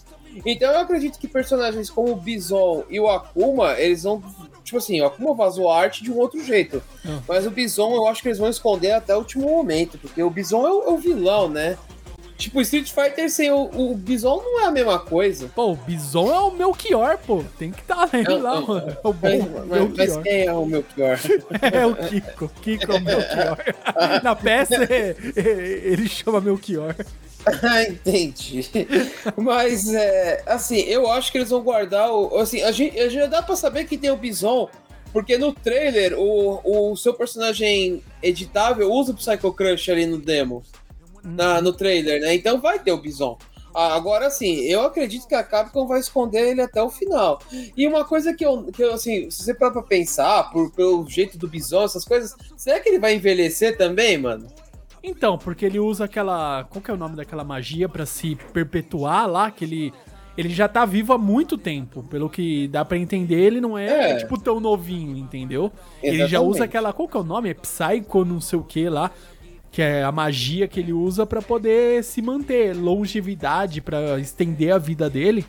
Então 0.46 0.72
eu 0.72 0.80
acredito 0.80 1.18
que 1.18 1.28
personagens 1.28 1.90
como 1.90 2.12
o 2.12 2.16
Bison 2.16 2.84
e 2.90 3.00
o 3.00 3.08
Akuma, 3.08 3.74
eles 3.80 4.04
vão. 4.04 4.22
Tipo 4.64 4.78
assim, 4.78 5.00
o 5.02 5.06
Akuma 5.06 5.34
vazou 5.34 5.72
a 5.72 5.80
arte 5.80 6.04
de 6.04 6.12
um 6.12 6.18
outro 6.18 6.44
jeito. 6.44 6.84
Ah. 7.06 7.20
Mas 7.28 7.48
o 7.48 7.52
Bison 7.52 7.96
eu 7.96 8.08
acho 8.08 8.22
que 8.22 8.28
eles 8.28 8.38
vão 8.38 8.50
esconder 8.50 8.92
até 8.92 9.16
o 9.16 9.20
último 9.20 9.48
momento, 9.48 9.98
porque 9.98 10.22
o 10.22 10.30
Bison 10.30 10.68
é 10.68 10.72
o, 10.72 10.84
é 10.84 10.90
o 10.90 10.98
vilão, 10.98 11.48
né? 11.50 11.78
Tipo, 12.38 12.62
Street 12.62 12.92
Fighter 12.92 13.30
sem 13.32 13.52
o, 13.52 13.64
o 13.74 13.96
Bison 13.96 14.38
não 14.44 14.62
é 14.62 14.66
a 14.66 14.72
mesma 14.72 15.00
coisa. 15.00 15.50
Pô, 15.56 15.72
o 15.72 15.76
Bison 15.76 16.32
é 16.32 16.40
o 16.40 16.52
Melchior, 16.52 17.18
pô. 17.26 17.44
Tem 17.58 17.72
que 17.72 17.82
estar 17.82 18.08
ele 18.14 18.30
Não, 18.30 18.42
lá, 18.42 18.56
não, 18.62 18.68
mano. 18.68 18.90
É 19.04 19.08
o 19.08 19.14
bom 19.14 19.28
Mas, 19.40 19.40
mas- 19.50 19.66
mas 19.68 19.98
Melchior. 19.98 20.24
quem 20.24 20.46
é 20.46 20.54
o 20.54 20.66
meu 20.66 20.84
pior? 20.84 21.20
É 21.74 21.86
o 21.86 21.96
Kiko. 21.96 22.52
Kiko 22.62 22.92
é 22.92 22.96
o 22.96 23.02
Melchior. 23.02 23.58
Na 24.24 24.36
peça 24.36 24.76
é- 24.86 25.16
é- 25.36 25.42
ele 25.84 26.08
chama 26.08 26.40
Melchior. 26.40 26.96
Ah, 27.64 27.84
entendi. 27.84 28.70
Mas, 29.36 29.94
é, 29.94 30.44
assim, 30.46 30.80
eu 30.82 31.10
acho 31.10 31.32
que 31.32 31.38
eles 31.38 31.50
vão 31.50 31.62
guardar 31.64 32.12
o. 32.12 32.38
Assim, 32.38 32.62
a 32.62 32.72
gente, 32.72 33.00
a 33.00 33.04
gente 33.10 33.16
já 33.22 33.26
dá 33.26 33.42
pra 33.42 33.56
saber 33.56 33.86
que 33.86 33.98
tem 33.98 34.12
o 34.12 34.18
Bison, 34.18 34.70
porque 35.14 35.38
no 35.38 35.54
trailer 35.54 36.14
o, 36.20 36.92
o 36.92 36.96
seu 36.98 37.14
personagem 37.14 38.04
editável 38.22 38.92
usa 38.92 39.12
o 39.12 39.16
Psycho 39.16 39.52
Crush 39.54 39.90
ali 39.90 40.06
no 40.06 40.18
demo. 40.18 40.62
Na, 41.28 41.62
no 41.62 41.74
trailer, 41.74 42.22
né? 42.22 42.34
Então 42.36 42.60
vai 42.60 42.80
ter 42.80 42.92
o 42.92 42.98
Bison. 42.98 43.38
Ah, 43.76 43.96
Agora, 43.96 44.26
assim, 44.28 44.62
eu 44.62 44.82
acredito 44.82 45.28
que 45.28 45.36
a 45.36 45.44
Capcom 45.44 45.86
vai 45.86 46.00
esconder 46.00 46.50
ele 46.50 46.62
até 46.62 46.82
o 46.82 46.90
final. 46.90 47.40
E 47.76 47.86
uma 47.88 48.04
coisa 48.06 48.34
que 48.34 48.44
eu, 48.44 48.64
que 48.74 48.84
eu 48.84 48.94
assim, 48.94 49.30
se 49.30 49.44
você 49.44 49.54
parar 49.54 49.72
pra 49.72 49.84
pensar, 49.84 50.50
por, 50.52 50.72
pelo 50.72 51.08
jeito 51.08 51.38
do 51.38 51.48
Bison, 51.48 51.84
essas 51.84 52.04
coisas, 52.04 52.36
será 52.56 52.80
que 52.80 52.90
ele 52.90 52.98
vai 53.00 53.14
envelhecer 53.16 53.78
também, 53.78 54.18
mano? 54.18 54.48
Então, 55.04 55.38
porque 55.38 55.64
ele 55.66 55.80
usa 55.80 56.06
aquela. 56.06 56.64
Qual 56.70 56.82
que 56.82 56.90
é 56.90 56.94
o 56.94 56.98
nome 56.98 57.16
daquela 57.16 57.44
magia 57.44 57.88
pra 57.88 58.06
se 58.06 58.36
perpetuar 58.52 59.30
lá? 59.30 59.52
Que 59.52 59.64
ele. 59.64 59.94
Ele 60.36 60.50
já 60.50 60.68
tá 60.68 60.86
vivo 60.86 61.14
há 61.14 61.18
muito 61.18 61.58
tempo. 61.58 62.04
Pelo 62.04 62.30
que 62.30 62.68
dá 62.68 62.84
pra 62.86 62.98
entender, 62.98 63.40
ele 63.40 63.60
não 63.62 63.76
é, 63.78 64.12
É. 64.12 64.16
tipo 64.18 64.40
tão 64.40 64.60
novinho, 64.60 65.18
entendeu? 65.18 65.72
Ele 66.04 66.18
já 66.20 66.26
Exatamente. 66.26 66.50
usa 66.52 66.64
aquela. 66.66 66.94
Qual 66.94 67.08
que 67.08 67.16
é 67.18 67.20
o 67.20 67.24
nome? 67.24 67.50
É 67.50 67.54
Psycho, 67.54 68.26
não 68.26 68.40
sei 68.42 68.60
o 68.60 68.64
que 68.64 68.88
lá. 68.90 69.10
Que 69.72 69.82
é 69.82 70.04
a 70.04 70.12
magia 70.12 70.68
que 70.68 70.80
ele 70.80 70.94
usa 70.94 71.26
pra 71.26 71.42
poder 71.42 72.04
se 72.04 72.22
manter. 72.22 72.76
Longevidade, 72.76 73.82
pra 73.82 74.20
estender 74.20 74.74
a 74.74 74.78
vida 74.78 75.10
dele. 75.10 75.46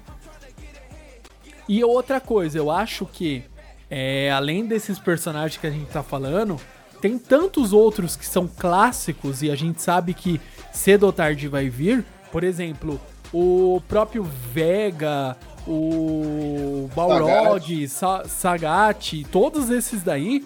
E 1.69 1.85
outra 1.85 2.21
coisa, 2.21 2.57
eu 2.57 2.71
acho 2.71 3.05
que, 3.05 3.45
é, 3.91 4.31
além 4.31 4.67
desses 4.67 4.99
personagens 4.99 5.61
que 5.61 5.67
a 5.67 5.71
gente 5.71 5.91
tá 5.91 6.03
falando, 6.03 6.59
tem 7.01 7.19
tantos 7.19 7.73
outros 7.73 8.17
que 8.17 8.27
são 8.27 8.49
clássicos 8.49 9.43
e 9.43 9.51
a 9.51 9.55
gente 9.55 9.83
sabe 9.83 10.15
que 10.15 10.41
cedo 10.73 11.05
ou 11.05 11.13
tarde 11.13 11.47
vai 11.47 11.69
vir. 11.69 12.05
Por 12.33 12.43
exemplo, 12.43 13.01
o 13.33 13.83
próprio 13.87 14.25
Vega, 14.25 15.37
o 15.67 16.89
Balrog, 16.95 17.87
Sa 17.89 18.25
Sagat, 18.25 19.25
todos 19.31 19.71
esses 19.71 20.03
daí, 20.03 20.45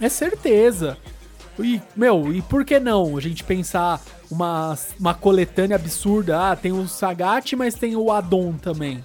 é 0.00 0.08
certeza. 0.08 0.98
E, 1.58 1.80
meu, 1.94 2.32
e 2.32 2.40
por 2.42 2.64
que 2.64 2.78
não 2.80 3.16
a 3.16 3.20
gente 3.20 3.44
pensar 3.44 4.00
uma, 4.30 4.76
uma 4.98 5.14
coletânea 5.14 5.76
absurda? 5.76 6.50
Ah, 6.50 6.56
tem 6.56 6.72
o 6.72 6.88
Sagat, 6.88 7.54
mas 7.54 7.74
tem 7.74 7.96
o 7.96 8.10
Adon 8.10 8.54
também. 8.54 9.04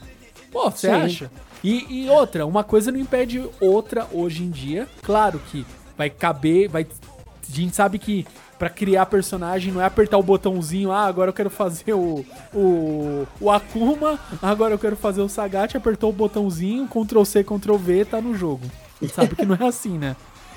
Pô, 0.51 0.69
você 0.71 0.87
acha? 0.87 1.29
E, 1.63 2.03
e 2.05 2.09
outra, 2.09 2.45
uma 2.45 2.63
coisa 2.63 2.91
não 2.91 2.99
impede 2.99 3.43
outra 3.59 4.07
hoje 4.11 4.43
em 4.43 4.49
dia. 4.49 4.87
Claro 5.01 5.39
que 5.51 5.65
vai 5.97 6.09
caber, 6.09 6.69
vai. 6.69 6.83
A 6.85 7.51
gente 7.55 7.75
sabe 7.75 7.99
que 7.99 8.25
para 8.57 8.69
criar 8.69 9.05
personagem 9.07 9.73
não 9.73 9.81
é 9.81 9.85
apertar 9.85 10.17
o 10.17 10.23
botãozinho, 10.23 10.91
ah, 10.91 11.05
agora 11.05 11.29
eu 11.29 11.33
quero 11.33 11.49
fazer 11.49 11.93
o, 11.93 12.25
o, 12.53 13.27
o 13.41 13.51
Akuma, 13.51 14.17
agora 14.41 14.73
eu 14.73 14.79
quero 14.79 14.95
fazer 14.95 15.21
o 15.21 15.27
Sagat, 15.27 15.75
apertou 15.75 16.09
o 16.09 16.13
botãozinho, 16.13 16.87
Ctrl 16.87 17.23
C, 17.25 17.43
Ctrl 17.43 17.75
V, 17.75 18.05
tá 18.05 18.21
no 18.21 18.33
jogo. 18.33 18.65
A 19.01 19.05
gente 19.05 19.13
sabe 19.13 19.35
que 19.35 19.45
não 19.45 19.55
é 19.55 19.67
assim, 19.67 19.97
né? 19.97 20.15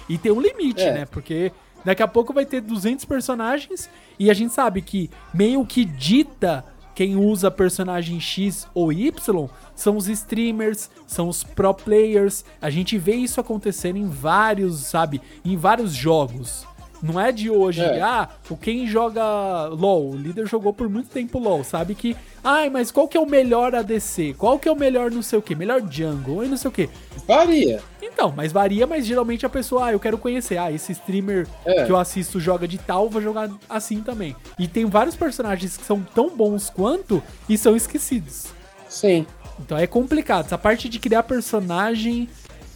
E 0.09 0.17
tem 0.17 0.31
um 0.31 0.41
limite, 0.41 0.83
É. 0.83 0.93
né? 0.93 1.07
Porque 1.07 1.53
daqui 1.85 2.03
a 2.03 2.09
pouco 2.09 2.33
vai 2.33 2.45
ter 2.45 2.61
200 2.61 3.05
personagens 3.05 3.89
e 4.19 4.31
a 4.31 4.35
gente 4.35 4.53
sabe 4.53 4.83
que 4.83 5.11
meio 5.33 5.65
que 5.65 5.85
dita 5.85 6.65
quem 6.95 7.15
usa 7.17 7.51
personagem 7.51 8.21
X 8.21 8.67
ou 8.75 8.93
Y 8.93 9.49
são 9.75 9.97
os 9.97 10.09
streamers, 10.09 10.91
são 11.07 11.29
os 11.29 11.45
pro 11.45 11.73
players. 11.73 12.45
A 12.61 12.71
gente 12.71 12.99
vê 12.99 13.15
isso 13.15 13.41
acontecendo 13.41 13.97
em 13.97 14.09
vários, 14.09 14.81
sabe, 14.81 15.23
em 15.45 15.57
vários 15.57 15.93
jogos. 15.93 16.67
Não 17.03 17.21
é 17.21 17.31
de 17.31 17.49
hoje, 17.51 17.81
É. 17.81 18.01
ah, 18.01 18.29
o 18.51 18.57
quem 18.57 18.87
joga 18.87 19.67
LoL, 19.69 20.11
o 20.11 20.17
líder 20.17 20.47
jogou 20.47 20.73
por 20.73 20.89
muito 20.89 21.09
tempo 21.11 21.39
LoL, 21.39 21.63
sabe 21.63 21.95
que, 21.95 22.17
ai, 22.43 22.69
mas 22.69 22.91
qual 22.91 23.07
que 23.07 23.17
é 23.17 23.21
o 23.21 23.27
melhor 23.27 23.75
ADC? 23.75 24.35
Qual 24.37 24.59
que 24.59 24.69
é 24.69 24.73
o 24.73 24.77
melhor 24.77 25.11
não 25.11 25.23
sei 25.23 25.39
o 25.39 25.43
que? 25.43 25.55
Melhor 25.55 25.81
jungle 25.89 26.45
e 26.45 26.49
não 26.49 26.57
sei 26.57 26.69
o 26.69 26.73
que. 26.73 26.89
Varia. 27.27 27.81
Então, 28.03 28.33
mas 28.37 28.51
varia, 28.51 28.85
mas 28.87 29.07
geralmente 29.07 29.47
a 29.47 29.49
pessoa, 29.49 29.87
ah, 29.87 29.93
eu 29.93 30.01
quero 30.01 30.19
conhecer, 30.19 30.57
ah, 30.59 30.73
esse 30.73 30.91
streamer 30.93 31.47
É. 31.65 31.85
que 31.85 31.93
eu 31.93 31.97
assisto 31.97 32.41
joga 32.41 32.67
de 32.67 32.79
tal, 32.79 33.09
vou 33.09 33.23
jogar 33.23 33.49
assim 33.69 34.01
também. 34.03 34.35
E 34.59 34.67
tem 34.67 34.85
vários 34.87 35.15
personagens 35.15 35.77
que 35.77 35.85
são 35.85 36.01
tão 36.15 36.31
bons 36.37 36.69
quanto 36.69 37.23
e 37.49 37.57
são 37.57 37.77
esquecidos. 37.77 38.47
Sim. 38.89 39.25
Então 39.61 39.77
é 39.79 39.87
complicado. 39.87 40.47
Essa 40.47 40.59
parte 40.59 40.89
de 40.89 40.99
criar 40.99 41.23
personagem 41.25 42.29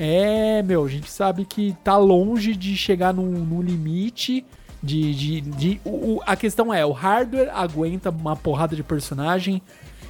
é, 0.04 0.62
meu, 0.62 0.84
a 0.84 0.88
gente 0.88 1.08
sabe 1.10 1.44
que 1.44 1.76
tá 1.84 1.96
longe 1.96 2.56
de 2.56 2.76
chegar 2.76 3.14
num 3.14 3.62
limite. 3.62 4.44
De. 4.82 5.14
de, 5.14 5.40
de 5.40 5.80
o- 5.84 6.14
o- 6.16 6.20
a 6.26 6.34
questão 6.34 6.74
é, 6.74 6.84
o 6.84 6.90
hardware 6.90 7.48
aguenta 7.54 8.10
uma 8.10 8.34
porrada 8.34 8.74
de 8.74 8.82
personagem. 8.82 9.62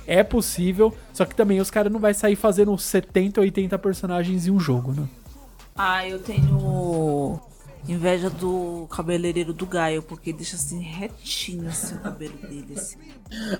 É 0.06 0.22
possível, 0.24 0.94
só 1.12 1.24
que 1.26 1.34
também 1.34 1.60
os 1.60 1.70
caras 1.70 1.92
não 1.92 2.00
vai 2.00 2.14
sair 2.14 2.36
fazendo 2.36 2.76
70, 2.78 3.40
80 3.42 3.78
personagens 3.78 4.46
em 4.46 4.50
um 4.50 4.58
jogo, 4.58 4.92
né? 4.92 5.06
Ah, 5.76 6.08
eu 6.08 6.18
tenho 6.18 7.38
inveja 7.88 8.30
do 8.30 8.86
cabeleireiro 8.90 9.52
do 9.52 9.66
Gaio, 9.66 10.02
porque 10.02 10.32
deixa 10.32 10.56
assim 10.56 10.80
retinho 10.80 11.68
assim, 11.68 11.94
o 11.96 12.00
cabelo 12.00 12.36
dele. 12.36 12.74
Assim. 12.76 12.96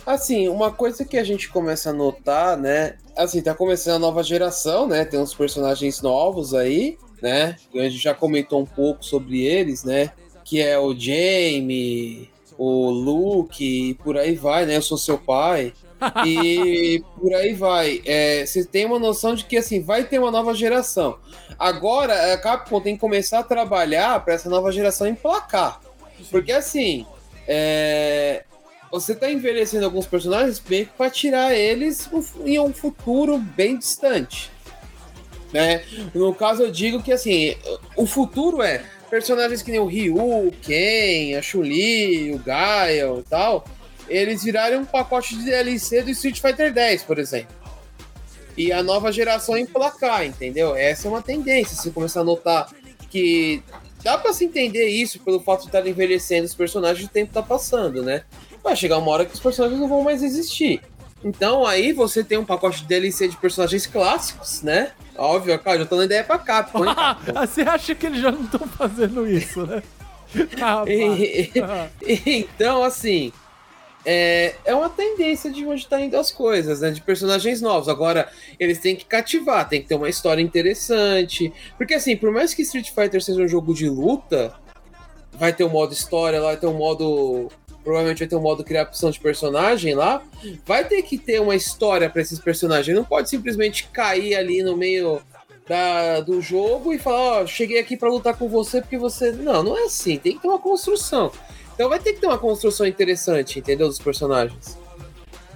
Assim, 0.06 0.48
uma 0.48 0.70
coisa 0.70 1.04
que 1.04 1.16
a 1.16 1.24
gente 1.24 1.48
começa 1.48 1.90
a 1.90 1.92
notar, 1.92 2.56
né? 2.56 2.96
Assim, 3.16 3.42
tá 3.42 3.54
começando 3.54 3.96
a 3.96 3.98
nova 3.98 4.22
geração, 4.22 4.86
né? 4.86 5.04
Tem 5.04 5.18
uns 5.18 5.34
personagens 5.34 6.00
novos 6.02 6.54
aí, 6.54 6.98
né? 7.20 7.56
A 7.74 7.88
gente 7.88 7.98
já 7.98 8.14
comentou 8.14 8.60
um 8.60 8.66
pouco 8.66 9.04
sobre 9.04 9.42
eles, 9.42 9.84
né? 9.84 10.12
Que 10.44 10.60
é 10.60 10.78
o 10.78 10.94
Jamie, 10.94 12.30
o 12.58 12.90
Luke, 12.90 13.64
e 13.64 13.94
por 13.94 14.16
aí 14.16 14.34
vai, 14.34 14.66
né? 14.66 14.76
Eu 14.76 14.82
sou 14.82 14.98
seu 14.98 15.18
pai. 15.18 15.72
E 16.26 17.02
por 17.20 17.34
aí 17.34 17.52
vai. 17.52 18.02
É, 18.04 18.44
você 18.44 18.64
tem 18.64 18.86
uma 18.86 18.98
noção 18.98 19.34
de 19.34 19.44
que 19.44 19.56
assim 19.56 19.82
vai 19.82 20.04
ter 20.04 20.18
uma 20.18 20.30
nova 20.30 20.54
geração. 20.54 21.18
Agora 21.58 22.32
a 22.32 22.38
Capcom 22.38 22.80
tem 22.80 22.94
que 22.94 23.00
começar 23.00 23.40
a 23.40 23.44
trabalhar 23.44 24.24
para 24.24 24.34
essa 24.34 24.48
nova 24.48 24.72
geração 24.72 25.06
emplacar, 25.06 25.80
porque 26.30 26.52
assim 26.52 27.06
é, 27.46 28.44
você 28.90 29.14
tá 29.14 29.30
envelhecendo 29.30 29.84
alguns 29.84 30.06
personagens 30.06 30.58
bem 30.58 30.84
para 30.84 31.10
tirar 31.10 31.54
eles 31.54 32.08
em 32.44 32.58
um 32.58 32.72
futuro 32.72 33.38
bem 33.38 33.78
distante. 33.78 34.50
Né? 35.52 35.82
No 36.14 36.34
caso, 36.34 36.62
eu 36.62 36.70
digo 36.70 37.02
que 37.02 37.12
assim, 37.12 37.56
o 37.96 38.06
futuro 38.06 38.62
é 38.62 38.84
personagens 39.10 39.62
que 39.62 39.70
nem 39.70 39.80
o 39.80 39.86
Ryu, 39.86 40.16
o 40.16 40.52
Ken, 40.62 41.36
a 41.36 41.42
Chun-Li, 41.42 42.32
o 42.32 42.38
Gaio 42.38 43.20
e 43.20 43.22
tal, 43.24 43.64
eles 44.08 44.42
virarem 44.42 44.78
um 44.78 44.84
pacote 44.84 45.36
de 45.36 45.44
DLC 45.44 46.02
do 46.02 46.10
Street 46.10 46.40
Fighter 46.40 46.72
X, 46.76 47.02
por 47.02 47.18
exemplo. 47.18 47.54
E 48.56 48.70
a 48.72 48.82
nova 48.82 49.10
geração 49.10 49.56
emplacar, 49.56 50.24
entendeu? 50.26 50.76
Essa 50.76 51.08
é 51.08 51.10
uma 51.10 51.22
tendência. 51.22 51.76
Você 51.76 51.90
começar 51.90 52.20
a 52.20 52.24
notar 52.24 52.68
que 53.08 53.62
dá 54.04 54.18
pra 54.18 54.32
se 54.32 54.44
entender 54.44 54.86
isso 54.88 55.18
pelo 55.20 55.40
fato 55.40 55.60
de 55.62 55.66
estar 55.66 55.86
envelhecendo 55.86 56.44
os 56.44 56.54
personagens 56.54 57.06
o 57.06 57.10
tempo 57.10 57.32
tá 57.32 57.42
passando, 57.42 58.02
né? 58.02 58.24
Vai 58.62 58.76
chegar 58.76 58.98
uma 58.98 59.10
hora 59.10 59.24
que 59.24 59.34
os 59.34 59.40
personagens 59.40 59.80
não 59.80 59.88
vão 59.88 60.02
mais 60.02 60.22
existir. 60.22 60.80
Então 61.24 61.64
aí 61.64 61.92
você 61.92 62.22
tem 62.24 62.36
um 62.36 62.44
pacote 62.44 62.80
de 62.82 62.86
DLC 62.88 63.28
de 63.28 63.36
personagens 63.36 63.86
clássicos, 63.86 64.60
né? 64.62 64.92
Óbvio, 65.16 65.58
cara, 65.58 65.78
já 65.78 65.86
tô 65.86 65.94
dando 65.96 66.06
ideia 66.06 66.24
pra 66.24 66.38
Capcom, 66.38 66.84
hein? 66.84 66.94
Ah, 66.96 67.46
você 67.46 67.62
acha 67.62 67.94
que 67.94 68.06
eles 68.06 68.20
já 68.20 68.32
não 68.32 68.42
estão 68.44 68.66
fazendo 68.66 69.26
isso, 69.26 69.64
né? 69.66 69.82
Ah. 70.60 70.84
E- 70.86 71.50
então, 72.26 72.82
assim, 72.82 73.32
é, 74.04 74.54
é 74.64 74.74
uma 74.74 74.88
tendência 74.88 75.50
de 75.50 75.64
onde 75.64 75.86
tá 75.86 76.00
indo 76.00 76.16
as 76.16 76.30
coisas, 76.30 76.80
né? 76.80 76.90
De 76.90 77.00
personagens 77.00 77.60
novos. 77.60 77.88
Agora, 77.88 78.28
eles 78.58 78.78
têm 78.78 78.96
que 78.96 79.04
cativar, 79.04 79.68
tem 79.68 79.80
que 79.80 79.88
ter 79.88 79.94
uma 79.94 80.08
história 80.08 80.42
interessante. 80.42 81.52
Porque, 81.76 81.94
assim, 81.94 82.16
por 82.16 82.32
mais 82.32 82.52
que 82.52 82.62
Street 82.62 82.90
Fighter 82.90 83.22
seja 83.22 83.40
um 83.40 83.48
jogo 83.48 83.72
de 83.72 83.88
luta, 83.88 84.54
vai 85.32 85.52
ter 85.52 85.64
um 85.64 85.68
modo 85.68 85.92
história 85.92 86.40
lá, 86.40 86.48
vai 86.48 86.56
ter 86.56 86.66
um 86.66 86.74
modo. 86.74 87.48
Provavelmente 87.84 88.20
vai 88.20 88.28
ter 88.28 88.36
um 88.36 88.42
modo 88.42 88.62
criação 88.62 89.10
de 89.10 89.18
personagem 89.18 89.94
lá. 89.94 90.22
Vai 90.64 90.84
ter 90.84 91.02
que 91.02 91.18
ter 91.18 91.40
uma 91.40 91.56
história 91.56 92.08
pra 92.08 92.22
esses 92.22 92.38
personagens. 92.38 92.96
Não 92.96 93.04
pode 93.04 93.28
simplesmente 93.28 93.88
cair 93.92 94.36
ali 94.36 94.62
no 94.62 94.76
meio 94.76 95.20
da, 95.68 96.20
do 96.20 96.40
jogo 96.40 96.92
e 96.92 96.98
falar, 96.98 97.42
ó, 97.42 97.46
cheguei 97.46 97.78
aqui 97.78 97.96
pra 97.96 98.08
lutar 98.08 98.36
com 98.36 98.48
você 98.48 98.80
porque 98.80 98.98
você. 98.98 99.32
Não, 99.32 99.62
não 99.62 99.76
é 99.76 99.84
assim. 99.84 100.16
Tem 100.16 100.34
que 100.34 100.42
ter 100.42 100.48
uma 100.48 100.58
construção. 100.58 101.32
Então 101.74 101.88
vai 101.88 101.98
ter 101.98 102.12
que 102.12 102.20
ter 102.20 102.26
uma 102.26 102.38
construção 102.38 102.86
interessante, 102.86 103.58
entendeu? 103.58 103.88
Dos 103.88 103.98
personagens. 103.98 104.78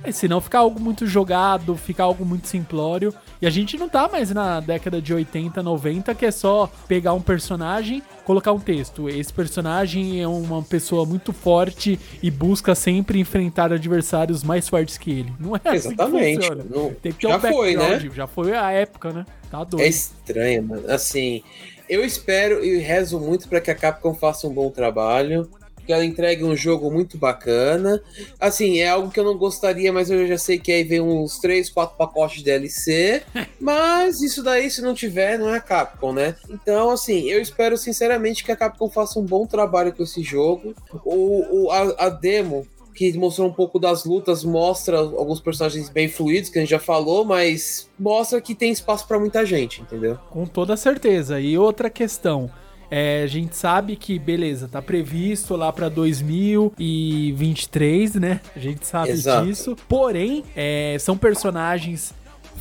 É, 0.06 0.12
senão 0.12 0.40
fica 0.40 0.58
algo 0.58 0.80
muito 0.80 1.04
jogado, 1.06 1.76
fica 1.76 2.02
algo 2.02 2.24
muito 2.24 2.46
simplório. 2.46 3.12
E 3.42 3.46
a 3.46 3.50
gente 3.50 3.76
não 3.76 3.88
tá 3.88 4.08
mais 4.08 4.30
na 4.30 4.60
década 4.60 5.02
de 5.02 5.12
80, 5.12 5.62
90, 5.62 6.14
que 6.14 6.24
é 6.24 6.30
só 6.30 6.70
pegar 6.86 7.12
um 7.12 7.20
personagem, 7.20 8.02
colocar 8.24 8.52
um 8.52 8.60
texto. 8.60 9.08
Esse 9.08 9.32
personagem 9.32 10.22
é 10.22 10.28
uma 10.28 10.62
pessoa 10.62 11.04
muito 11.04 11.32
forte 11.32 11.98
e 12.22 12.30
busca 12.30 12.74
sempre 12.74 13.18
enfrentar 13.18 13.72
adversários 13.72 14.44
mais 14.44 14.68
fortes 14.68 14.96
que 14.96 15.10
ele. 15.10 15.32
Não 15.40 15.56
é 15.56 15.60
assim 15.64 15.88
Exatamente. 15.88 16.38
que 16.40 16.46
funciona. 16.46 16.94
Tem 17.02 17.12
que 17.12 17.18
ter 17.18 17.28
já 17.28 17.36
um 17.36 17.40
foi, 17.40 17.76
né? 17.76 18.10
Já 18.14 18.26
foi 18.26 18.56
a 18.56 18.70
época, 18.70 19.12
né? 19.12 19.26
Tá 19.50 19.64
doido. 19.64 19.84
É 19.84 19.88
estranho, 19.88 20.62
mano. 20.62 20.90
Assim, 20.90 21.42
eu 21.88 22.04
espero 22.04 22.64
e 22.64 22.78
rezo 22.78 23.18
muito 23.18 23.48
para 23.48 23.60
que 23.60 23.70
a 23.70 23.74
Capcom 23.74 24.14
faça 24.14 24.46
um 24.46 24.54
bom 24.54 24.70
trabalho. 24.70 25.50
Que 25.86 25.92
ela 25.92 26.04
entregue 26.04 26.42
um 26.44 26.56
jogo 26.56 26.90
muito 26.90 27.16
bacana. 27.16 28.02
Assim, 28.40 28.80
é 28.80 28.88
algo 28.88 29.10
que 29.10 29.20
eu 29.20 29.24
não 29.24 29.38
gostaria, 29.38 29.92
mas 29.92 30.10
eu 30.10 30.26
já 30.26 30.36
sei 30.36 30.58
que 30.58 30.72
aí 30.72 30.82
vem 30.82 31.00
uns 31.00 31.38
3, 31.38 31.70
4 31.70 31.96
pacotes 31.96 32.38
de 32.38 32.44
DLC. 32.44 33.22
Mas 33.60 34.20
isso 34.20 34.42
daí, 34.42 34.70
se 34.70 34.82
não 34.82 34.94
tiver, 34.94 35.38
não 35.38 35.48
é 35.48 35.56
a 35.58 35.60
Capcom, 35.60 36.12
né? 36.12 36.34
Então, 36.50 36.90
assim, 36.90 37.28
eu 37.30 37.40
espero 37.40 37.76
sinceramente 37.76 38.44
que 38.44 38.52
a 38.52 38.56
Capcom 38.56 38.88
faça 38.90 39.18
um 39.18 39.24
bom 39.24 39.46
trabalho 39.46 39.92
com 39.94 40.02
esse 40.02 40.22
jogo. 40.22 40.74
O, 41.04 41.66
o- 41.66 41.70
a, 41.70 42.06
a 42.06 42.08
demo 42.08 42.66
que 42.94 43.12
mostrou 43.18 43.46
um 43.46 43.52
pouco 43.52 43.78
das 43.78 44.04
lutas, 44.06 44.42
mostra 44.42 44.96
alguns 44.98 45.38
personagens 45.38 45.90
bem 45.90 46.08
fluidos, 46.08 46.48
que 46.48 46.58
a 46.58 46.62
gente 46.62 46.70
já 46.70 46.78
falou, 46.78 47.26
mas 47.26 47.90
mostra 47.98 48.40
que 48.40 48.54
tem 48.54 48.72
espaço 48.72 49.06
pra 49.06 49.18
muita 49.20 49.44
gente, 49.44 49.82
entendeu? 49.82 50.18
Com 50.30 50.46
toda 50.46 50.78
certeza. 50.78 51.38
E 51.38 51.58
outra 51.58 51.90
questão. 51.90 52.50
É, 52.90 53.22
a 53.22 53.26
gente 53.26 53.56
sabe 53.56 53.96
que, 53.96 54.18
beleza, 54.18 54.68
tá 54.68 54.80
previsto 54.80 55.56
lá 55.56 55.72
pra 55.72 55.88
2023, 55.88 58.14
né? 58.16 58.40
A 58.54 58.58
gente 58.58 58.86
sabe 58.86 59.10
Exato. 59.10 59.46
disso. 59.46 59.76
Porém, 59.88 60.44
é, 60.54 60.96
são 60.98 61.16
personagens 61.16 62.14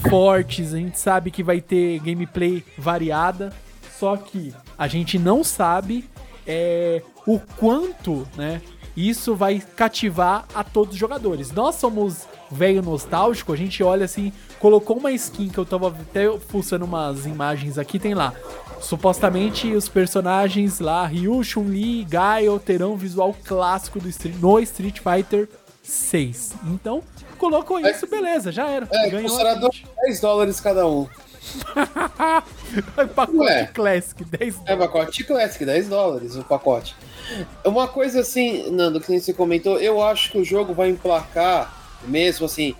fortes, 0.10 0.74
a 0.74 0.78
gente 0.78 1.00
sabe 1.00 1.32
que 1.32 1.44
vai 1.44 1.62
ter 1.62 2.00
gameplay 2.00 2.64
variada. 2.78 3.54
Só 4.00 4.18
que 4.18 4.54
a 4.78 4.88
gente 4.88 5.18
não 5.18 5.44
sabe 5.44 6.06
é, 6.46 7.02
o 7.26 7.40
quanto, 7.58 8.28
né? 8.36 8.62
Isso 8.96 9.36
vai 9.36 9.62
cativar 9.76 10.46
a 10.54 10.64
todos 10.64 10.94
os 10.94 11.00
jogadores. 11.00 11.52
Nós 11.52 11.76
somos 11.76 12.28
velho 12.56 12.82
nostálgico, 12.82 13.54
a 13.54 13.56
gente 13.56 13.84
olha 13.84 14.06
assim, 14.06 14.32
colocou 14.60 14.98
uma 14.98 15.12
skin 15.12 15.50
que 15.50 15.58
eu 15.58 15.66
tava 15.66 15.90
até 15.90 16.26
fuçando 16.40 16.86
umas 16.86 17.26
imagens 17.26 17.78
aqui, 17.78 18.00
tem 18.00 18.14
lá. 18.14 18.34
Supostamente 18.82 19.72
os 19.74 19.88
personagens 19.88 20.80
lá, 20.80 21.06
Ryu, 21.06 21.44
Chun-Li 21.44 22.04
Gaio 22.06 22.60
terão 22.60 22.96
visual 22.96 23.36
clássico 23.44 24.00
do 24.00 24.10
Street, 24.10 24.36
no 24.40 24.60
Street 24.60 25.00
Fighter 25.00 25.50
6. 25.84 26.54
Então, 26.68 27.04
colocou 27.38 27.80
isso, 27.80 28.08
beleza, 28.08 28.52
já 28.52 28.68
era. 28.68 28.88
É, 28.92 29.10
Ganhou. 29.10 29.30
custará 29.30 29.54
a 29.54 29.62
gente. 29.62 29.86
10 30.06 30.20
dólares 30.22 30.60
cada 30.60 30.88
um. 30.88 31.08
Pacote 33.16 33.38
Ué. 33.38 33.70
Classic, 33.74 34.24
10 34.24 34.62
É 34.66 34.76
pacote 34.76 35.24
Classic, 35.24 35.64
10 35.64 35.90
dólares 35.90 36.36
o 36.36 36.44
pacote. 36.44 36.96
Uma 37.64 37.88
coisa 37.88 38.22
assim, 38.22 38.70
Nando, 38.72 39.00
que 39.00 39.10
nem 39.10 39.20
você 39.20 39.34
comentou, 39.34 39.80
eu 39.80 40.02
acho 40.04 40.32
que 40.32 40.38
o 40.38 40.44
jogo 40.44 40.74
vai 40.74 40.90
emplacar, 40.90 41.74
mesmo 42.08 42.46
assim, 42.46 42.76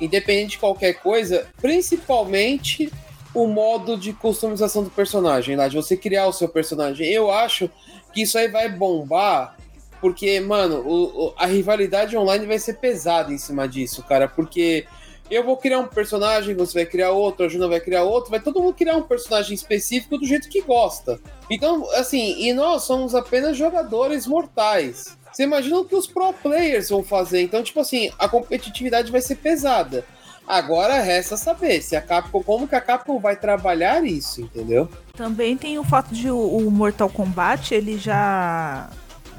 independente 0.00 0.52
de 0.52 0.58
qualquer 0.58 0.94
coisa, 0.94 1.46
principalmente 1.60 2.90
o 3.34 3.46
modo 3.46 3.96
de 3.96 4.12
customização 4.12 4.82
do 4.82 4.90
personagem, 4.90 5.54
lá, 5.56 5.68
de 5.68 5.76
você 5.76 5.96
criar 5.96 6.26
o 6.26 6.32
seu 6.32 6.48
personagem. 6.48 7.06
Eu 7.06 7.30
acho 7.30 7.70
que 8.12 8.22
isso 8.22 8.36
aí 8.36 8.48
vai 8.48 8.68
bombar, 8.68 9.56
porque, 10.00 10.40
mano, 10.40 10.80
o- 10.80 11.34
a 11.36 11.46
rivalidade 11.46 12.16
online 12.16 12.46
vai 12.46 12.58
ser 12.58 12.74
pesada 12.74 13.32
em 13.32 13.38
cima 13.38 13.68
disso, 13.68 14.02
cara, 14.02 14.26
porque 14.26 14.84
eu 15.30 15.44
vou 15.44 15.56
criar 15.56 15.78
um 15.78 15.86
personagem, 15.86 16.56
você 16.56 16.80
vai 16.80 16.86
criar 16.86 17.12
outro, 17.12 17.46
a 17.46 17.48
Juna 17.48 17.68
vai 17.68 17.78
criar 17.78 18.02
outro, 18.02 18.32
vai 18.32 18.40
todo 18.40 18.60
mundo 18.60 18.74
criar 18.74 18.96
um 18.96 19.02
personagem 19.02 19.54
específico 19.54 20.18
do 20.18 20.26
jeito 20.26 20.48
que 20.48 20.60
gosta. 20.62 21.20
Então, 21.48 21.88
assim, 21.92 22.34
e 22.42 22.52
nós 22.52 22.82
somos 22.82 23.14
apenas 23.14 23.56
jogadores 23.56 24.26
mortais. 24.26 25.16
Você 25.32 25.44
imagina 25.44 25.78
o 25.78 25.84
que 25.84 25.94
os 25.94 26.06
pro 26.06 26.32
players 26.32 26.88
vão 26.88 27.02
fazer. 27.02 27.42
Então, 27.42 27.62
tipo 27.62 27.80
assim, 27.80 28.10
a 28.18 28.28
competitividade 28.28 29.10
vai 29.12 29.20
ser 29.20 29.36
pesada. 29.36 30.04
Agora 30.46 31.00
resta 31.00 31.36
saber 31.36 31.80
se 31.80 31.94
a 31.94 32.02
Capcom, 32.02 32.42
como 32.42 32.66
que 32.66 32.74
a 32.74 32.80
Capcom 32.80 33.20
vai 33.20 33.36
trabalhar 33.36 34.04
isso, 34.04 34.40
entendeu? 34.40 34.88
Também 35.14 35.56
tem 35.56 35.78
o 35.78 35.84
fato 35.84 36.12
de 36.12 36.28
o, 36.28 36.68
Mortal 36.70 37.08
Kombat 37.08 37.72
ele 37.72 37.96
já 37.96 38.90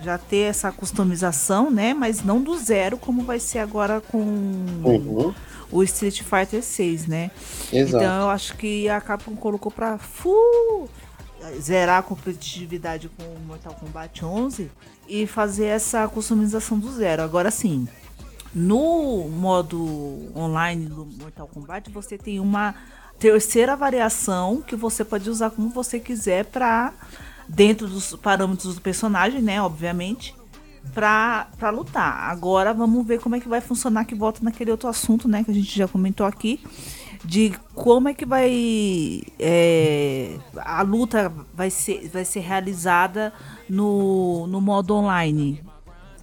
já 0.01 0.17
ter 0.17 0.49
essa 0.49 0.71
customização, 0.71 1.69
né? 1.69 1.93
Mas 1.93 2.23
não 2.23 2.41
do 2.41 2.57
zero 2.57 2.97
como 2.97 3.23
vai 3.23 3.39
ser 3.39 3.59
agora 3.59 3.99
com 4.01 4.17
Uhum, 4.17 5.33
o 5.69 5.83
Street 5.83 6.21
Fighter 6.23 6.63
6, 6.63 7.07
né? 7.07 7.29
exato. 7.71 8.03
Então 8.03 8.21
eu 8.21 8.29
acho 8.29 8.55
que 8.55 8.87
a 8.89 8.99
Capcom 9.01 9.35
colocou 9.35 9.71
pra 9.71 9.97
full 9.97 10.89
zerar 11.59 11.99
a 11.99 12.03
competitividade 12.03 13.09
com 13.09 13.23
o 13.23 13.39
Mortal 13.45 13.73
Kombat 13.73 14.23
11 14.23 14.71
e 15.11 15.27
fazer 15.27 15.65
essa 15.65 16.07
customização 16.07 16.79
do 16.79 16.89
zero. 16.89 17.21
Agora 17.21 17.51
sim, 17.51 17.85
no 18.55 19.27
modo 19.27 20.31
online 20.33 20.85
do 20.85 21.05
Mortal 21.05 21.49
Kombat 21.49 21.91
você 21.91 22.17
tem 22.17 22.39
uma 22.39 22.73
terceira 23.19 23.75
variação 23.75 24.61
que 24.61 24.73
você 24.73 25.03
pode 25.03 25.29
usar 25.29 25.49
como 25.49 25.67
você 25.67 25.99
quiser 25.99 26.45
para 26.45 26.93
dentro 27.45 27.89
dos 27.89 28.15
parâmetros 28.15 28.75
do 28.75 28.81
personagem, 28.81 29.41
né, 29.41 29.61
obviamente, 29.61 30.33
pra, 30.93 31.49
pra 31.57 31.69
lutar. 31.71 32.29
Agora 32.29 32.73
vamos 32.73 33.05
ver 33.05 33.19
como 33.19 33.35
é 33.35 33.41
que 33.41 33.49
vai 33.49 33.59
funcionar, 33.59 34.05
que 34.05 34.15
volta 34.15 34.39
naquele 34.41 34.71
outro 34.71 34.87
assunto, 34.87 35.27
né, 35.27 35.43
que 35.43 35.51
a 35.51 35.53
gente 35.53 35.77
já 35.77 35.89
comentou 35.89 36.25
aqui, 36.25 36.63
de 37.23 37.53
como 37.75 38.07
é 38.07 38.13
que 38.13 38.25
vai 38.25 39.21
é, 39.37 40.37
a 40.55 40.81
luta 40.81 41.31
vai 41.53 41.69
ser, 41.69 42.09
vai 42.09 42.23
ser 42.23 42.39
realizada 42.39 43.33
no, 43.75 44.47
no 44.47 44.59
modo 44.59 44.95
online. 44.95 45.63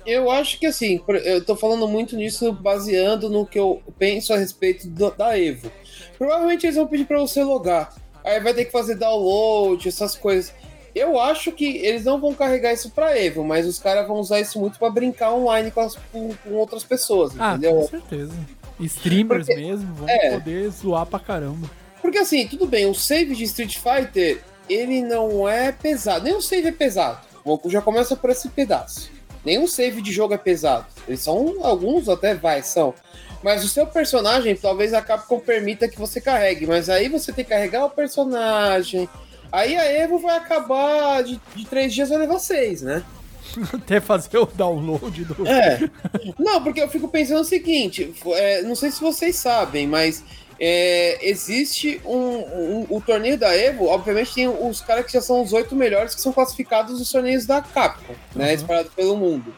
Eu 0.04 0.30
acho 0.30 0.58
que 0.58 0.66
assim, 0.66 1.00
eu 1.24 1.44
tô 1.44 1.56
falando 1.56 1.86
muito 1.88 2.14
nisso 2.16 2.52
baseando 2.52 3.28
no 3.28 3.46
que 3.46 3.58
eu 3.58 3.82
penso 3.98 4.32
a 4.32 4.36
respeito 4.38 4.86
do- 4.88 5.10
da 5.10 5.38
Evo. 5.38 5.70
Provavelmente 6.16 6.66
eles 6.66 6.76
vão 6.76 6.86
pedir 6.86 7.06
pra 7.06 7.18
você 7.18 7.42
logar. 7.42 7.94
Aí 8.24 8.38
vai 8.40 8.52
ter 8.52 8.66
que 8.66 8.72
fazer 8.72 8.94
download, 8.96 9.88
essas 9.88 10.14
coisas. 10.14 10.52
Eu 10.94 11.18
acho 11.20 11.52
que 11.52 11.76
eles 11.78 12.04
não 12.04 12.20
vão 12.20 12.34
carregar 12.34 12.72
isso 12.72 12.90
pra 12.90 13.18
Evo, 13.18 13.44
mas 13.44 13.66
os 13.66 13.78
caras 13.78 14.06
vão 14.06 14.16
usar 14.18 14.40
isso 14.40 14.58
muito 14.58 14.78
pra 14.78 14.90
brincar 14.90 15.32
online 15.32 15.70
com, 15.70 15.80
as- 15.80 15.96
com- 16.12 16.34
com 16.42 16.54
outras 16.54 16.84
pessoas, 16.84 17.32
Ah, 17.38 17.50
com 17.50 17.56
entendeu? 17.56 17.82
certeza. 17.88 18.32
Streamers 18.80 19.46
Porque- 19.46 19.60
mesmo 19.60 19.94
vão 19.94 20.08
é. 20.08 20.32
poder 20.32 20.68
zoar 20.70 21.06
pra 21.06 21.18
caramba. 21.18 21.68
Porque 22.02 22.18
assim, 22.18 22.46
tudo 22.46 22.66
bem, 22.66 22.86
o 22.86 22.94
save 22.94 23.34
de 23.34 23.44
Street 23.44 23.76
Fighter, 23.76 24.40
ele 24.68 25.02
não 25.02 25.48
é 25.48 25.70
pesado. 25.72 26.24
Nem 26.24 26.34
o 26.34 26.40
save 26.40 26.68
é 26.68 26.72
pesado. 26.72 27.27
Vou- 27.48 27.70
Já 27.70 27.80
começa 27.80 28.14
por 28.14 28.30
esse 28.30 28.48
pedaço. 28.50 29.10
Nenhum 29.44 29.66
save 29.66 30.02
de 30.02 30.12
jogo 30.12 30.34
é 30.34 30.38
pesado. 30.38 30.86
Eles 31.06 31.20
são, 31.20 31.56
alguns 31.64 32.08
até 32.08 32.34
vai, 32.34 32.62
são. 32.62 32.92
Mas 33.42 33.64
o 33.64 33.68
seu 33.68 33.86
personagem, 33.86 34.54
talvez 34.56 34.92
a 34.92 35.00
Capcom 35.00 35.38
permita 35.40 35.88
que 35.88 35.98
você 35.98 36.20
carregue. 36.20 36.66
Mas 36.66 36.90
aí 36.90 37.08
você 37.08 37.32
tem 37.32 37.44
que 37.44 37.50
carregar 37.50 37.84
o 37.86 37.90
personagem. 37.90 39.08
Aí 39.50 39.76
a 39.76 39.84
Evo 39.90 40.18
vai 40.18 40.36
acabar 40.36 41.22
de, 41.22 41.40
de 41.54 41.64
três 41.64 41.94
dias, 41.94 42.08
vai 42.10 42.18
levar 42.18 42.38
seis, 42.38 42.82
né? 42.82 43.02
Até 43.72 43.98
fazer 44.00 44.36
o 44.36 44.44
download 44.44 45.24
do. 45.24 45.46
É. 45.48 45.88
Não, 46.38 46.62
porque 46.62 46.82
eu 46.82 46.88
fico 46.90 47.08
pensando 47.08 47.40
o 47.40 47.44
seguinte: 47.44 48.12
é, 48.34 48.62
não 48.62 48.74
sei 48.74 48.90
se 48.90 49.00
vocês 49.00 49.36
sabem, 49.36 49.86
mas 49.86 50.22
é, 50.60 51.18
existe 51.28 52.00
um, 52.04 52.16
um- 52.18 52.86
O 52.90 53.00
torneio 53.00 53.38
da 53.38 53.54
Evo, 53.56 53.86
obviamente, 53.86 54.34
tem 54.34 54.48
os 54.48 54.80
caras 54.80 55.06
que 55.06 55.12
já 55.12 55.20
são 55.20 55.42
os 55.42 55.52
oito 55.52 55.74
melhores 55.76 56.14
que 56.14 56.20
são 56.20 56.32
classificados 56.32 56.98
nos 56.98 57.10
torneios 57.10 57.46
da 57.46 57.60
Capcom, 57.62 58.14
né? 58.34 58.48
Uhum. 58.48 58.54
Espalhados 58.54 58.92
pelo 58.94 59.16
mundo. 59.16 59.54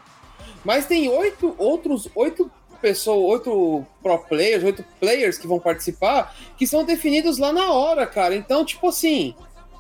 Mas 0.65 0.87
tem 0.87 1.09
oito 1.09 1.55
outros, 1.59 2.09
oito 2.15 2.51
pessoas, 2.83 3.33
oito 3.41 3.87
pro 4.03 4.19
players, 4.19 4.65
oito 4.65 4.85
players 4.99 5.37
que 5.39 5.47
vão 5.47 5.59
participar, 5.59 6.35
que 6.57 6.67
são 6.67 6.85
definidos 6.85 7.39
lá 7.39 7.53
na 7.53 7.73
hora, 7.73 8.07
cara. 8.07 8.35
Então, 8.35 8.65
tipo 8.65 8.89
assim, 8.89 9.35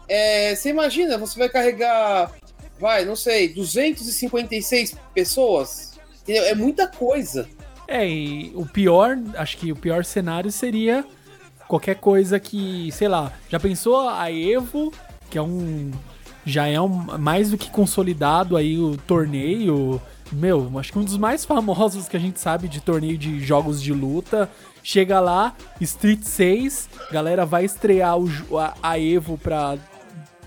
é, 0.08 0.54
você 0.54 0.68
imagina, 0.70 1.16
você 1.18 1.38
vai 1.38 1.48
carregar, 1.48 2.30
vai, 2.78 3.04
não 3.04 3.16
sei, 3.16 3.48
256 3.48 4.96
pessoas. 5.14 5.92
Entendeu? 6.22 6.44
É 6.44 6.54
muita 6.54 6.86
coisa. 6.86 7.48
É, 7.90 8.08
e 8.08 8.52
o 8.54 8.64
pior, 8.64 9.18
acho 9.34 9.56
que 9.58 9.72
o 9.72 9.76
pior 9.76 10.04
cenário 10.04 10.52
seria 10.52 11.04
qualquer 11.66 11.96
coisa 11.96 12.38
que, 12.38 12.88
sei 12.92 13.08
lá, 13.08 13.32
já 13.48 13.58
pensou 13.58 14.08
a 14.08 14.30
Evo, 14.30 14.92
que 15.28 15.36
é 15.36 15.42
um. 15.42 15.90
Já 16.46 16.68
é 16.68 16.80
um, 16.80 16.88
mais 17.18 17.50
do 17.50 17.58
que 17.58 17.68
consolidado 17.68 18.56
aí 18.56 18.78
o 18.78 18.96
torneio. 18.96 20.00
Meu, 20.30 20.70
acho 20.78 20.92
que 20.92 20.98
um 21.00 21.04
dos 21.04 21.16
mais 21.16 21.42
famosos 21.44 22.08
que 22.08 22.16
a 22.16 22.20
gente 22.20 22.38
sabe 22.38 22.68
de 22.68 22.80
torneio 22.80 23.18
de 23.18 23.40
jogos 23.40 23.82
de 23.82 23.92
luta. 23.92 24.48
Chega 24.84 25.18
lá, 25.18 25.56
Street 25.80 26.22
6, 26.22 26.88
galera 27.10 27.44
vai 27.44 27.64
estrear 27.64 28.16
o 28.16 28.56
a, 28.56 28.72
a 28.80 28.98
Evo 29.00 29.36
pra 29.36 29.76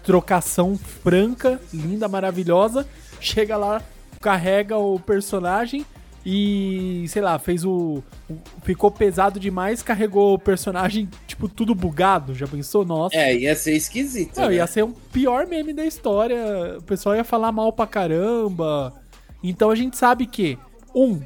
trocação 0.02 0.78
franca, 0.78 1.60
linda, 1.74 2.08
maravilhosa. 2.08 2.88
Chega 3.20 3.58
lá, 3.58 3.82
carrega 4.22 4.78
o 4.78 4.98
personagem 4.98 5.86
e, 6.26 7.06
sei 7.10 7.22
lá, 7.22 7.38
fez 7.38 7.66
o. 7.66 8.02
o- 8.30 8.38
ficou 8.64 8.90
pesado 8.90 9.40
demais, 9.40 9.82
carregou 9.84 10.34
o 10.36 10.40
personagem, 10.40 11.10
tipo, 11.28 11.50
tudo 11.50 11.76
bugado. 11.76 12.34
Já 12.34 12.48
pensou? 12.48 12.86
Nossa. 12.86 13.16
É, 13.16 13.36
ia 13.36 13.56
ser 13.56 13.76
esquisito. 13.76 14.38
Não, 14.40 14.48
né? 14.48 14.56
ia 14.56 14.68
ser 14.68 14.84
o 14.84 14.90
pior 15.12 15.46
meme 15.48 15.74
da 15.74 15.86
história. 15.86 16.78
O 16.80 16.84
pessoal 16.84 17.16
ia 17.16 17.24
falar 17.24 17.52
mal 17.52 17.74
pra 17.74 17.86
caramba. 17.88 18.94
Então 19.44 19.70
a 19.70 19.76
gente 19.76 19.98
sabe 19.98 20.26
que, 20.26 20.58
um, 20.96 21.20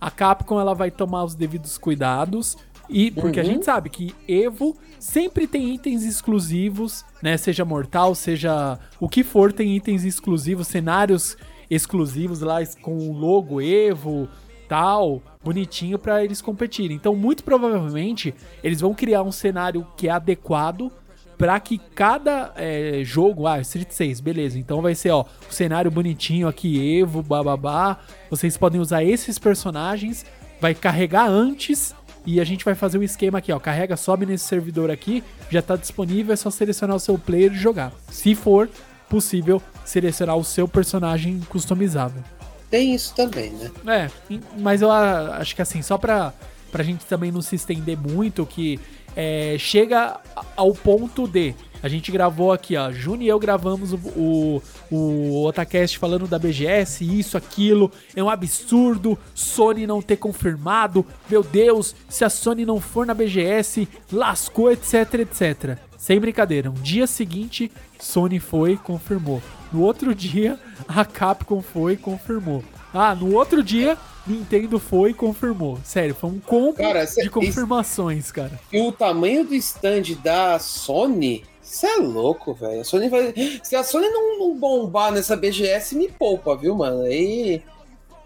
a 0.00 0.10
Capcom 0.10 0.60
ela 0.60 0.74
vai 0.74 0.90
tomar 0.90 1.24
os 1.24 1.34
devidos 1.34 1.78
cuidados. 1.78 2.56
E 2.90 3.10
porque 3.10 3.40
a 3.40 3.42
Uhum. 3.42 3.48
gente 3.48 3.64
sabe 3.64 3.88
que 3.88 4.14
Evo 4.28 4.76
sempre 4.98 5.46
tem 5.46 5.72
itens 5.74 6.02
exclusivos, 6.02 7.04
né? 7.22 7.38
Seja 7.38 7.64
mortal, 7.64 8.14
seja 8.14 8.78
o 9.00 9.08
que 9.08 9.24
for, 9.24 9.50
tem 9.50 9.74
itens 9.76 10.04
exclusivos, 10.04 10.66
cenários 10.68 11.36
exclusivos 11.70 12.40
lá 12.40 12.58
com 12.80 12.96
o 12.96 13.12
logo 13.12 13.60
Evo, 13.60 14.28
tal, 14.68 15.22
bonitinho 15.44 15.98
pra 15.98 16.24
eles 16.24 16.40
competirem. 16.40 16.96
Então, 16.96 17.14
muito 17.14 17.44
provavelmente, 17.44 18.34
eles 18.62 18.80
vão 18.80 18.94
criar 18.94 19.22
um 19.22 19.32
cenário 19.32 19.86
que 19.96 20.08
é 20.08 20.10
adequado 20.10 20.90
pra 21.36 21.58
que 21.58 21.78
cada 21.94 22.52
é, 22.56 23.00
jogo, 23.02 23.46
ah, 23.46 23.60
Street 23.60 23.90
6, 23.90 24.20
beleza, 24.20 24.58
então 24.58 24.80
vai 24.80 24.94
ser, 24.94 25.10
ó, 25.10 25.24
o 25.50 25.52
cenário 25.52 25.90
bonitinho 25.90 26.46
aqui, 26.46 27.00
Evo, 27.00 27.20
bababá, 27.20 27.98
vocês 28.30 28.56
podem 28.56 28.80
usar 28.80 29.02
esses 29.02 29.38
personagens, 29.40 30.24
vai 30.60 30.72
carregar 30.72 31.28
antes 31.28 31.96
e 32.24 32.40
a 32.40 32.44
gente 32.44 32.64
vai 32.64 32.76
fazer 32.76 32.98
o 32.98 33.02
esquema 33.02 33.38
aqui, 33.38 33.50
ó, 33.50 33.58
carrega, 33.58 33.96
sobe 33.96 34.24
nesse 34.24 34.44
servidor 34.44 34.88
aqui, 34.90 35.24
já 35.50 35.60
tá 35.60 35.74
disponível, 35.74 36.32
é 36.32 36.36
só 36.36 36.48
selecionar 36.48 36.96
o 36.96 37.00
seu 37.00 37.18
player 37.18 37.52
e 37.52 37.56
jogar. 37.56 37.92
Se 38.08 38.34
for 38.34 38.70
possível, 39.12 39.60
selecionar 39.84 40.38
o 40.38 40.42
seu 40.42 40.66
personagem 40.66 41.38
customizável. 41.50 42.24
Tem 42.70 42.94
isso 42.94 43.14
também, 43.14 43.50
né? 43.50 43.70
É, 43.86 44.38
mas 44.58 44.80
eu 44.80 44.90
acho 44.90 45.54
que 45.54 45.60
assim, 45.60 45.82
só 45.82 45.98
pra, 45.98 46.32
pra 46.70 46.82
gente 46.82 47.04
também 47.04 47.30
não 47.30 47.42
se 47.42 47.54
estender 47.54 47.98
muito, 47.98 48.46
que 48.46 48.80
é, 49.14 49.56
chega 49.58 50.18
ao 50.56 50.72
ponto 50.72 51.28
de 51.28 51.54
A 51.82 51.88
gente 51.88 52.10
gravou 52.10 52.52
aqui, 52.52 52.74
ó. 52.74 52.90
Juni 52.90 53.26
e 53.26 53.28
eu 53.28 53.38
gravamos 53.38 53.92
o, 53.92 53.98
o, 54.16 54.62
o 54.90 55.44
Otacast 55.44 55.98
falando 55.98 56.26
da 56.26 56.38
BGS, 56.38 57.04
isso, 57.04 57.36
aquilo. 57.36 57.92
É 58.16 58.22
um 58.22 58.30
absurdo 58.30 59.18
Sony 59.34 59.86
não 59.86 60.00
ter 60.00 60.16
confirmado. 60.16 61.04
Meu 61.28 61.42
Deus, 61.42 61.94
se 62.08 62.24
a 62.24 62.30
Sony 62.30 62.64
não 62.64 62.80
for 62.80 63.04
na 63.04 63.12
BGS, 63.12 63.86
lascou, 64.10 64.72
etc, 64.72 65.14
etc. 65.20 65.91
Sem 66.02 66.18
brincadeira, 66.18 66.68
um 66.68 66.74
dia 66.74 67.06
seguinte, 67.06 67.70
Sony 67.96 68.40
foi 68.40 68.72
e 68.72 68.76
confirmou. 68.76 69.40
No 69.72 69.82
outro 69.82 70.12
dia, 70.16 70.58
a 70.88 71.04
Capcom 71.04 71.62
foi 71.62 71.92
e 71.92 71.96
confirmou. 71.96 72.64
Ah, 72.92 73.14
no 73.14 73.36
outro 73.36 73.62
dia, 73.62 73.96
Nintendo 74.26 74.80
foi 74.80 75.10
e 75.10 75.14
confirmou. 75.14 75.78
Sério, 75.84 76.12
foi 76.12 76.30
um 76.30 76.40
combo 76.40 76.74
Cara, 76.74 77.06
cê- 77.06 77.22
de 77.22 77.30
confirmações, 77.30 78.32
cara. 78.32 78.58
E 78.72 78.80
o 78.80 78.90
tamanho 78.90 79.44
do 79.44 79.54
stand 79.54 80.16
da 80.24 80.58
Sony, 80.58 81.44
você 81.62 81.86
é 81.86 81.96
louco, 81.98 82.52
velho. 82.52 82.80
A 82.80 82.84
Sony 82.84 83.08
vai. 83.08 83.32
Se 83.62 83.76
a 83.76 83.84
Sony 83.84 84.08
não, 84.08 84.40
não 84.40 84.58
bombar 84.58 85.12
nessa 85.12 85.36
BGS, 85.36 85.94
me 85.94 86.08
poupa, 86.08 86.56
viu, 86.56 86.74
mano? 86.74 87.02
Aí. 87.02 87.62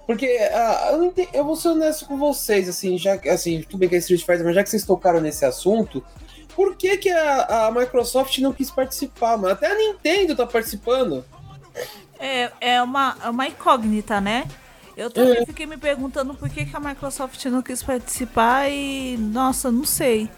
Porque 0.06 0.24
ah, 0.50 0.88
eu, 0.92 0.98
não 0.98 1.04
entendi- 1.04 1.28
eu 1.34 1.44
vou 1.44 1.56
ser 1.56 1.68
honesto 1.68 2.06
com 2.06 2.16
vocês, 2.16 2.70
assim, 2.70 2.96
já 2.96 3.18
que 3.18 3.28
assim, 3.28 3.60
tudo 3.68 3.80
bem 3.80 3.88
que 3.90 3.96
é 3.96 3.98
Street 3.98 4.22
Fighter, 4.24 4.44
mas 4.46 4.54
já 4.54 4.62
que 4.62 4.70
vocês 4.70 4.86
tocaram 4.86 5.20
nesse 5.20 5.44
assunto, 5.44 6.02
por 6.56 6.74
que, 6.74 6.96
que 6.96 7.10
a, 7.10 7.66
a 7.66 7.70
Microsoft 7.70 8.38
não 8.38 8.52
quis 8.52 8.70
participar, 8.70 9.36
mano? 9.36 9.52
Até 9.52 9.70
a 9.70 9.76
Nintendo 9.76 10.34
tá 10.34 10.46
participando. 10.46 11.22
É, 12.18 12.50
é 12.60 12.82
uma, 12.82 13.14
é 13.22 13.28
uma 13.28 13.46
incógnita, 13.46 14.20
né? 14.22 14.48
Eu 14.96 15.10
também 15.10 15.44
fiquei 15.44 15.66
me 15.66 15.76
perguntando 15.76 16.34
por 16.34 16.48
que, 16.48 16.64
que 16.64 16.74
a 16.74 16.80
Microsoft 16.80 17.44
não 17.44 17.60
quis 17.60 17.82
participar 17.82 18.70
e, 18.70 19.18
nossa, 19.18 19.70
não 19.70 19.84
sei. 19.84 20.30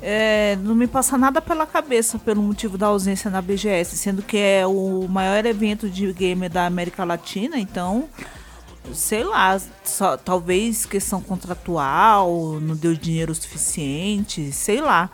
É, 0.00 0.56
não 0.62 0.76
me 0.76 0.86
passa 0.86 1.18
nada 1.18 1.42
pela 1.42 1.66
cabeça 1.66 2.20
pelo 2.20 2.40
motivo 2.40 2.78
da 2.78 2.86
ausência 2.86 3.28
na 3.28 3.42
BGS, 3.42 3.96
sendo 3.96 4.22
que 4.22 4.36
é 4.36 4.64
o 4.64 5.08
maior 5.08 5.44
evento 5.44 5.90
de 5.90 6.12
gamer 6.12 6.48
da 6.48 6.66
América 6.66 7.02
Latina, 7.02 7.58
então, 7.58 8.08
sei 8.94 9.24
lá, 9.24 9.60
só, 9.82 10.16
talvez 10.16 10.86
questão 10.86 11.20
contratual, 11.20 12.60
não 12.60 12.76
deu 12.76 12.94
dinheiro 12.94 13.34
suficiente, 13.34 14.52
sei 14.52 14.80
lá. 14.80 15.10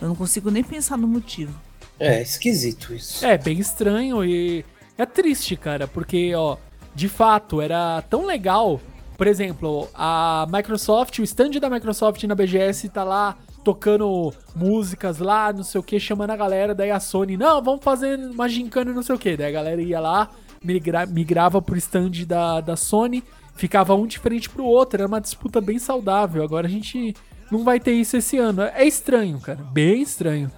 Eu 0.00 0.08
não 0.08 0.14
consigo 0.14 0.50
nem 0.50 0.62
pensar 0.62 0.96
no 0.96 1.08
motivo. 1.08 1.58
É, 1.98 2.22
esquisito 2.22 2.94
isso. 2.94 3.24
É, 3.26 3.36
bem 3.36 3.58
estranho 3.58 4.24
e 4.24 4.64
é 4.96 5.04
triste, 5.04 5.56
cara, 5.56 5.88
porque, 5.88 6.34
ó, 6.34 6.56
de 6.94 7.08
fato, 7.08 7.60
era 7.60 8.02
tão 8.02 8.24
legal. 8.24 8.80
Por 9.16 9.26
exemplo, 9.26 9.88
a 9.94 10.46
Microsoft, 10.50 11.18
o 11.18 11.24
stand 11.24 11.50
da 11.60 11.68
Microsoft 11.68 12.22
na 12.24 12.34
BGS 12.34 12.88
tá 12.88 13.02
lá 13.02 13.36
tocando 13.64 14.32
músicas 14.54 15.18
lá, 15.18 15.52
não 15.52 15.64
sei 15.64 15.80
o 15.80 15.82
que, 15.82 15.98
chamando 15.98 16.30
a 16.30 16.36
galera, 16.36 16.74
daí 16.74 16.90
a 16.90 17.00
Sony, 17.00 17.36
não, 17.36 17.62
vamos 17.62 17.84
fazer 17.84 18.18
uma 18.18 18.48
gincana, 18.48 18.92
não 18.92 19.02
sei 19.02 19.14
o 19.14 19.18
que. 19.18 19.36
Daí 19.36 19.48
a 19.48 19.50
galera 19.50 19.82
ia 19.82 20.00
lá, 20.00 20.30
migra 20.62 21.04
migrava 21.04 21.60
pro 21.60 21.76
stand 21.76 22.24
da, 22.26 22.60
da 22.60 22.76
Sony, 22.76 23.22
ficava 23.54 23.94
um 23.94 24.06
de 24.06 24.18
frente 24.18 24.48
pro 24.48 24.64
outro, 24.64 25.00
era 25.00 25.08
uma 25.08 25.20
disputa 25.20 25.60
bem 25.60 25.78
saudável. 25.78 26.42
Agora 26.42 26.66
a 26.66 26.70
gente 26.70 27.14
não 27.50 27.64
vai 27.64 27.80
ter 27.80 27.92
isso 27.92 28.16
esse 28.16 28.38
ano. 28.38 28.62
É 28.62 28.84
estranho, 28.84 29.40
cara, 29.40 29.60
bem 29.72 30.02
estranho. 30.02 30.50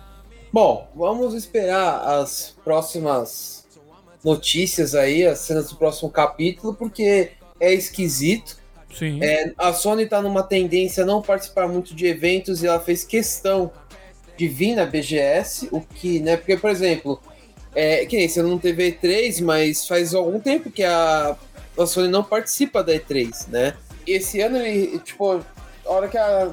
Bom, 0.52 0.90
vamos 0.94 1.34
esperar 1.34 2.00
as 2.20 2.56
próximas 2.64 3.66
notícias 4.24 4.94
aí, 4.94 5.26
as 5.26 5.38
cenas 5.40 5.70
do 5.70 5.76
próximo 5.76 6.10
capítulo, 6.10 6.74
porque 6.74 7.30
é 7.58 7.72
esquisito. 7.72 8.58
Sim. 8.92 9.22
É, 9.22 9.52
a 9.56 9.72
Sony 9.72 10.06
tá 10.06 10.20
numa 10.20 10.42
tendência 10.42 11.04
a 11.04 11.06
não 11.06 11.22
participar 11.22 11.68
muito 11.68 11.94
de 11.94 12.06
eventos 12.06 12.62
e 12.62 12.66
ela 12.66 12.80
fez 12.80 13.04
questão 13.04 13.70
de 14.36 14.48
vir 14.48 14.74
na 14.74 14.84
BGS, 14.84 15.68
o 15.70 15.80
que, 15.80 16.18
né? 16.18 16.36
Porque, 16.36 16.56
por 16.56 16.70
exemplo, 16.70 17.20
é, 17.74 18.04
que 18.06 18.16
nem 18.16 18.28
você 18.28 18.42
não 18.42 18.58
teve 18.58 18.90
E3, 18.90 19.42
mas 19.44 19.86
faz 19.86 20.14
algum 20.14 20.40
tempo 20.40 20.70
que 20.70 20.82
a, 20.82 21.36
a 21.78 21.86
Sony 21.86 22.08
não 22.08 22.24
participa 22.24 22.82
da 22.82 22.92
E3, 22.92 23.48
né? 23.48 23.74
Esse 24.06 24.40
ano 24.40 24.56
ele, 24.56 24.98
tipo, 24.98 25.44
hora 25.92 26.08
que 26.08 26.16
a, 26.18 26.48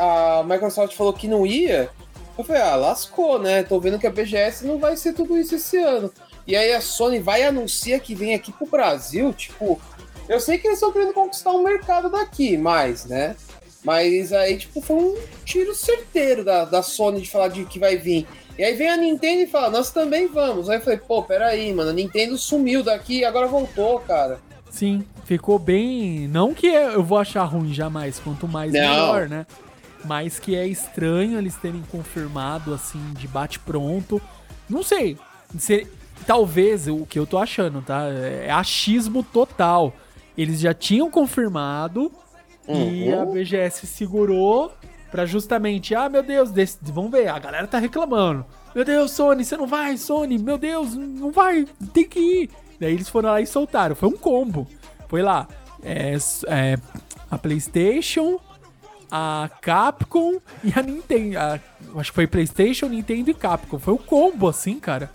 a- 0.00 0.38
a 0.40 0.44
Microsoft 0.44 0.94
falou 0.96 1.12
que 1.12 1.28
não 1.28 1.46
ia, 1.46 1.90
eu 2.36 2.44
falei, 2.44 2.62
ah, 2.62 2.76
lascou, 2.76 3.38
né? 3.38 3.62
Tô 3.62 3.78
vendo 3.78 3.98
que 3.98 4.06
a 4.06 4.10
BGS 4.10 4.66
não 4.66 4.78
vai 4.78 4.96
ser 4.96 5.12
tudo 5.12 5.36
isso 5.38 5.54
esse 5.54 5.76
ano. 5.78 6.12
E 6.46 6.56
aí 6.56 6.72
a 6.72 6.80
Sony 6.80 7.20
vai 7.20 7.42
e 7.42 7.44
anuncia 7.44 8.00
que 8.00 8.14
vem 8.14 8.34
aqui 8.34 8.50
pro 8.52 8.66
Brasil, 8.66 9.32
tipo, 9.32 9.80
eu 10.28 10.40
sei 10.40 10.58
que 10.58 10.66
eles 10.66 10.76
estão 10.78 10.90
querendo 10.92 11.12
conquistar 11.12 11.52
um 11.52 11.62
mercado 11.62 12.08
daqui, 12.10 12.56
mais, 12.56 13.04
né? 13.04 13.36
Mas 13.84 14.32
aí, 14.32 14.56
tipo, 14.56 14.80
foi 14.80 14.96
um 14.96 15.16
tiro 15.44 15.74
certeiro 15.74 16.44
da, 16.44 16.64
da 16.64 16.82
Sony 16.82 17.20
de 17.20 17.30
falar 17.30 17.48
de 17.48 17.64
que 17.64 17.78
vai 17.78 17.96
vir. 17.96 18.26
E 18.58 18.62
aí 18.64 18.74
vem 18.74 18.88
a 18.88 18.96
Nintendo 18.96 19.42
e 19.42 19.46
fala, 19.46 19.70
nós 19.70 19.90
também 19.90 20.28
vamos. 20.28 20.68
Aí 20.70 20.76
eu 20.78 20.80
falei, 20.82 20.98
pô, 20.98 21.22
peraí, 21.22 21.72
mano, 21.72 21.90
a 21.90 21.92
Nintendo 21.92 22.36
sumiu 22.38 22.82
daqui 22.82 23.18
e 23.20 23.24
agora 23.24 23.46
voltou, 23.46 23.98
cara. 24.00 24.40
Sim, 24.70 25.04
ficou 25.24 25.58
bem. 25.58 26.26
Não 26.28 26.52
que 26.54 26.66
eu 26.66 27.02
vou 27.02 27.18
achar 27.18 27.44
ruim 27.44 27.72
jamais, 27.72 28.18
quanto 28.18 28.46
mais 28.48 28.72
Não. 28.72 28.80
melhor, 28.80 29.28
né? 29.28 29.46
Mas 30.04 30.38
que 30.38 30.56
é 30.56 30.66
estranho 30.66 31.38
eles 31.38 31.54
terem 31.56 31.82
confirmado 31.90 32.74
assim, 32.74 33.00
de 33.14 33.28
bate-pronto. 33.28 34.20
Não 34.68 34.82
sei. 34.82 35.16
se- 35.58 35.86
talvez 36.26 36.88
o 36.88 37.04
que 37.04 37.18
eu 37.18 37.26
tô 37.26 37.36
achando, 37.36 37.82
tá? 37.82 38.04
É 38.08 38.50
achismo 38.50 39.22
total. 39.22 39.92
Eles 40.36 40.60
já 40.60 40.72
tinham 40.72 41.10
confirmado 41.10 42.10
e 42.66 43.10
Uhum. 43.12 43.22
a 43.22 43.26
BGS 43.26 43.86
segurou 43.86 44.72
pra 45.10 45.26
justamente, 45.26 45.94
ah, 45.94 46.08
meu 46.08 46.22
Deus, 46.22 46.50
desse- 46.50 46.78
vamos 46.84 47.10
ver, 47.10 47.28
a 47.28 47.38
galera 47.38 47.66
tá 47.66 47.78
reclamando. 47.78 48.46
Meu 48.74 48.82
Deus, 48.82 49.10
Sony, 49.10 49.44
você 49.44 49.58
não 49.58 49.66
vai, 49.66 49.98
Sony, 49.98 50.38
meu 50.38 50.56
Deus, 50.56 50.94
não 50.94 51.30
vai, 51.30 51.66
tem 51.92 52.08
que 52.08 52.18
ir. 52.18 52.50
Daí 52.80 52.94
eles 52.94 53.10
foram 53.10 53.28
lá 53.28 53.40
e 53.42 53.46
soltaram, 53.46 53.94
foi 53.94 54.08
um 54.08 54.16
combo. 54.16 54.66
Foi 55.12 55.20
lá, 55.20 55.46
é, 55.84 56.16
é, 56.46 56.78
a 57.30 57.36
PlayStation, 57.36 58.40
a 59.10 59.50
Capcom 59.60 60.40
e 60.64 60.72
a 60.74 60.80
Nintendo. 60.82 61.38
a- 61.38 61.60
acho 61.96 62.10
que 62.10 62.14
foi 62.14 62.26
PlayStation, 62.26 62.86
Nintendo 62.86 63.30
e 63.30 63.34
Capcom. 63.34 63.78
Foi 63.78 63.92
um 63.92 63.98
combo 63.98 64.48
assim, 64.48 64.80
cara. 64.80 65.10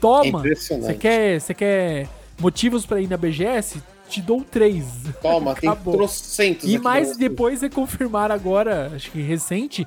Toma, 0.00 0.40
você 0.40 0.94
quer, 0.94 1.40
quer 1.56 2.08
motivos 2.38 2.86
pra 2.86 3.00
ir 3.00 3.08
na 3.08 3.16
BGS? 3.16 3.82
Te 4.08 4.22
dou 4.22 4.44
três. 4.48 4.84
Toma, 5.20 5.52
tem 5.56 5.68
Acabou. 5.68 5.96
trocentos 5.96 6.68
E 6.70 6.78
mais 6.78 7.16
depois 7.16 7.60
é 7.64 7.68
confirmar 7.68 8.30
agora, 8.30 8.92
acho 8.94 9.10
que 9.10 9.20
recente, 9.20 9.84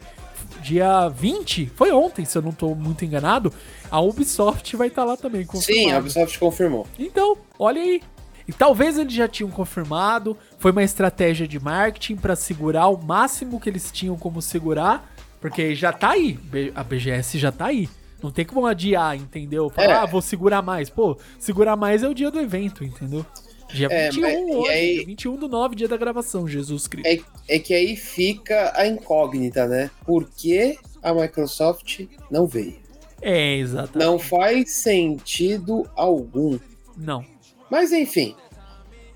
dia 0.61 1.07
20, 1.07 1.71
foi 1.73 1.93
ontem, 1.93 2.25
se 2.25 2.37
eu 2.37 2.41
não 2.41 2.51
tô 2.51 2.75
muito 2.75 3.05
enganado, 3.05 3.53
a 3.89 4.01
Ubisoft 4.01 4.75
vai 4.75 4.89
estar 4.89 5.05
lá 5.05 5.15
também 5.15 5.43
Sim, 5.43 5.47
confirmado. 5.47 5.95
a 5.95 5.99
Ubisoft 5.99 6.37
confirmou. 6.37 6.85
Então, 6.99 7.37
olha 7.57 7.81
aí. 7.81 8.01
E 8.47 8.53
talvez 8.53 8.97
eles 8.97 9.13
já 9.13 9.27
tinham 9.27 9.49
confirmado, 9.51 10.37
foi 10.57 10.71
uma 10.71 10.83
estratégia 10.83 11.47
de 11.47 11.59
marketing 11.59 12.15
pra 12.15 12.35
segurar 12.35 12.87
o 12.87 12.97
máximo 12.97 13.59
que 13.59 13.69
eles 13.69 13.91
tinham 13.91 14.15
como 14.17 14.41
segurar, 14.41 15.13
porque 15.41 15.75
já 15.75 15.91
tá 15.91 16.11
aí, 16.11 16.39
a 16.73 16.83
BGS 16.83 17.37
já 17.37 17.51
tá 17.51 17.65
aí. 17.65 17.89
Não 18.23 18.31
tem 18.31 18.45
como 18.45 18.65
adiar, 18.65 19.15
entendeu? 19.15 19.69
Falar, 19.69 19.87
É. 19.87 19.93
ah, 19.93 20.05
vou 20.05 20.21
segurar 20.21 20.61
mais. 20.61 20.89
Pô, 20.89 21.17
segurar 21.37 21.75
mais 21.75 22.01
é 22.03 22.07
o 22.07 22.13
dia 22.15 22.31
do 22.31 22.39
evento, 22.39 22.83
entendeu? 22.83 23.23
Dia 23.71 23.87
É, 23.91 24.09
21 24.09 24.21
mas- 24.47 24.55
hoje, 24.55 24.69
aí- 24.71 24.93
dia 24.95 25.05
21 25.05 25.35
do 25.35 25.47
9, 25.49 25.75
dia 25.75 25.87
da 25.89 25.97
gravação, 25.97 26.47
Jesus 26.47 26.87
Cristo. 26.87 27.05
É, 27.07 27.55
é 27.55 27.59
que 27.59 27.73
aí 27.73 27.95
fica 27.97 28.71
a 28.75 28.87
incógnita, 28.87 29.67
né? 29.67 29.91
Por 30.05 30.23
que 30.29 30.77
a 31.03 31.13
Microsoft 31.13 32.05
não 32.31 32.47
veio? 32.47 32.77
É, 33.21 33.55
exatamente. 33.57 34.07
Não 34.07 34.17
faz 34.17 34.71
sentido 34.71 35.87
algum. 35.95 36.57
Não. 36.95 37.23
Mas 37.69 37.91
enfim. 37.91 38.35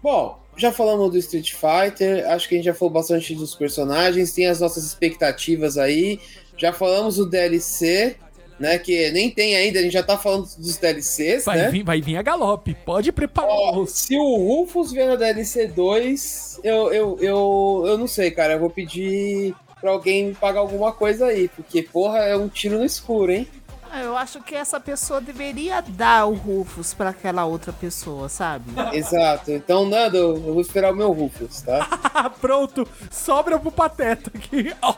Bom, 0.02 0.40
já 0.58 0.72
falamos 0.72 1.12
do 1.12 1.18
Street 1.18 1.54
Fighter, 1.54 2.30
acho 2.30 2.48
que 2.48 2.56
a 2.56 2.58
gente 2.58 2.66
já 2.66 2.74
falou 2.74 2.94
bastante 2.94 3.34
dos 3.36 3.56
personagens, 3.56 4.34
tem 4.34 4.48
as 4.48 4.60
nossas 4.60 4.84
expectativas 4.86 5.78
aí. 5.78 6.20
Já 6.58 6.74
falamos 6.74 7.16
do 7.16 7.26
DLC, 7.26 8.16
né? 8.60 8.78
Que 8.78 9.10
nem 9.12 9.30
tem 9.30 9.56
ainda, 9.56 9.80
a 9.80 9.82
gente 9.82 9.94
já 9.94 10.04
tá 10.04 10.18
falando 10.18 10.48
dos 10.58 10.78
DLCs, 10.78 11.46
Vai, 11.46 11.58
né? 11.58 11.70
vir, 11.70 11.84
vai 11.84 12.02
vir 12.02 12.18
a 12.18 12.22
galope. 12.22 12.76
Pode 12.86 13.12
preparar 13.12 13.50
Ó, 13.50 13.86
se 13.88 14.16
o 14.16 14.36
Rufus 14.38 14.92
vier 14.92 15.08
na 15.08 15.16
DLC 15.16 15.68
2, 15.68 16.60
eu, 16.64 16.94
eu, 16.94 17.18
eu, 17.20 17.84
eu 17.88 17.98
não 17.98 18.08
sei, 18.08 18.30
cara. 18.30 18.54
Eu 18.54 18.60
vou 18.60 18.70
pedir 18.70 19.56
pra 19.80 19.90
alguém 19.90 20.28
me 20.28 20.36
pagar 20.36 20.60
alguma 20.60 20.92
coisa 20.92 21.26
aí, 21.26 21.48
porque, 21.48 21.82
porra, 21.82 22.20
é 22.20 22.38
um 22.38 22.48
tiro 22.48 22.78
no 22.78 22.86
escuro, 22.86 23.32
hein? 23.32 23.48
Ah, 23.94 24.00
Eu 24.02 24.16
acho 24.16 24.42
que 24.42 24.56
essa 24.56 24.80
pessoa 24.80 25.20
deveria 25.20 25.82
dar 25.82 26.26
o 26.26 26.34
Rufus 26.34 26.94
pra 26.94 27.10
aquela 27.10 27.44
outra 27.46 27.74
pessoa, 27.74 28.30
sabe? 28.30 28.72
Exato. 28.96 29.52
Então, 29.52 29.86
Nando, 29.86 30.16
eu 30.18 30.40
vou 30.54 30.62
esperar 30.62 30.94
o 30.94 30.96
meu 30.96 31.12
Rufus, 31.12 31.62
tá? 31.62 31.86
Ah, 32.14 32.30
pronto. 32.40 32.88
Sobra 33.10 33.60
pro 33.60 33.72
Pateta 33.72 34.32
aqui. 34.34 34.74
Ah, 34.82 34.96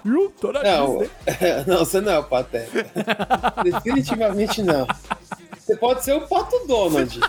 Não, 0.64 1.08
não, 1.68 1.80
você 1.86 2.00
não 2.02 2.12
é 2.12 2.20
o 2.20 2.24
Pateta. 2.24 2.86
Definitivamente 3.64 4.62
não. 4.62 4.86
Você 5.58 5.76
pode 5.76 6.04
ser 6.04 6.14
o 6.14 6.22
Pato 6.28 6.56
Donald. 6.68 7.20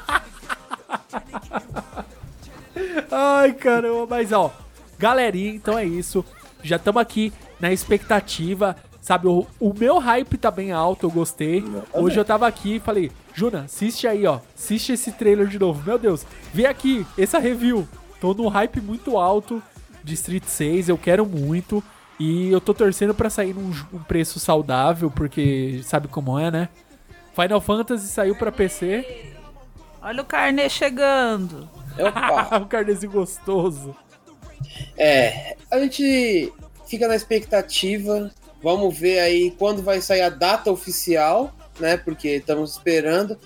Ai, 3.10 3.52
caramba. 3.52 4.06
Mas, 4.10 4.32
ó, 4.32 4.50
galerinha, 4.98 5.50
então 5.54 5.78
é 5.78 5.84
isso. 5.84 6.24
Já 6.62 6.76
estamos 6.76 7.00
aqui 7.00 7.32
na 7.60 7.72
expectativa. 7.72 8.76
Sabe, 9.04 9.28
o, 9.28 9.46
o 9.60 9.74
meu 9.78 9.98
hype 9.98 10.38
tá 10.38 10.50
bem 10.50 10.72
alto, 10.72 11.04
eu 11.04 11.10
gostei. 11.10 11.62
Hoje 11.92 12.18
eu 12.18 12.24
tava 12.24 12.46
aqui 12.46 12.76
e 12.76 12.80
falei, 12.80 13.12
Juna, 13.34 13.64
assiste 13.64 14.08
aí, 14.08 14.26
ó. 14.26 14.40
Assiste 14.56 14.94
esse 14.94 15.12
trailer 15.12 15.46
de 15.46 15.58
novo. 15.58 15.82
Meu 15.86 15.98
Deus, 15.98 16.24
vem 16.54 16.64
aqui, 16.64 17.06
essa 17.18 17.38
review. 17.38 17.86
Tô 18.18 18.32
num 18.32 18.48
hype 18.48 18.80
muito 18.80 19.18
alto 19.18 19.62
de 20.02 20.14
Street 20.14 20.44
6, 20.46 20.88
eu 20.88 20.96
quero 20.96 21.26
muito. 21.26 21.84
E 22.18 22.50
eu 22.50 22.62
tô 22.62 22.72
torcendo 22.72 23.14
pra 23.14 23.28
sair 23.28 23.52
num 23.52 23.74
um 23.92 24.02
preço 24.02 24.40
saudável, 24.40 25.10
porque 25.10 25.82
sabe 25.84 26.08
como 26.08 26.38
é, 26.38 26.50
né? 26.50 26.70
Final 27.38 27.60
Fantasy 27.60 28.08
saiu 28.08 28.34
pra 28.34 28.50
PC. 28.50 29.34
Olha 30.00 30.22
o 30.22 30.24
carnê 30.24 30.66
chegando. 30.70 31.68
Opa. 31.98 32.56
o 32.64 32.64
carnezinho 32.64 33.12
gostoso. 33.12 33.94
É, 34.96 35.58
a 35.70 35.78
gente 35.78 36.50
fica 36.86 37.06
na 37.06 37.14
expectativa. 37.14 38.32
Vamos 38.64 38.98
ver 38.98 39.18
aí 39.18 39.50
quando 39.58 39.82
vai 39.82 40.00
sair 40.00 40.22
a 40.22 40.30
data 40.30 40.72
oficial, 40.72 41.54
né? 41.78 41.98
Porque 41.98 42.28
estamos 42.36 42.70
esperando. 42.70 43.38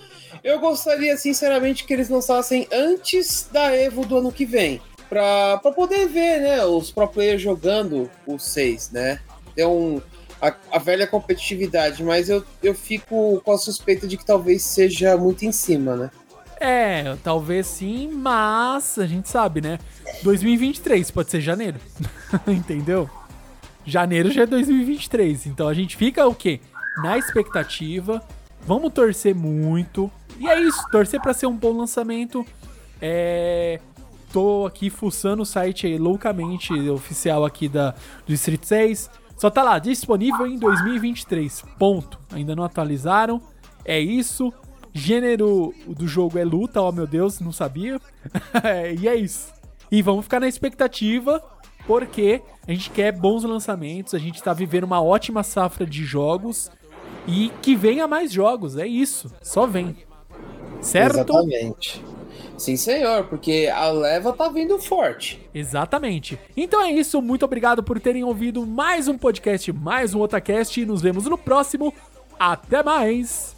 Eu 0.45 0.61
gostaria, 0.61 1.17
sinceramente, 1.17 1.83
que 1.83 1.93
eles 1.93 2.09
lançassem 2.09 2.69
antes 2.73 3.49
da 3.51 3.75
Evo 3.75 4.07
do 4.07 4.19
ano 4.19 4.31
que 4.31 4.47
vem. 4.47 4.81
Pra 5.09 5.59
poder 5.75 6.07
ver, 6.07 6.41
né? 6.41 6.65
Os 6.65 6.93
pro 6.93 7.09
players 7.09 7.43
jogando 7.43 8.09
o 8.25 8.39
6, 8.39 8.93
né? 8.93 9.19
Ter 9.57 9.67
um, 9.67 10.01
a, 10.41 10.55
a 10.71 10.79
velha 10.79 11.05
competitividade, 11.05 12.01
mas 12.05 12.29
eu, 12.29 12.45
eu 12.63 12.73
fico 12.73 13.41
com 13.45 13.51
a 13.51 13.59
suspeita 13.59 14.07
de 14.07 14.17
que 14.17 14.25
talvez 14.25 14.63
seja 14.63 15.17
muito 15.17 15.45
em 15.45 15.51
cima, 15.51 15.97
né? 15.97 16.11
É, 16.61 17.17
talvez 17.25 17.67
sim, 17.67 18.09
mas 18.13 18.97
a 18.97 19.07
gente 19.07 19.29
sabe, 19.29 19.61
né? 19.61 19.81
2023 20.23 21.11
pode 21.11 21.29
ser 21.29 21.41
janeiro. 21.41 21.81
Entendeu? 22.47 23.11
Janeiro 23.91 24.31
já 24.31 24.43
é 24.43 24.47
2023. 24.47 25.47
Então 25.47 25.69
a 25.69 25.75
gente 25.75 25.97
fica 25.97 26.27
o 26.27 26.35
quê? 26.35 26.61
Na 27.03 27.17
expectativa. 27.17 28.23
Vamos 28.67 28.93
torcer 28.93 29.35
muito. 29.35 30.11
E 30.39 30.47
é 30.47 30.61
isso, 30.61 30.79
torcer 30.91 31.21
pra 31.21 31.33
ser 31.33 31.47
um 31.47 31.57
bom 31.57 31.77
lançamento. 31.77 32.45
É. 33.01 33.81
Tô 34.33 34.67
aqui 34.67 34.91
fuçando 34.91 35.43
o 35.43 35.47
site 35.47 35.87
aí 35.87 35.97
loucamente 35.97 36.73
oficial 36.91 37.47
aqui 37.47 37.67
da, 37.67 37.95
do 38.27 38.33
Street 38.35 38.63
6. 38.63 39.11
Só 39.39 39.49
tá 39.49 39.63
lá, 39.63 39.79
disponível 39.79 40.47
em 40.47 40.59
2023. 40.59 41.65
Ponto. 41.79 42.19
Ainda 42.33 42.55
não 42.55 42.63
atualizaram. 42.63 43.41
É 43.85 43.99
isso. 43.99 44.53
Gênero 44.93 45.73
do 45.87 46.07
jogo 46.09 46.39
é 46.39 46.45
luta, 46.45 46.83
oh 46.83 46.91
meu 46.91 47.07
Deus, 47.07 47.41
não 47.41 47.53
sabia. 47.53 48.01
E 49.01 49.09
é 49.09 49.15
isso. 49.15 49.53
E 49.91 50.03
vamos 50.03 50.25
ficar 50.25 50.41
na 50.41 50.49
expectativa, 50.49 51.43
porque 51.89 52.43
a 52.67 52.71
gente 52.71 52.91
quer 52.91 53.11
bons 53.13 53.45
lançamentos, 53.45 54.15
a 54.15 54.19
gente 54.19 54.43
tá 54.43 54.53
vivendo 54.53 54.85
uma 54.85 55.03
ótima 55.03 55.43
safra 55.43 55.87
de 55.87 56.05
jogos 56.05 56.71
e 57.27 57.51
que 57.63 57.75
venha 57.75 58.07
mais 58.07 58.31
jogos, 58.31 58.77
é 58.77 58.87
isso. 58.87 59.33
Só 59.41 59.67
vem. 59.67 59.97
Certo? 60.83 61.15
Exatamente. 61.15 62.05
Sim, 62.59 62.77
senhor, 62.77 63.25
porque 63.25 63.71
a 63.75 63.91
leva 63.91 64.35
tá 64.35 64.51
vindo 64.51 64.79
forte. 64.79 65.41
Exatamente. 65.55 66.39
Então 66.55 66.83
é 66.83 66.93
isso, 66.93 67.23
muito 67.23 67.47
obrigado 67.47 67.83
por 67.83 67.99
terem 67.99 68.23
ouvido 68.23 68.67
mais 68.67 69.09
um 69.09 69.17
podcast, 69.17 69.73
mais 69.73 70.15
um 70.15 70.21
Otacast 70.21 70.79
e 70.79 70.85
nos 70.85 71.01
vemos 71.01 71.25
no 71.25 71.39
próximo. 71.39 71.95
Até 72.39 72.83
mais! 72.83 73.57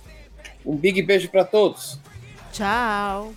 Um 0.65 0.77
big 0.77 1.03
beijo 1.03 1.29
pra 1.31 1.45
todos. 1.45 1.99
Tchau. 2.53 3.33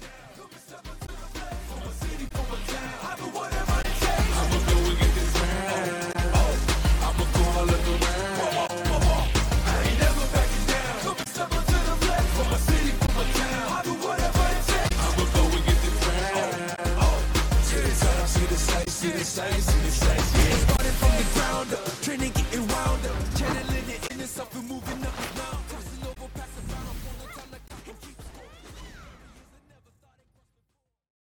size, 19.33 19.67
in. 19.67 19.81
Yeah, 19.81 20.55
started 20.57 20.93
from 20.93 21.11
the 21.17 21.25
ground 21.33 21.73
up, 21.73 22.01
training. 22.01 22.42